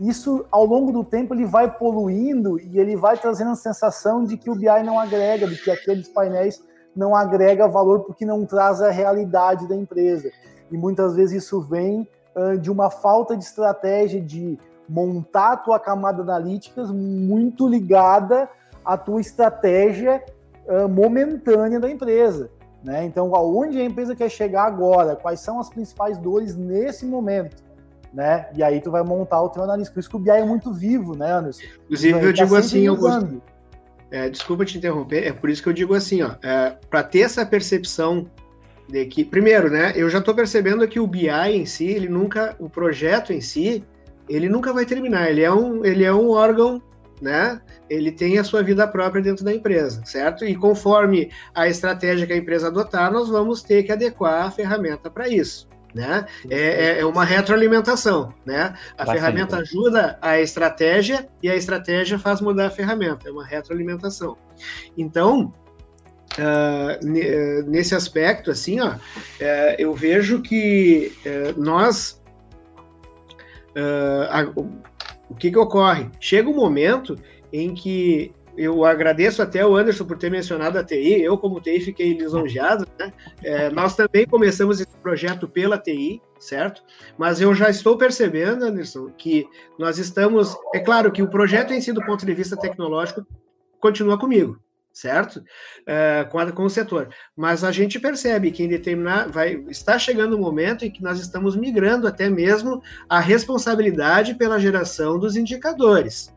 isso 0.00 0.46
ao 0.50 0.64
longo 0.64 0.90
do 0.92 1.04
tempo 1.04 1.34
ele 1.34 1.44
vai 1.44 1.70
poluindo 1.70 2.58
e 2.58 2.78
ele 2.78 2.96
vai 2.96 3.18
trazendo 3.18 3.50
a 3.50 3.56
sensação 3.56 4.24
de 4.24 4.38
que 4.38 4.50
o 4.50 4.54
BI 4.54 4.82
não 4.82 4.98
agrega, 4.98 5.46
de 5.46 5.62
que 5.62 5.70
aqueles 5.70 6.08
painéis 6.08 6.62
não 6.96 7.14
agrega 7.14 7.68
valor 7.68 8.00
porque 8.00 8.24
não 8.24 8.46
traz 8.46 8.80
a 8.80 8.90
realidade 8.90 9.68
da 9.68 9.76
empresa. 9.76 10.30
E 10.70 10.76
muitas 10.76 11.14
vezes 11.14 11.44
isso 11.44 11.60
vem 11.60 12.08
uh, 12.34 12.58
de 12.58 12.70
uma 12.70 12.88
falta 12.88 13.36
de 13.36 13.44
estratégia 13.44 14.20
de 14.20 14.58
montar 14.88 15.52
a 15.52 15.56
tua 15.56 15.78
camada 15.78 16.22
analíticas 16.22 16.90
muito 16.90 17.68
ligada 17.68 18.48
à 18.84 18.96
tua 18.96 19.20
estratégia 19.20 20.24
uh, 20.66 20.88
momentânea 20.88 21.78
da 21.78 21.90
empresa. 21.90 22.50
Né? 22.82 23.04
Então, 23.04 23.34
aonde 23.34 23.78
a 23.78 23.84
empresa 23.84 24.16
quer 24.16 24.30
chegar 24.30 24.64
agora? 24.64 25.14
Quais 25.14 25.40
são 25.40 25.60
as 25.60 25.68
principais 25.68 26.16
dores 26.16 26.56
nesse 26.56 27.04
momento? 27.04 27.62
Né? 28.12 28.48
E 28.54 28.62
aí 28.62 28.80
tu 28.80 28.90
vai 28.90 29.02
montar 29.02 29.40
o 29.42 29.48
teu 29.48 29.62
analista. 29.62 29.92
Por 29.92 30.00
isso 30.00 30.10
que 30.10 30.16
o 30.16 30.18
BI 30.18 30.30
é 30.30 30.44
muito 30.44 30.72
vivo, 30.72 31.16
né, 31.16 31.32
Anderson? 31.32 31.62
Inclusive, 31.84 32.18
eu 32.18 32.34
tá 32.34 32.44
digo 32.44 32.56
assim, 32.56 32.86
Augusto, 32.86 33.42
é, 34.10 34.28
desculpa 34.28 34.64
te 34.64 34.76
interromper, 34.76 35.26
é 35.26 35.32
por 35.32 35.48
isso 35.48 35.62
que 35.62 35.68
eu 35.68 35.72
digo 35.72 35.94
assim, 35.94 36.22
ó, 36.22 36.32
é, 36.42 36.76
para 36.88 37.02
ter 37.02 37.20
essa 37.20 37.46
percepção 37.46 38.28
de 38.88 39.06
que, 39.06 39.24
primeiro, 39.24 39.70
né, 39.70 39.92
eu 39.94 40.10
já 40.10 40.18
estou 40.18 40.34
percebendo 40.34 40.86
que 40.88 40.98
o 40.98 41.06
BI 41.06 41.28
em 41.28 41.64
si, 41.64 41.86
ele 41.86 42.08
nunca, 42.08 42.56
o 42.58 42.68
projeto 42.68 43.32
em 43.32 43.40
si, 43.40 43.84
ele 44.28 44.48
nunca 44.48 44.72
vai 44.72 44.84
terminar, 44.84 45.30
ele 45.30 45.42
é 45.42 45.52
um, 45.52 45.84
ele 45.84 46.04
é 46.04 46.12
um 46.12 46.30
órgão, 46.30 46.82
né, 47.22 47.60
ele 47.88 48.10
tem 48.10 48.38
a 48.38 48.44
sua 48.44 48.64
vida 48.64 48.86
própria 48.88 49.22
dentro 49.22 49.44
da 49.44 49.54
empresa, 49.54 50.02
certo? 50.04 50.44
E 50.44 50.56
conforme 50.56 51.30
a 51.54 51.68
estratégia 51.68 52.26
que 52.26 52.32
a 52.32 52.36
empresa 52.36 52.66
adotar, 52.66 53.12
nós 53.12 53.28
vamos 53.28 53.62
ter 53.62 53.84
que 53.84 53.92
adequar 53.92 54.46
a 54.46 54.50
ferramenta 54.50 55.08
para 55.08 55.28
isso 55.28 55.68
Né? 55.94 56.24
É, 56.48 56.58
é, 56.58 57.00
é 57.00 57.06
uma 57.06 57.24
retroalimentação. 57.24 58.32
Né? 58.44 58.74
A 58.96 59.04
Bastante. 59.04 59.18
ferramenta 59.18 59.56
ajuda 59.58 60.18
a 60.22 60.40
estratégia 60.40 61.28
e 61.42 61.50
a 61.50 61.56
estratégia 61.56 62.18
faz 62.18 62.40
mudar 62.40 62.66
a 62.66 62.70
ferramenta. 62.70 63.28
É 63.28 63.32
uma 63.32 63.44
retroalimentação. 63.44 64.36
Então, 64.96 65.52
uh, 66.38 67.66
nesse 67.66 67.94
aspecto, 67.94 68.50
assim, 68.50 68.80
ó, 68.80 68.92
uh, 68.92 68.98
eu 69.78 69.94
vejo 69.94 70.42
que 70.42 71.12
uh, 71.26 71.60
nós. 71.60 72.20
A, 74.28 74.42
o 75.28 75.34
que, 75.34 75.50
que 75.50 75.58
ocorre? 75.58 76.10
Chega 76.18 76.50
um 76.50 76.56
momento 76.56 77.16
em 77.52 77.72
que 77.72 78.34
eu 78.56 78.84
agradeço 78.84 79.42
até 79.42 79.64
o 79.64 79.76
Anderson 79.76 80.04
por 80.04 80.18
ter 80.18 80.30
mencionado 80.30 80.78
a 80.78 80.84
TI. 80.84 81.22
Eu, 81.22 81.38
como 81.38 81.60
TI, 81.60 81.80
fiquei 81.80 82.14
lisonjeado. 82.14 82.86
Né? 82.98 83.12
É, 83.42 83.70
nós 83.70 83.94
também 83.94 84.26
começamos 84.26 84.80
esse 84.80 84.96
projeto 84.98 85.48
pela 85.48 85.78
TI, 85.78 86.20
certo? 86.38 86.82
Mas 87.16 87.40
eu 87.40 87.54
já 87.54 87.70
estou 87.70 87.96
percebendo, 87.96 88.64
Anderson, 88.64 89.10
que 89.16 89.46
nós 89.78 89.98
estamos. 89.98 90.56
É 90.74 90.80
claro 90.80 91.12
que 91.12 91.22
o 91.22 91.30
projeto 91.30 91.72
em 91.72 91.80
si, 91.80 91.92
do 91.92 92.04
ponto 92.04 92.26
de 92.26 92.34
vista 92.34 92.56
tecnológico, 92.56 93.26
continua 93.78 94.18
comigo, 94.18 94.58
certo? 94.92 95.42
É, 95.86 96.24
com, 96.30 96.38
a, 96.38 96.52
com, 96.52 96.64
o 96.64 96.70
setor. 96.70 97.08
Mas 97.36 97.64
a 97.64 97.72
gente 97.72 97.98
percebe 97.98 98.50
que 98.50 98.62
em 98.62 98.68
determinar, 98.68 99.28
vai, 99.28 99.64
está 99.68 99.98
chegando 99.98 100.36
um 100.36 100.40
momento 100.40 100.84
em 100.84 100.90
que 100.90 101.02
nós 101.02 101.20
estamos 101.20 101.56
migrando 101.56 102.06
até 102.06 102.28
mesmo 102.28 102.82
a 103.08 103.20
responsabilidade 103.20 104.34
pela 104.34 104.58
geração 104.58 105.18
dos 105.18 105.36
indicadores. 105.36 106.32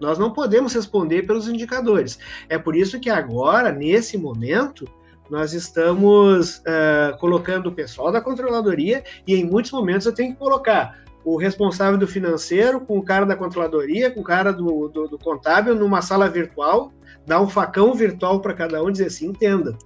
Nós 0.00 0.18
não 0.18 0.32
podemos 0.32 0.74
responder 0.74 1.22
pelos 1.22 1.48
indicadores. 1.48 2.18
É 2.48 2.58
por 2.58 2.76
isso 2.76 3.00
que 3.00 3.10
agora, 3.10 3.72
nesse 3.72 4.16
momento, 4.16 4.86
nós 5.30 5.52
estamos 5.52 6.58
uh, 6.58 7.18
colocando 7.18 7.68
o 7.68 7.72
pessoal 7.72 8.12
da 8.12 8.20
controladoria 8.20 9.02
e 9.26 9.34
em 9.34 9.44
muitos 9.44 9.72
momentos 9.72 10.06
eu 10.06 10.14
tenho 10.14 10.32
que 10.32 10.38
colocar 10.38 11.04
o 11.24 11.36
responsável 11.36 11.98
do 11.98 12.06
financeiro 12.06 12.80
com 12.80 12.98
o 12.98 13.02
cara 13.02 13.26
da 13.26 13.34
controladoria, 13.34 14.12
com 14.12 14.20
o 14.20 14.24
cara 14.24 14.52
do, 14.52 14.88
do, 14.88 15.08
do 15.08 15.18
contábil 15.18 15.74
numa 15.74 16.00
sala 16.00 16.28
virtual, 16.28 16.92
dar 17.26 17.40
um 17.40 17.48
facão 17.48 17.92
virtual 17.94 18.40
para 18.40 18.54
cada 18.54 18.82
um 18.82 18.88
e 18.88 18.92
dizer 18.92 19.06
assim, 19.06 19.28
entenda. 19.28 19.76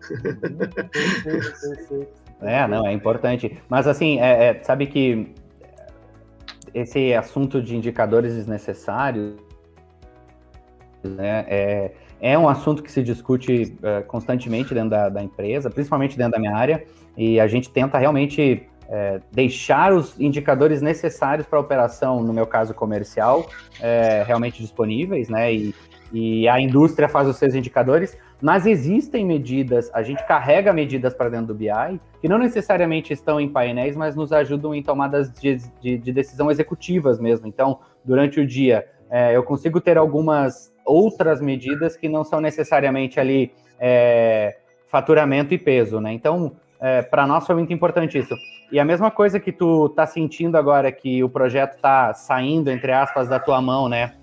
É, 2.42 2.68
não, 2.68 2.86
é 2.86 2.92
importante. 2.92 3.58
Mas 3.66 3.86
assim, 3.86 4.20
é, 4.20 4.48
é, 4.48 4.62
sabe 4.62 4.86
que 4.86 5.32
esse 6.76 7.14
assunto 7.14 7.62
de 7.62 7.74
indicadores 7.74 8.34
desnecessários 8.34 9.34
né, 11.02 11.46
é, 11.48 11.92
é 12.20 12.38
um 12.38 12.46
assunto 12.46 12.82
que 12.82 12.92
se 12.92 13.02
discute 13.02 13.78
uh, 13.78 14.04
constantemente 14.06 14.74
dentro 14.74 14.90
da, 14.90 15.08
da, 15.08 15.22
empresa, 15.22 15.70
principalmente 15.70 16.18
dentro 16.18 16.32
da 16.32 16.38
minha 16.38 16.54
área, 16.54 16.84
e 17.16 17.40
a 17.40 17.46
gente 17.46 17.70
tenta 17.70 17.96
realmente 17.96 18.68
é, 18.88 19.20
deixar 19.32 19.92
os 19.94 20.20
indicadores 20.20 20.82
necessários 20.82 21.46
para 21.46 21.58
a 21.58 21.62
operação, 21.62 22.22
no 22.22 22.32
meu 22.32 22.46
caso 22.46 22.74
comercial, 22.74 23.48
é, 23.80 24.22
realmente 24.26 24.60
disponíveis, 24.60 25.30
né? 25.30 25.52
E, 25.52 25.74
e 26.12 26.46
a 26.46 26.60
indústria 26.60 27.08
faz 27.08 27.26
os 27.26 27.36
seus 27.36 27.54
indicadores, 27.54 28.16
mas 28.40 28.66
existem 28.66 29.24
medidas, 29.24 29.90
a 29.94 30.02
gente 30.02 30.24
carrega 30.26 30.72
medidas 30.72 31.14
para 31.14 31.30
dentro 31.30 31.48
do 31.48 31.54
BI, 31.54 32.00
que 32.20 32.28
não 32.28 32.38
necessariamente 32.38 33.12
estão 33.12 33.40
em 33.40 33.48
painéis, 33.48 33.96
mas 33.96 34.14
nos 34.14 34.32
ajudam 34.32 34.74
em 34.74 34.82
tomadas 34.82 35.32
de, 35.32 35.56
de, 35.80 35.96
de 35.96 36.12
decisão 36.12 36.50
executivas 36.50 37.18
mesmo. 37.18 37.46
Então, 37.46 37.80
durante 38.04 38.38
o 38.38 38.46
dia, 38.46 38.86
é, 39.10 39.34
eu 39.34 39.42
consigo 39.42 39.80
ter 39.80 39.96
algumas 39.96 40.74
outras 40.84 41.40
medidas 41.40 41.96
que 41.96 42.08
não 42.08 42.24
são 42.24 42.40
necessariamente 42.40 43.18
ali 43.18 43.52
é, 43.80 44.58
faturamento 44.88 45.54
e 45.54 45.58
peso, 45.58 46.00
né? 46.00 46.12
Então, 46.12 46.56
é, 46.80 47.02
para 47.02 47.26
nós 47.26 47.46
foi 47.46 47.54
muito 47.54 47.72
importante 47.72 48.18
isso. 48.18 48.34
E 48.70 48.78
a 48.78 48.84
mesma 48.84 49.10
coisa 49.10 49.40
que 49.40 49.52
tu 49.52 49.88
tá 49.90 50.06
sentindo 50.06 50.56
agora 50.56 50.90
que 50.92 51.22
o 51.22 51.28
projeto 51.28 51.80
tá 51.80 52.12
saindo, 52.12 52.70
entre 52.70 52.92
aspas, 52.92 53.28
da 53.28 53.38
tua 53.38 53.60
mão, 53.62 53.88
né? 53.88 54.14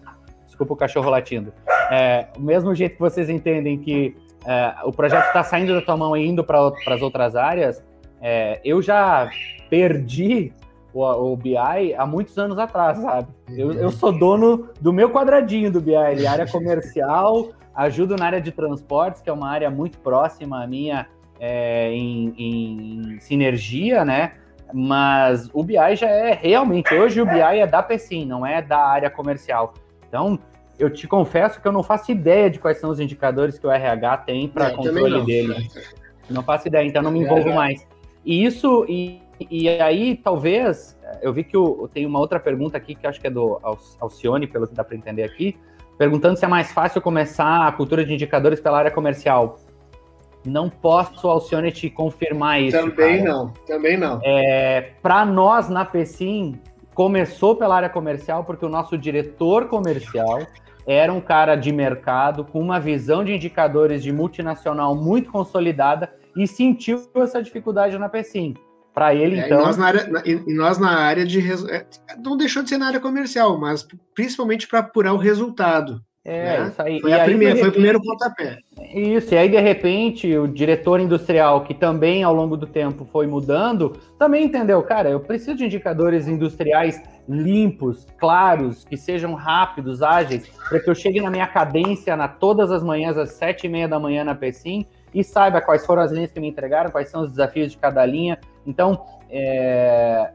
Desculpa 0.46 0.74
o 0.74 0.78
cachorro 0.78 1.10
latindo. 1.10 1.54
É, 1.94 2.28
o 2.36 2.42
mesmo 2.42 2.74
jeito 2.74 2.94
que 2.94 3.00
vocês 3.00 3.30
entendem 3.30 3.78
que 3.78 4.16
é, 4.48 4.74
o 4.84 4.92
projeto 4.92 5.28
está 5.28 5.44
saindo 5.44 5.76
da 5.76 5.82
tua 5.82 5.96
mão 5.96 6.18
e 6.18 6.26
indo 6.26 6.44
para 6.44 6.72
as 6.88 7.02
outras 7.04 7.36
áreas, 7.36 7.84
é, 8.20 8.60
eu 8.66 8.82
já 8.82 9.30
perdi 9.70 10.52
o, 10.92 11.04
o, 11.04 11.38
BI 11.38 11.56
há 11.96 12.06
muitos 12.08 12.36
anos 12.40 12.58
atrás, 12.58 12.98
sabe? 12.98 13.28
Eu, 13.50 13.74
eu 13.74 13.92
sou 13.92 14.12
dono 14.12 14.70
do 14.82 14.92
meu 14.92 15.12
quadradinho 15.12 15.72
do 15.72 15.80
BI, 15.80 15.96
área 15.96 16.48
comercial, 16.48 17.50
ajudo 17.76 18.16
na 18.16 18.26
área 18.26 18.42
de 18.42 18.52
transportes, 18.52 19.22
que 19.22 19.30
é 19.30 19.34
uma 19.34 19.50
área 19.50 19.70
muito 19.70 20.00
próxima 20.00 20.64
à 20.64 20.68
minha 20.68 21.08
é, 21.40 21.92
em, 21.92 22.34
em 22.36 23.20
sinergia, 23.20 24.04
né? 24.04 24.32
Mas 24.74 25.48
o 25.54 25.64
BI 25.64 25.96
já 25.96 26.10
é 26.10 26.34
realmente, 26.34 26.92
hoje 26.92 27.22
o 27.22 27.26
BI 27.26 27.40
é 27.40 27.68
da 27.68 27.84
PECIM, 27.84 28.26
não 28.26 28.44
é 28.44 28.64
da 28.64 28.80
área 28.80 29.12
comercial. 29.12 29.76
Então, 30.08 30.40
eu 30.84 30.90
te 30.90 31.08
confesso 31.08 31.62
que 31.62 31.68
eu 31.68 31.72
não 31.72 31.82
faço 31.82 32.12
ideia 32.12 32.50
de 32.50 32.60
quais 32.60 32.78
são 32.78 32.90
os 32.90 33.00
indicadores 33.00 33.58
que 33.58 33.66
o 33.66 33.72
RH 33.72 34.18
tem 34.18 34.48
para 34.48 34.68
é, 34.68 34.72
controle 34.72 35.26
dele. 35.26 35.68
Não 36.30 36.44
faço 36.44 36.68
ideia, 36.68 36.86
então 36.86 37.02
não 37.02 37.12
me 37.12 37.20
envolvo 37.20 37.50
é. 37.50 37.54
mais. 37.54 37.88
E 38.26 38.44
isso, 38.44 38.86
e, 38.90 39.22
e 39.50 39.70
aí 39.70 40.16
talvez, 40.16 41.00
eu 41.22 41.32
vi 41.32 41.44
que 41.44 41.56
eu, 41.56 41.90
tem 41.94 42.06
uma 42.06 42.20
outra 42.20 42.40
pergunta 42.40 42.78
aqui 42.78 42.96
que 42.96 43.08
acho 43.08 43.20
que 43.20 43.28
é 43.28 43.30
do 43.30 43.60
Alcione, 44.00 44.46
pelo 44.48 44.68
que 44.68 44.76
dá 44.76 44.84
para 44.84 44.96
entender 44.96 45.24
aqui, 45.24 45.58
perguntando 45.98 46.38
se 46.38 46.44
é 46.44 46.48
mais 46.48 46.72
fácil 46.72 47.02
começar 47.02 47.68
a 47.68 47.72
cultura 47.72 48.04
de 48.04 48.14
indicadores 48.14 48.60
pela 48.60 48.78
área 48.78 48.92
comercial. 48.92 49.58
Não 50.46 50.70
posso, 50.70 51.30
Alcione, 51.30 51.72
te 51.72 51.90
confirmar 51.90 52.62
isso. 52.62 52.78
Também 52.78 53.24
cara. 53.24 53.34
não, 53.34 53.54
também 53.66 53.98
não. 53.98 54.20
É, 54.22 54.92
para 55.02 55.26
nós 55.26 55.70
na 55.70 55.86
PECIM, 55.86 56.60
começou 56.94 57.56
pela 57.56 57.76
área 57.76 57.90
comercial 57.90 58.44
porque 58.44 58.66
o 58.66 58.70
nosso 58.70 58.98
diretor 58.98 59.68
comercial 59.68 60.40
era 60.86 61.12
um 61.14 61.22
cara 61.22 61.56
de 61.56 61.72
mercado 61.72 62.44
com 62.44 62.60
uma 62.60 62.80
visão 62.80 63.24
de 63.24 63.34
indicadores 63.34 64.04
de 64.04 64.12
multinacional 64.12 64.96
muito 64.96 65.32
consolidada 65.32 66.14
e 66.36 66.48
sentiu 66.48 67.02
essa 67.16 67.42
dificuldade 67.42 67.98
na 67.98 68.10
PECIM. 68.10 68.56
Para 68.94 69.16
ele, 69.16 69.40
é, 69.40 69.46
então. 69.46 69.60
E 69.60 69.64
nós 69.64 69.78
na 69.78 69.86
área, 69.88 70.24
e 70.26 70.54
nós 70.54 70.78
na 70.78 70.92
área 70.92 71.26
de. 71.26 71.40
É, 71.72 71.86
não 72.24 72.38
deixou 72.38 72.62
de 72.62 72.70
ser 72.70 72.78
na 72.78 72.88
área 72.88 73.00
comercial, 73.00 73.60
mas 73.60 73.88
principalmente 74.14 74.68
para 74.68 74.80
apurar 74.80 75.14
o 75.14 75.18
resultado. 75.18 76.00
É, 76.26 76.60
né? 76.60 76.68
isso 76.70 76.82
aí. 76.82 77.02
Foi, 77.02 77.12
aí, 77.12 77.24
primeira, 77.26 77.56
repente, 77.56 77.60
foi 77.60 77.70
o 77.70 77.74
primeiro 77.74 78.02
pontapé. 78.02 78.60
Isso, 78.94 79.34
e 79.34 79.38
aí 79.38 79.50
de 79.50 79.60
repente 79.60 80.38
o 80.38 80.48
diretor 80.48 81.02
industrial, 81.02 81.66
que 81.66 81.74
também 81.74 82.24
ao 82.24 82.34
longo 82.34 82.56
do 82.56 82.66
tempo 82.66 83.04
foi 83.12 83.28
mudando, 83.28 83.98
também 84.18 84.46
entendeu, 84.46 84.82
cara, 84.84 85.10
eu 85.10 85.20
preciso 85.20 85.56
de 85.56 85.66
indicadores 85.66 86.28
industriais 86.28 87.02
limpos, 87.28 88.08
claros, 88.18 88.86
que 88.86 88.96
sejam 88.96 89.34
rápidos, 89.34 90.02
ágeis, 90.02 90.48
para 90.70 90.80
que 90.80 90.90
eu 90.90 90.96
chegue 90.96 91.20
na 91.20 91.30
minha 91.30 91.48
cadência 91.48 92.16
na 92.16 92.30
todas 92.30 92.72
as 92.72 92.82
manhãs, 92.84 93.18
às 93.18 93.32
sete 93.32 93.68
e 93.68 93.70
meia 93.70 93.88
da 93.88 94.00
manhã 94.00 94.24
na 94.24 94.34
PSIM, 94.34 94.86
e 95.14 95.24
saiba 95.24 95.62
quais 95.62 95.86
foram 95.86 96.02
as 96.02 96.12
linhas 96.12 96.32
que 96.32 96.40
me 96.40 96.48
entregaram, 96.48 96.90
quais 96.90 97.10
são 97.10 97.22
os 97.22 97.30
desafios 97.30 97.72
de 97.72 97.78
cada 97.78 98.06
linha. 98.06 98.40
Então, 98.66 99.06
é, 99.30 100.32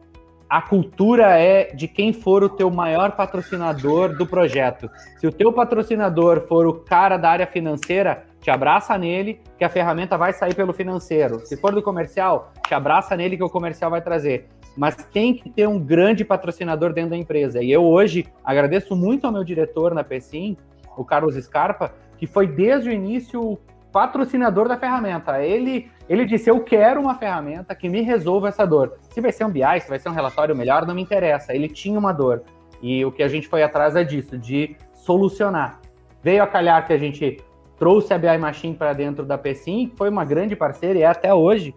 a 0.49 0.63
cultura 0.63 1.39
é 1.39 1.75
de 1.75 1.87
quem 1.87 2.13
for 2.13 2.43
o 2.43 2.49
teu 2.49 2.71
maior 2.71 3.13
patrocinador 3.13 4.17
do 4.17 4.27
projeto. 4.27 4.91
Se 5.19 5.27
o 5.27 5.33
teu 5.33 5.53
patrocinador 5.53 6.47
for 6.49 6.67
o 6.67 6.73
cara 6.73 7.19
da 7.19 7.31
área 7.31 7.47
financeira, 7.47 8.25
te 8.41 8.51
abraça 8.51 8.97
nele, 8.97 9.41
que 9.59 9.65
a 9.65 9.69
ferramenta 9.69 10.17
vai 10.17 10.33
sair 10.33 10.55
pelo 10.55 10.73
financeiro. 10.73 11.45
Se 11.45 11.57
for 11.57 11.75
do 11.75 11.83
comercial, 11.83 12.53
te 12.67 12.73
abraça 12.73 13.15
nele, 13.15 13.37
que 13.37 13.45
o 13.45 13.51
comercial 13.51 13.91
vai 13.91 14.01
trazer. 14.01 14.49
Mas 14.75 14.97
tem 15.13 15.35
que 15.35 15.51
ter 15.51 15.69
um 15.69 15.79
grande 15.79 16.25
patrocinador 16.25 16.93
dentro 16.95 17.11
da 17.11 17.17
empresa. 17.17 17.63
E 17.63 17.71
eu 17.71 17.85
hoje 17.85 18.27
agradeço 18.43 18.97
muito 18.97 19.27
ao 19.27 19.33
meu 19.33 19.45
diretor 19.45 19.93
na 19.93 20.03
PSIM, 20.03 20.57
o 20.97 21.05
Carlos 21.05 21.35
Scarpa, 21.35 21.93
que 22.17 22.27
foi 22.27 22.47
desde 22.47 22.89
o 22.89 22.93
início 22.93 23.59
patrocinador 23.99 24.69
da 24.69 24.77
ferramenta. 24.77 25.43
Ele 25.43 25.91
ele 26.09 26.25
disse: 26.25 26.49
Eu 26.49 26.61
quero 26.61 27.01
uma 27.01 27.17
ferramenta 27.17 27.75
que 27.75 27.89
me 27.89 28.01
resolva 28.01 28.47
essa 28.47 28.65
dor. 28.65 28.97
Se 29.11 29.21
vai 29.21 29.33
ser 29.33 29.45
um 29.45 29.51
BI, 29.51 29.81
se 29.81 29.89
vai 29.89 29.99
ser 29.99 30.09
um 30.09 30.13
relatório 30.13 30.57
melhor, 30.57 30.87
não 30.87 30.95
me 30.95 31.03
interessa. 31.03 31.53
Ele 31.53 31.69
tinha 31.69 31.99
uma 31.99 32.13
dor. 32.13 32.45
E 32.81 33.05
o 33.05 33.11
que 33.11 33.25
a 33.25 33.29
gente 33.29 33.49
foi 33.49 33.61
atrás 33.61 33.97
é 33.97 34.05
disso, 34.05 34.39
de 34.39 34.77
solucionar. 34.95 35.81
Veio 36.23 36.45
a 36.45 36.47
calhar 36.47 36.87
que 36.87 36.93
a 36.93 36.99
gente 36.99 37.39
trouxe 37.77 38.15
a 38.15 38.19
BI 38.19 38.39
Machine 38.39 38.75
para 38.75 38.93
dentro 38.93 39.27
da 39.27 39.37
PSIM, 39.37 39.93
foi 39.97 40.09
uma 40.09 40.25
grande 40.25 40.55
parceira 40.55 40.99
e 40.99 41.03
é 41.03 41.07
até 41.07 41.35
hoje. 41.35 41.75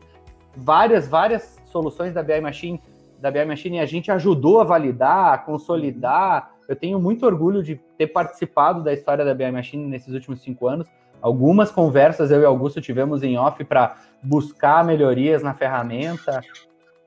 Várias, 0.55 1.07
várias 1.07 1.59
soluções 1.65 2.13
da 2.13 2.21
BI 2.21 2.39
Machine, 2.39 2.79
da 3.19 3.31
BI 3.31 3.45
Machine 3.45 3.79
a 3.79 3.85
gente 3.85 4.11
ajudou 4.11 4.61
a 4.61 4.63
validar, 4.63 5.33
a 5.33 5.37
consolidar. 5.39 6.51
Eu 6.69 6.75
tenho 6.75 6.99
muito 6.99 7.25
orgulho 7.25 7.63
de 7.63 7.77
ter 7.97 8.07
participado 8.07 8.83
da 8.83 8.93
história 8.93 9.25
da 9.25 9.33
BI 9.33 9.51
Machine 9.51 9.87
nesses 9.87 10.13
últimos 10.13 10.41
cinco 10.41 10.67
anos. 10.67 10.87
Algumas 11.21 11.71
conversas 11.71 12.31
eu 12.31 12.41
e 12.41 12.45
Augusto 12.45 12.81
tivemos 12.81 13.21
em 13.23 13.37
off 13.37 13.63
para 13.63 13.95
buscar 14.23 14.83
melhorias 14.83 15.43
na 15.43 15.53
ferramenta. 15.53 16.41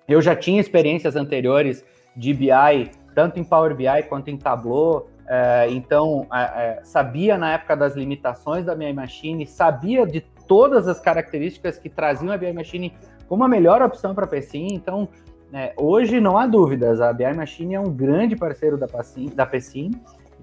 Eu 0.07 0.23
já 0.23 0.37
tinha 0.37 0.61
experiências 0.61 1.17
anteriores 1.17 1.85
de 2.17 2.33
BI, 2.33 2.91
tanto 3.15 3.41
em 3.41 3.45
Power 3.45 3.75
BI 3.75 4.03
quanto 4.09 4.31
em 4.31 4.37
Tableau, 4.37 5.09
é, 5.27 5.69
então 5.71 6.27
é, 6.33 6.81
sabia 6.83 7.39
na 7.39 7.55
época 7.55 7.77
das 7.77 7.97
limitações 7.97 8.65
da 8.65 8.75
BI 8.75 8.93
Machine, 8.93 9.47
sabia 9.47 10.07
de 10.07 10.21
todas 10.47 10.87
as 10.87 11.01
características 11.01 11.79
que 11.79 11.89
traziam 11.89 12.33
a 12.33 12.37
BI 12.37 12.53
Machine 12.53 12.95
como 13.27 13.43
a 13.43 13.49
melhor 13.49 13.81
opção 13.83 14.15
para 14.15 14.27
a 14.27 14.29
PSIM. 14.29 14.69
Então, 14.73 15.09
né, 15.51 15.73
hoje 15.77 16.21
não 16.21 16.37
há 16.37 16.47
dúvidas, 16.47 17.01
a 17.01 17.13
BI 17.13 17.33
Machine 17.33 17.75
é 17.75 17.81
um 17.81 17.91
grande 17.91 18.37
parceiro 18.37 18.77
da 18.77 18.87
PSIM, 18.87 19.31
da 19.35 19.47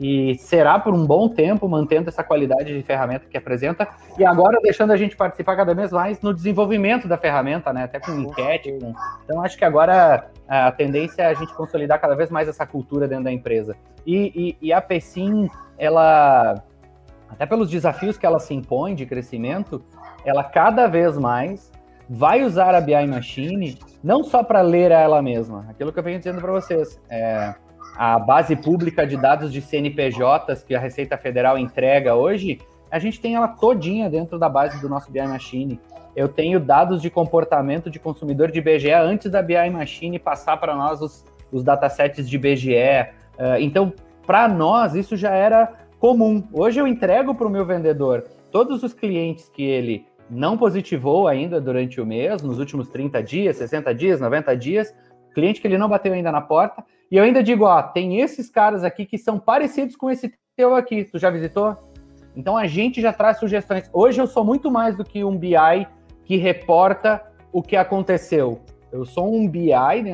e 0.02 0.36
será 0.40 0.80
por 0.80 0.96
um 0.96 1.06
bom 1.06 1.30
tempo 1.30 1.70
mantendo 1.70 2.10
essa 2.10 2.24
qualidade 2.24 2.74
de 2.76 2.82
ferramenta 2.82 3.28
que 3.30 3.38
apresenta 3.38 3.88
e 4.18 4.26
agora 4.26 4.60
deixando 4.60 4.92
a 4.92 4.98
gente 4.98 5.16
participar 5.16 5.56
cada 5.56 5.76
vez 5.76 5.92
mais 5.92 6.20
no 6.22 6.34
desenvolvimento 6.34 7.08
da 7.08 7.20
ferramenta, 7.20 7.72
né? 7.72 7.84
Até 7.84 8.00
com 8.00 8.12
enquete. 8.14 8.72
Com... 8.82 8.96
Então 9.24 9.44
acho 9.44 9.56
que 9.56 9.64
agora 9.64 10.26
a 10.48 10.72
tendência 10.72 11.22
é 11.22 11.26
a 11.28 11.34
gente 11.36 11.54
consolidar 11.54 12.02
cada 12.02 12.16
vez 12.16 12.32
mais 12.32 12.50
essa 12.50 12.66
cultura 12.66 13.08
dentro 13.08 13.26
da 13.26 13.32
empresa. 13.32 13.76
E, 14.04 14.58
e, 14.60 14.70
e 14.70 14.74
a 14.74 14.82
PSIM, 14.82 15.48
ela 15.78 16.56
até 17.30 17.46
pelos 17.46 17.70
desafios 17.70 18.18
que 18.18 18.26
ela 18.26 18.40
se 18.40 18.56
impõe 18.56 18.96
de 18.96 19.06
crescimento, 19.06 19.84
ela 20.26 20.44
cada 20.44 20.88
vez 20.88 21.16
mais 21.16 21.72
vai 22.10 22.44
usar 22.44 22.74
a 22.74 22.82
BI 22.82 23.06
Machine 23.06 23.78
não 24.04 24.24
só 24.24 24.44
para 24.44 24.62
ler 24.62 24.90
ela 24.90 25.22
mesma, 25.22 25.68
aquilo 25.70 25.94
que 25.94 26.00
eu 26.00 26.04
venho 26.04 26.18
dizendo 26.18 26.42
para 26.42 26.52
vocês. 26.52 27.00
É, 27.08 27.54
a 28.04 28.18
base 28.18 28.56
pública 28.56 29.06
de 29.06 29.16
dados 29.16 29.54
de 29.54 29.62
CNPJs 29.62 30.64
que 30.64 30.74
a 30.74 30.80
Receita 30.80 31.20
Federal 31.20 31.56
entrega 31.56 32.16
hoje, 32.16 32.58
a 32.90 32.98
gente 32.98 33.22
tem 33.22 33.36
ela 33.36 33.48
todinha 33.48 34.10
dentro 34.10 34.40
da 34.40 34.50
base 34.50 34.82
do 34.82 34.90
nosso 34.90 35.12
BI 35.12 35.22
Machine. 35.22 35.80
Eu 36.16 36.28
tenho 36.28 36.60
dados 36.60 37.00
de 37.00 37.12
comportamento 37.12 37.92
de 37.92 38.00
consumidor 38.00 38.50
de 38.50 38.60
BGE 38.60 38.92
antes 38.92 39.30
da 39.30 39.40
BI 39.44 39.70
Machine 39.70 40.18
passar 40.18 40.58
para 40.58 40.76
nós 40.76 41.00
os, 41.00 41.24
os 41.52 41.64
datasets 41.64 42.28
de 42.28 42.40
BGE. 42.40 42.74
Uh, 43.38 43.60
então, 43.60 43.94
para 44.26 44.48
nós, 44.48 44.96
isso 44.96 45.16
já 45.16 45.36
era 45.36 45.72
comum. 46.00 46.44
Hoje 46.52 46.82
eu 46.82 46.88
entrego 46.88 47.36
para 47.36 47.46
o 47.46 47.52
meu 47.52 47.68
vendedor 47.68 48.24
todos 48.50 48.82
os 48.82 48.96
clientes 48.96 49.48
que 49.48 49.62
ele 49.62 50.08
não 50.28 50.58
positivou 50.58 51.28
ainda 51.28 51.62
durante 51.62 52.02
o 52.02 52.06
mês, 52.08 52.42
nos 52.42 52.58
últimos 52.58 52.88
30 52.88 53.22
dias, 53.22 53.58
60 53.58 53.94
dias, 53.94 54.20
90 54.20 54.58
dias, 54.58 54.92
cliente 55.36 55.62
que 55.62 55.68
ele 55.68 55.78
não 55.78 55.88
bateu 55.88 56.14
ainda 56.14 56.32
na 56.32 56.42
porta, 56.42 56.84
e 57.12 57.18
eu 57.18 57.26
ainda 57.26 57.44
digo, 57.44 57.66
ó, 57.66 57.84
tem 57.84 58.22
esses 58.22 58.50
caras 58.50 58.86
aqui 58.86 59.06
que 59.06 59.18
são 59.18 59.38
parecidos 59.38 59.98
com 59.98 60.10
esse 60.10 60.34
teu 60.56 60.74
aqui. 60.74 61.04
Tu 61.04 61.20
já 61.20 61.30
visitou? 61.30 61.76
Então 62.36 62.56
a 62.56 62.66
gente 62.66 63.02
já 63.02 63.12
traz 63.12 63.38
sugestões. 63.38 63.90
Hoje 63.92 64.22
eu 64.22 64.26
sou 64.26 64.46
muito 64.46 64.72
mais 64.72 64.96
do 64.96 65.04
que 65.04 65.22
um 65.22 65.38
BI 65.38 65.86
que 66.24 66.38
reporta 66.38 67.22
o 67.52 67.62
que 67.62 67.76
aconteceu. 67.76 68.62
Eu 68.94 69.04
sou 69.04 69.34
um 69.34 69.46
BI 69.46 69.72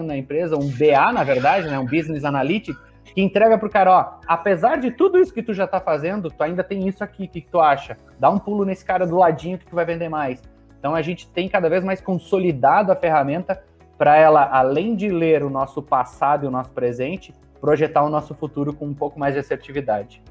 da 0.07 0.17
empresa, 0.17 0.55
um 0.55 0.67
BA, 0.67 1.11
na 1.11 1.23
verdade, 1.23 1.67
né, 1.67 1.77
um 1.77 1.85
Business 1.85 2.25
Analytics, 2.25 2.79
que 3.03 3.21
entrega 3.21 3.57
pro 3.59 3.69
cara, 3.69 3.91
ó, 3.91 4.19
apesar 4.27 4.77
de 4.77 4.89
tudo 4.89 5.19
isso 5.19 5.33
que 5.33 5.43
tu 5.43 5.53
já 5.53 5.67
tá 5.67 5.79
fazendo, 5.79 6.29
tu 6.29 6.43
ainda 6.43 6.63
tem 6.63 6.87
isso 6.87 7.03
aqui, 7.03 7.25
o 7.25 7.29
que, 7.29 7.41
que 7.41 7.49
tu 7.49 7.59
acha? 7.59 7.95
Dá 8.19 8.29
um 8.29 8.39
pulo 8.39 8.65
nesse 8.65 8.83
cara 8.83 9.05
do 9.05 9.17
ladinho 9.17 9.57
que 9.59 9.65
tu 9.65 9.75
vai 9.75 9.85
vender 9.85 10.09
mais. 10.09 10.41
Então 10.79 10.95
a 10.95 11.01
gente 11.03 11.29
tem 11.29 11.47
cada 11.47 11.69
vez 11.69 11.83
mais 11.83 12.01
consolidado 12.01 12.91
a 12.91 12.95
ferramenta 12.95 13.63
para 13.97 14.15
ela, 14.15 14.47
além 14.51 14.95
de 14.95 15.09
ler 15.09 15.43
o 15.43 15.49
nosso 15.49 15.81
passado 15.81 16.45
e 16.45 16.47
o 16.47 16.51
nosso 16.51 16.71
presente, 16.71 17.33
projetar 17.59 18.03
o 18.03 18.09
nosso 18.09 18.33
futuro 18.35 18.73
com 18.73 18.85
um 18.85 18.93
pouco 18.93 19.19
mais 19.19 19.33
de 19.33 19.39
assertividade. 19.39 20.21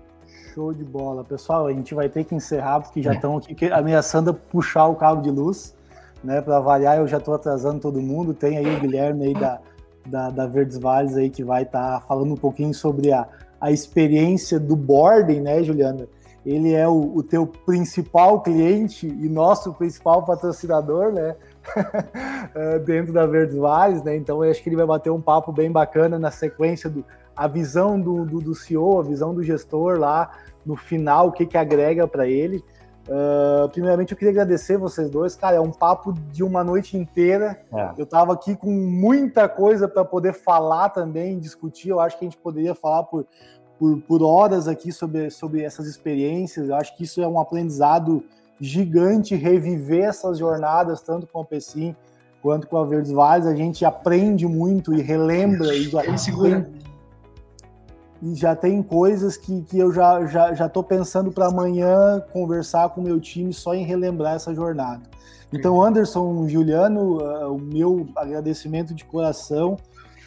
Show 0.55 0.73
de 0.73 0.85
bola. 0.85 1.25
Pessoal, 1.25 1.67
a 1.67 1.73
gente 1.73 1.95
vai 1.95 2.09
ter 2.09 2.25
que 2.25 2.35
encerrar, 2.35 2.81
porque 2.81 3.03
já 3.03 3.13
estão 3.13 3.37
aqui 3.37 3.71
ameaçando 3.71 4.33
puxar 4.33 4.87
o 4.87 4.95
cabo 4.95 5.21
de 5.21 5.31
luz. 5.31 5.75
Né, 6.25 6.41
para 6.41 6.57
avaliar, 6.57 6.97
eu 6.99 7.07
já 7.07 7.19
estou 7.19 7.35
atrasando 7.35 7.79
todo 7.79 8.01
mundo. 8.01 8.33
Tem 8.33 8.57
aí 8.57 8.75
o 8.75 8.81
Guilherme 8.81 9.27
aí 9.27 9.35
da, 9.35 9.61
da, 10.07 10.31
da 10.31 10.47
Verdes 10.47 10.79
Vales 10.79 11.17
aí 11.17 11.29
que 11.29 11.45
vai 11.45 11.63
estar 11.63 12.01
tá 12.01 12.01
falando 12.01 12.33
um 12.33 12.37
pouquinho 12.37 12.73
sobre 12.73 13.13
a, 13.13 13.29
a 13.61 13.71
experiência 13.71 14.59
do 14.59 14.75
boarding, 14.75 15.41
né, 15.41 15.63
Juliana? 15.63 16.09
Ele 16.45 16.73
é 16.73 16.87
o, 16.87 17.17
o 17.17 17.23
teu 17.23 17.47
principal 17.47 18.41
cliente 18.41 19.07
e 19.07 19.29
nosso 19.29 19.75
principal 19.75 20.25
patrocinador, 20.25 21.13
né? 21.13 21.37
Eh, 22.55 22.79
dentro 22.79 23.13
da 23.13 23.27
Verdes 23.27 23.57
Vales, 23.57 24.03
né? 24.03 24.17
Então 24.17 24.43
eu 24.43 24.51
acho 24.51 24.63
que 24.63 24.69
ele 24.69 24.77
vai 24.77 24.87
bater 24.87 25.11
um 25.11 25.21
papo 25.21 25.53
bem 25.53 25.71
bacana 25.71 26.19
na 26.19 26.31
sequência 26.31 26.89
do 26.89 27.05
a 27.37 27.47
visão 27.47 28.01
do, 28.01 28.25
do, 28.25 28.41
do 28.41 28.55
CEO, 28.55 28.99
a 28.99 29.03
visão 29.03 29.35
do 29.35 29.43
gestor 29.43 29.99
lá 29.99 30.31
no 30.65 30.75
final, 30.75 31.29
o 31.29 31.33
que 31.33 31.45
que 31.45 31.59
agrega 31.59 32.09
para 32.09 32.27
ele. 32.27 32.65
Uh, 33.07 33.69
primeiramente, 33.69 34.13
eu 34.13 34.19
queria 34.19 34.33
agradecer 34.33 34.77
vocês 34.79 35.09
dois, 35.11 35.37
cara. 35.37 35.57
É 35.57 35.61
um 35.61 35.71
papo 35.71 36.13
de 36.33 36.43
uma 36.43 36.65
noite 36.65 36.97
inteira. 36.97 37.61
É. 37.73 37.93
Eu 37.97 38.05
estava 38.05 38.33
aqui 38.33 38.57
com 38.57 38.71
muita 38.71 39.49
coisa 39.49 39.87
para 39.87 40.05
poder 40.05 40.33
falar 40.33 40.89
também, 40.89 41.39
discutir. 41.39 41.91
Eu 41.91 42.01
acho 42.01 42.19
que 42.19 42.25
a 42.25 42.29
gente 42.29 42.39
poderia 42.39 42.75
falar 42.75 43.05
por, 43.05 43.27
por, 43.79 44.01
por 44.01 44.23
horas 44.23 44.67
aqui 44.67 44.91
sobre, 44.91 45.31
sobre 45.31 45.63
essas 45.63 45.87
experiências. 45.87 46.69
Eu 46.69 46.75
acho 46.75 46.97
que 46.97 47.05
isso 47.05 47.23
é 47.23 47.29
um 47.29 47.39
aprendizado 47.39 48.25
gigante 48.61 49.35
reviver 49.35 50.05
essas 50.05 50.39
jornadas, 50.39 51.03
tanto 51.03 51.27
com 51.27 51.41
a 51.41 51.45
PECIM 51.45 51.95
quanto 52.43 52.67
com 52.67 52.77
a 52.77 52.85
Verdes 52.85 53.13
Vales. 53.13 53.47
A 53.47 53.55
gente 53.55 53.85
aprende 53.85 54.47
muito 54.47 54.95
e 54.95 55.03
relembra 55.03 55.75
e 55.75 55.85
já, 55.85 56.03
tem, 56.03 56.67
e 58.23 58.35
já 58.35 58.57
tem 58.57 58.83
coisas 58.83 59.37
que, 59.37 59.63
que 59.63 59.79
eu 59.79 59.93
já 59.93 60.25
já 60.27 60.55
já 60.55 60.67
estou 60.67 60.83
pensando 60.83 61.31
para 61.31 61.47
amanhã 61.47 62.23
conversar 62.33 62.89
com 62.91 63.01
o 63.01 63.05
meu 63.05 63.21
time 63.21 63.53
só 63.53 63.75
em 63.75 63.85
relembrar 63.85 64.35
essa 64.35 64.55
jornada. 64.55 65.03
Então, 65.53 65.81
Anderson, 65.83 66.49
Juliano, 66.49 67.19
uh, 67.19 67.55
o 67.55 67.59
meu 67.59 68.09
agradecimento 68.17 68.95
de 68.95 69.05
coração. 69.05 69.77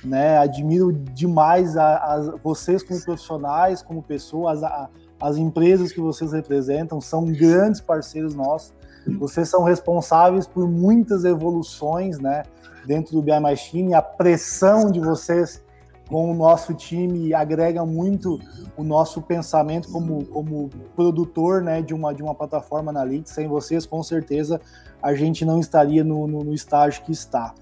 Né, 0.02 0.38
admiro 0.38 0.94
demais 0.94 1.76
a, 1.76 1.98
a 1.98 2.22
vocês 2.42 2.82
como 2.82 3.04
profissionais, 3.04 3.82
como 3.82 4.02
pessoas, 4.02 4.64
a, 4.64 4.88
as 5.22 5.38
empresas 5.38 5.92
que 5.92 6.00
vocês 6.00 6.32
representam 6.32 7.02
são 7.02 7.26
grandes 7.26 7.82
parceiros 7.82 8.34
nossos. 8.34 8.74
Vocês 9.18 9.50
são 9.50 9.64
responsáveis 9.64 10.46
por 10.46 10.68
muitas 10.68 11.26
evoluções, 11.26 12.20
né, 12.20 12.44
dentro 12.86 13.14
do 13.14 13.22
BI 13.22 13.40
Machine. 13.40 13.94
A 13.94 14.02
pressão 14.02 14.92
de 14.92 15.00
vocês 15.00 15.64
com 16.08 16.32
o 16.32 16.34
nosso 16.34 16.74
time 16.74 17.34
agrega 17.34 17.86
muito 17.86 18.40
o 18.76 18.84
nosso 18.84 19.22
pensamento 19.22 19.92
como, 19.92 20.26
como 20.26 20.70
produtor, 20.96 21.62
né, 21.62 21.82
de 21.82 21.94
uma 21.94 22.14
de 22.14 22.24
uma 22.24 22.34
plataforma 22.34 22.92
analítica. 22.92 23.34
Sem 23.34 23.48
vocês, 23.48 23.86
com 23.86 24.02
certeza, 24.02 24.60
a 25.02 25.14
gente 25.14 25.46
não 25.46 25.60
estaria 25.60 26.04
no, 26.04 26.28
no, 26.28 26.44
no 26.44 26.54
estágio 26.54 27.04
que 27.04 27.12
está. 27.12 27.54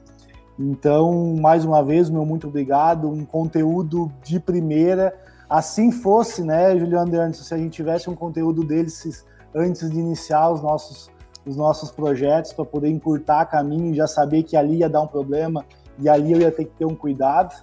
Então, 0.59 1.35
mais 1.39 1.63
uma 1.63 1.83
vez, 1.83 2.09
meu 2.09 2.25
muito 2.25 2.47
obrigado. 2.47 3.09
Um 3.09 3.23
conteúdo 3.23 4.11
de 4.23 4.39
primeira 4.39 5.13
assim 5.49 5.91
fosse, 5.91 6.43
né, 6.43 6.77
Juliano 6.77 7.15
Anderson, 7.19 7.43
se 7.43 7.53
a 7.53 7.57
gente 7.57 7.73
tivesse 7.73 8.09
um 8.09 8.15
conteúdo 8.15 8.63
deles 8.63 9.25
antes 9.55 9.89
de 9.89 9.97
iniciar 9.97 10.49
os 10.49 10.61
nossos, 10.61 11.09
os 11.45 11.55
nossos 11.55 11.91
projetos, 11.91 12.53
para 12.53 12.65
poder 12.65 12.89
encurtar 12.89 13.45
caminho, 13.45 13.93
já 13.95 14.07
saber 14.07 14.43
que 14.43 14.57
ali 14.57 14.77
ia 14.77 14.89
dar 14.89 15.01
um 15.01 15.07
problema 15.07 15.65
e 15.97 16.09
ali 16.09 16.33
eu 16.33 16.39
ia 16.39 16.51
ter 16.51 16.65
que 16.65 16.75
ter 16.75 16.85
um 16.85 16.95
cuidado, 16.95 17.55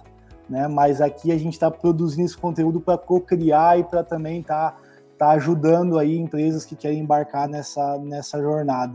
né? 0.49 0.67
Mas 0.67 0.99
aqui 0.99 1.31
a 1.31 1.37
gente 1.37 1.53
está 1.53 1.69
produzindo 1.69 2.25
esse 2.25 2.37
conteúdo 2.37 2.81
para 2.81 2.97
co-criar 2.97 3.79
e 3.79 3.83
para 3.83 4.03
também 4.03 4.41
estar 4.41 4.71
tá, 4.71 4.77
tá 5.17 5.29
ajudando 5.31 5.97
aí 5.97 6.17
empresas 6.17 6.65
que 6.65 6.75
querem 6.75 6.99
embarcar 6.99 7.47
nessa, 7.47 7.97
nessa 7.99 8.41
jornada. 8.41 8.93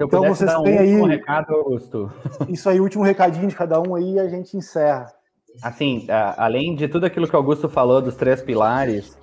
então 0.00 0.24
vocês 0.24 0.50
têm 0.62 1.00
um 1.00 1.04
aí 1.04 1.10
recado, 1.10 1.52
Augusto. 1.52 2.10
Isso 2.48 2.68
aí, 2.68 2.80
último 2.80 3.04
recadinho 3.04 3.48
de 3.48 3.54
cada 3.54 3.80
um 3.80 3.94
aí, 3.94 4.18
a 4.18 4.28
gente 4.28 4.56
encerra 4.56 5.12
assim, 5.60 6.06
a, 6.08 6.44
além 6.44 6.74
de 6.74 6.88
tudo 6.88 7.06
aquilo 7.06 7.26
que 7.28 7.34
o 7.34 7.38
Augusto 7.38 7.68
falou 7.68 8.00
dos 8.00 8.16
três 8.16 8.42
pilares, 8.42 9.18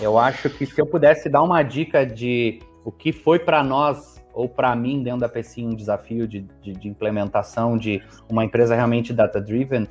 eu 0.00 0.18
acho 0.18 0.48
que 0.50 0.66
se 0.66 0.80
eu 0.80 0.86
pudesse 0.86 1.28
dar 1.28 1.42
uma 1.42 1.62
dica 1.62 2.04
de 2.04 2.60
o 2.84 2.90
que 2.90 3.12
foi 3.12 3.38
para 3.38 3.62
nós 3.62 4.20
ou 4.34 4.48
para 4.48 4.74
mim 4.74 5.02
dentro 5.02 5.20
da 5.20 5.28
PSI 5.28 5.64
um 5.64 5.74
desafio 5.74 6.26
de, 6.26 6.40
de, 6.62 6.72
de, 6.72 6.88
implementação 6.88 7.76
de 7.76 8.02
uma 8.30 8.44
empresa 8.44 8.74
realmente 8.74 9.12
data-driven, 9.12 9.86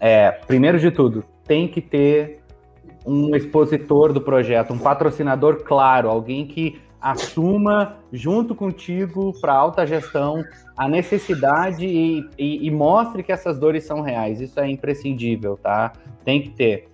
é, 0.00 0.30
primeiro 0.30 0.78
de 0.78 0.90
tudo, 0.90 1.24
tem 1.44 1.68
que 1.68 1.80
ter 1.80 2.40
um 3.06 3.36
expositor 3.36 4.12
do 4.12 4.20
projeto, 4.20 4.72
um 4.72 4.78
patrocinador 4.78 5.62
claro, 5.62 6.08
alguém 6.08 6.44
que 6.44 6.80
assuma 7.10 7.98
junto 8.12 8.52
contigo 8.52 9.32
para 9.40 9.54
alta 9.54 9.86
gestão 9.86 10.42
a 10.76 10.88
necessidade 10.88 11.86
e, 11.86 12.28
e, 12.36 12.66
e, 12.66 12.70
mostre 12.70 13.22
que 13.22 13.30
essas 13.30 13.60
dores 13.60 13.84
são 13.84 14.00
reais. 14.00 14.40
Isso 14.40 14.58
é 14.58 14.68
imprescindível, 14.68 15.56
tá? 15.56 15.92
Tem 16.24 16.42
que 16.42 16.50
ter 16.50 16.88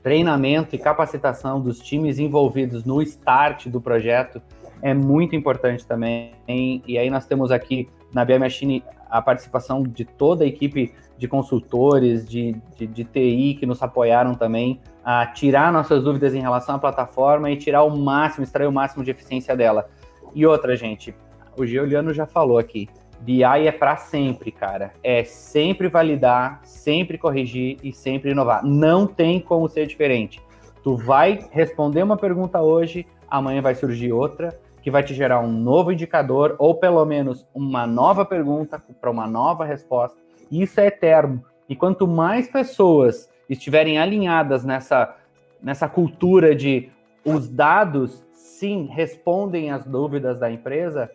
treinamento 0.00 0.76
e 0.76 0.78
capacitação 0.78 1.60
dos 1.60 1.80
times 1.80 2.20
envolvidos 2.20 2.84
no 2.84 3.02
start 3.02 3.66
do 3.66 3.80
projeto 3.80 4.40
é 4.80 4.94
muito 4.94 5.34
importante 5.34 5.84
também. 5.84 6.32
E 6.48 6.96
aí 6.96 7.10
nós 7.10 7.26
temos 7.26 7.50
aqui 7.50 7.88
na 8.14 8.24
BM 8.24 8.40
Machine 8.40 8.84
a 9.10 9.20
participação 9.20 9.82
de 9.82 10.04
toda 10.04 10.44
a 10.44 10.46
equipe 10.46 10.94
de 11.18 11.26
consultores, 11.26 12.28
de, 12.28 12.56
de, 12.76 12.86
de, 12.86 13.04
TI 13.04 13.56
que 13.58 13.66
nos 13.66 13.82
apoiaram 13.82 14.34
também 14.34 14.80
a 15.04 15.26
tirar 15.26 15.72
nossas 15.72 16.02
dúvidas 16.02 16.34
em 16.34 16.40
relação 16.40 16.76
à 16.76 16.78
plataforma 16.78 17.50
e 17.50 17.56
tirar 17.56 17.82
o 17.82 17.96
máximo, 17.96 18.44
extrair 18.44 18.66
o 18.66 18.72
máximo 18.72 19.04
de 19.04 19.10
eficiência 19.10 19.56
dela. 19.56 19.88
E 20.34 20.46
outra, 20.46 20.76
gente, 20.76 21.14
o 21.56 21.66
Giuliano 21.66 22.12
já 22.12 22.26
falou 22.26 22.58
aqui, 22.58 22.88
BI 23.20 23.42
é 23.44 23.70
para 23.72 23.96
sempre, 23.96 24.50
cara. 24.50 24.92
É 25.02 25.22
sempre 25.22 25.88
validar, 25.88 26.60
sempre 26.64 27.16
corrigir 27.16 27.78
e 27.82 27.92
sempre 27.92 28.32
inovar. 28.32 28.64
Não 28.64 29.06
tem 29.06 29.40
como 29.40 29.68
ser 29.68 29.86
diferente. 29.86 30.42
Tu 30.82 30.96
vai 30.96 31.46
responder 31.52 32.02
uma 32.02 32.16
pergunta 32.16 32.60
hoje, 32.60 33.06
amanhã 33.30 33.62
vai 33.62 33.76
surgir 33.76 34.12
outra, 34.12 34.58
que 34.82 34.90
vai 34.90 35.04
te 35.04 35.14
gerar 35.14 35.38
um 35.40 35.52
novo 35.52 35.92
indicador 35.92 36.56
ou 36.58 36.74
pelo 36.74 37.04
menos 37.04 37.46
uma 37.54 37.86
nova 37.86 38.24
pergunta 38.24 38.82
para 39.00 39.10
uma 39.10 39.28
nova 39.28 39.64
resposta. 39.64 40.18
Isso 40.50 40.80
é 40.80 40.86
eterno. 40.86 41.44
E 41.68 41.76
quanto 41.76 42.08
mais 42.08 42.48
pessoas 42.48 43.30
estiverem 43.48 43.98
alinhadas 43.98 44.64
nessa, 44.64 45.14
nessa 45.62 45.88
cultura 45.88 46.54
de 46.54 46.90
os 47.24 47.48
dados 47.48 48.24
sim 48.32 48.86
respondem 48.86 49.70
às 49.70 49.84
dúvidas 49.84 50.38
da 50.38 50.50
empresa, 50.50 51.10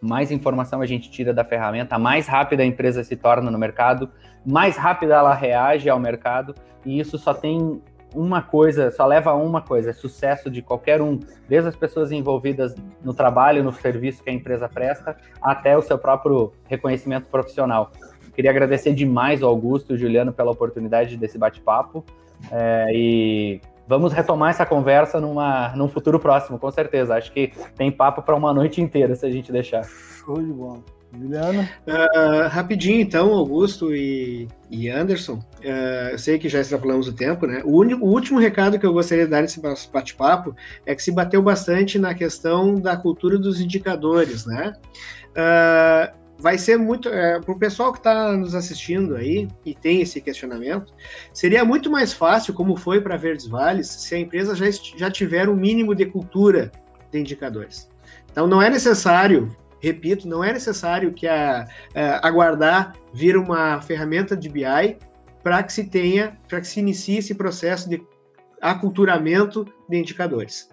mais 0.00 0.30
informação 0.30 0.80
a 0.80 0.86
gente 0.86 1.10
tira 1.10 1.32
da 1.34 1.44
ferramenta, 1.44 1.98
mais 1.98 2.26
rápida 2.26 2.62
a 2.62 2.66
empresa 2.66 3.02
se 3.02 3.16
torna 3.16 3.50
no 3.50 3.58
mercado, 3.58 4.10
mais 4.46 4.76
rápida 4.76 5.14
ela 5.14 5.34
reage 5.34 5.88
ao 5.88 5.98
mercado, 5.98 6.54
e 6.84 6.98
isso 6.98 7.18
só 7.18 7.34
tem 7.34 7.82
uma 8.14 8.40
coisa, 8.40 8.90
só 8.90 9.04
leva 9.04 9.30
a 9.30 9.34
uma 9.34 9.60
coisa, 9.60 9.90
é 9.90 9.92
sucesso 9.92 10.50
de 10.50 10.62
qualquer 10.62 11.02
um, 11.02 11.18
desde 11.48 11.68
as 11.68 11.76
pessoas 11.76 12.10
envolvidas 12.10 12.74
no 13.02 13.12
trabalho, 13.12 13.62
no 13.62 13.72
serviço 13.72 14.22
que 14.22 14.30
a 14.30 14.32
empresa 14.32 14.68
presta, 14.68 15.16
até 15.42 15.76
o 15.76 15.82
seu 15.82 15.98
próprio 15.98 16.52
reconhecimento 16.66 17.26
profissional. 17.28 17.92
Queria 18.38 18.52
agradecer 18.52 18.94
demais 18.94 19.42
ao 19.42 19.50
Augusto 19.50 19.90
e 19.90 19.92
ao 19.94 19.98
Juliano 19.98 20.32
pela 20.32 20.52
oportunidade 20.52 21.16
desse 21.16 21.36
bate-papo 21.36 22.04
é, 22.52 22.86
e 22.92 23.60
vamos 23.84 24.12
retomar 24.12 24.50
essa 24.50 24.64
conversa 24.64 25.20
numa, 25.20 25.74
num 25.74 25.88
futuro 25.88 26.20
próximo, 26.20 26.56
com 26.56 26.70
certeza. 26.70 27.16
Acho 27.16 27.32
que 27.32 27.50
tem 27.76 27.90
papo 27.90 28.22
para 28.22 28.36
uma 28.36 28.54
noite 28.54 28.80
inteira, 28.80 29.16
se 29.16 29.26
a 29.26 29.28
gente 29.28 29.50
deixar. 29.50 29.82
Show 29.82 30.40
de 30.40 30.52
bola. 30.52 30.78
Juliano? 31.12 31.62
Uh, 31.62 32.46
rapidinho, 32.48 33.00
então, 33.00 33.34
Augusto 33.34 33.92
e, 33.92 34.46
e 34.70 34.88
Anderson. 34.88 35.42
Uh, 35.58 36.10
eu 36.12 36.18
sei 36.20 36.38
que 36.38 36.48
já 36.48 36.60
extrapolamos 36.60 37.08
o 37.08 37.12
tempo, 37.12 37.44
né? 37.44 37.60
O, 37.64 37.76
único, 37.76 38.06
o, 38.06 38.08
último 38.08 38.38
recado 38.38 38.78
que 38.78 38.86
eu 38.86 38.92
gostaria 38.92 39.24
de 39.24 39.32
dar 39.32 39.42
nesse 39.42 39.60
bate-papo 39.92 40.54
é 40.86 40.94
que 40.94 41.02
se 41.02 41.10
bateu 41.10 41.42
bastante 41.42 41.98
na 41.98 42.14
questão 42.14 42.76
da 42.76 42.96
cultura 42.96 43.36
dos 43.36 43.60
indicadores, 43.60 44.46
né? 44.46 44.74
Uh, 45.30 46.27
vai 46.38 46.56
ser 46.56 46.78
muito. 46.78 47.08
É, 47.08 47.40
para 47.40 47.52
o 47.52 47.58
pessoal 47.58 47.92
que 47.92 47.98
está 47.98 48.32
nos 48.32 48.54
assistindo 48.54 49.16
aí 49.16 49.48
e 49.64 49.74
tem 49.74 50.00
esse 50.00 50.20
questionamento, 50.20 50.94
seria 51.32 51.64
muito 51.64 51.90
mais 51.90 52.12
fácil, 52.12 52.54
como 52.54 52.76
foi 52.76 53.00
para 53.00 53.16
Verdes 53.16 53.46
Vales, 53.46 53.88
se 53.88 54.14
a 54.14 54.18
empresa 54.18 54.54
já, 54.54 54.66
já 54.96 55.10
tiver 55.10 55.48
um 55.48 55.56
mínimo 55.56 55.94
de 55.94 56.06
cultura 56.06 56.70
de 57.10 57.18
indicadores. 57.18 57.90
Então, 58.30 58.46
não 58.46 58.62
é 58.62 58.70
necessário, 58.70 59.54
repito, 59.80 60.28
não 60.28 60.44
é 60.44 60.52
necessário 60.52 61.12
que 61.12 61.26
a, 61.26 61.66
a 61.94 62.26
aguardar 62.26 62.94
vir 63.12 63.36
uma 63.36 63.80
ferramenta 63.80 64.36
de 64.36 64.48
BI 64.48 64.96
para 65.42 65.62
que 65.62 65.72
se 65.72 65.84
tenha, 65.84 66.38
para 66.48 66.60
que 66.60 66.66
se 66.66 66.80
inicie 66.80 67.18
esse 67.18 67.34
processo 67.34 67.88
de 67.88 68.02
aculturamento 68.60 69.66
de 69.88 69.98
indicadores 69.98 70.68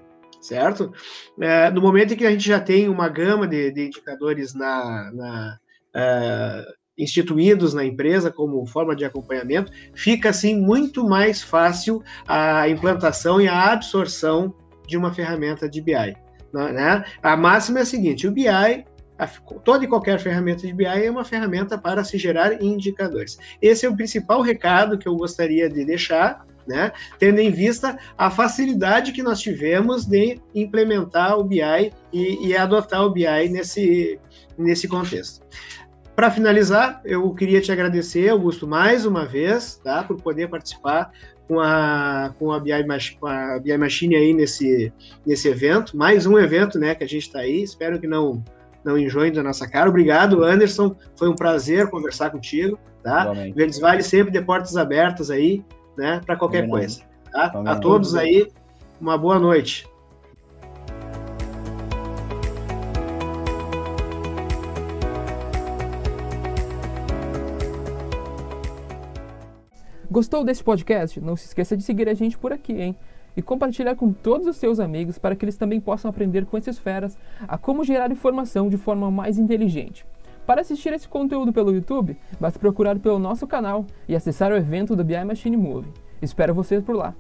certo? 0.48 0.92
É, 1.40 1.70
no 1.72 1.82
momento 1.82 2.14
em 2.14 2.18
que 2.18 2.26
a 2.26 2.32
gente 2.32 2.48
já 2.48 2.60
tem 2.60 2.88
uma 2.88 3.10
gama 3.10 3.48
de, 3.48 3.72
de 3.72 3.88
indicadores 3.88 4.54
na, 4.54 5.12
na 5.14 5.58
é, 5.96 6.66
instituídos 6.98 7.74
na 7.74 7.84
empresa 7.84 8.32
como 8.32 8.66
forma 8.66 8.96
de 8.96 9.04
acompanhamento, 9.04 9.72
fica 9.94 10.30
assim 10.30 10.60
muito 10.60 11.08
mais 11.08 11.42
fácil 11.42 12.02
a 12.28 12.70
implantação 12.70 13.42
e 13.42 13.48
a 13.48 13.72
absorção 13.72 14.54
de 14.88 14.98
uma 14.98 15.14
ferramenta 15.14 15.70
de 15.70 15.82
BI. 15.82 16.16
Né? 16.54 17.04
A 17.22 17.36
máxima 17.36 17.80
é 17.80 17.82
a 17.82 17.86
seguinte: 17.86 18.28
o 18.28 18.32
BI 18.32 18.48
a, 18.48 19.28
toda 19.64 19.84
e 19.84 19.88
qualquer 19.88 20.20
ferramenta 20.20 20.68
de 20.68 20.74
BI 20.74 20.86
é 20.86 21.10
uma 21.10 21.26
ferramenta 21.26 21.78
para 21.78 22.04
se 22.04 22.18
gerar 22.18 22.62
indicadores. 22.62 23.38
Esse 23.62 23.86
é 23.86 23.90
o 23.90 23.96
principal 23.96 24.42
recado 24.42 24.98
que 24.98 25.08
eu 25.08 25.16
gostaria 25.16 25.70
de 25.70 25.86
deixar 25.86 26.46
né? 26.68 26.92
Tendo 27.20 27.40
em 27.40 27.52
vista 27.52 27.98
a 28.18 28.30
facilidade 28.30 29.12
que 29.12 29.24
nós 29.24 29.40
tivemos 29.40 30.06
de 30.06 30.40
implementar 30.54 31.38
o 31.38 31.44
BI 31.44 31.92
e, 32.12 32.48
e 32.48 32.58
adotar 32.58 33.04
o 33.04 33.10
BI 33.10 33.50
nesse, 33.50 34.20
nesse 34.58 34.88
contexto. 34.88 35.46
Para 36.16 36.32
finalizar, 36.32 37.02
eu 37.04 37.34
queria 37.34 37.60
te 37.60 37.72
agradecer, 37.72 38.30
Augusto, 38.30 38.66
mais 38.66 39.06
uma 39.06 39.26
vez, 39.26 39.82
tá, 39.84 40.02
por 40.02 40.22
poder 40.22 40.50
participar 40.50 41.12
com 41.46 41.60
a, 41.60 42.34
com 42.40 42.52
a, 42.52 42.60
BI, 42.60 42.72
com 43.20 43.28
a 43.28 43.60
BI 43.60 43.78
Machine 43.78 44.16
aí 44.16 44.34
nesse, 44.34 44.94
nesse 45.26 45.50
evento, 45.50 45.96
mais 45.96 46.26
um 46.26 46.40
evento, 46.40 46.80
né, 46.80 46.96
que 46.96 47.04
a 47.04 47.08
gente 47.08 47.24
está 47.24 47.40
aí, 47.40 47.62
espero 47.62 48.00
que 48.00 48.08
não 48.08 48.44
não 48.86 48.98
enjoem 49.00 49.34
da 49.34 49.42
nossa 49.42 49.68
cara. 49.68 49.90
Obrigado, 49.90 50.44
Anderson, 50.44 50.96
foi 51.18 51.28
um 51.28 51.36
prazer 51.36 51.90
conversar 51.90 52.30
contigo, 52.30 52.78
tá? 53.04 53.34
Verdes 53.56 53.80
Vale 53.80 54.04
sempre 54.04 54.32
de 54.32 54.40
portas 54.40 54.78
abertas 54.78 55.32
aí, 55.32 55.66
né, 55.98 56.22
para 56.26 56.36
qualquer 56.36 56.68
coisa. 56.68 57.02
Tá? 57.32 57.52
A 57.66 57.76
todos 57.76 58.16
aí, 58.16 58.52
uma 59.00 59.18
boa 59.18 59.40
noite. 59.40 59.88
Gostou 70.10 70.46
desse 70.46 70.64
podcast? 70.64 71.20
Não 71.20 71.36
se 71.36 71.48
esqueça 71.48 71.76
de 71.76 71.84
seguir 71.84 72.08
a 72.08 72.14
gente 72.14 72.38
por 72.38 72.54
aqui, 72.54 72.72
hein? 72.72 72.96
E 73.36 73.42
compartilhar 73.42 73.96
com 73.96 74.14
todos 74.14 74.48
os 74.48 74.56
seus 74.56 74.80
amigos 74.80 75.18
para 75.18 75.36
que 75.36 75.44
eles 75.44 75.58
também 75.58 75.82
possam 75.82 76.10
aprender 76.10 76.46
com 76.46 76.58
esses 76.58 76.80
feras 76.80 77.18
a 77.46 77.58
como 77.58 77.84
gerar 77.84 78.10
informação 78.10 78.70
de 78.70 78.78
forma 78.78 79.12
mais 79.12 79.38
inteligente. 79.38 80.06
Para 80.46 80.62
assistir 80.62 80.94
esse 80.94 81.08
conteúdo 81.08 81.52
pelo 81.52 81.74
YouTube, 81.74 82.18
basta 82.40 82.60
procurar 82.60 83.00
pelo 83.00 83.18
nosso 83.18 83.48
canal 83.48 83.86
e 84.08 84.16
acessar 84.16 84.52
o 84.52 84.56
evento 84.56 84.96
do 84.96 85.04
BI 85.04 85.24
Machine 85.24 85.58
Movie. 85.58 85.92
Espero 86.22 86.54
vocês 86.54 86.84
por 86.84 86.96
lá. 86.96 87.16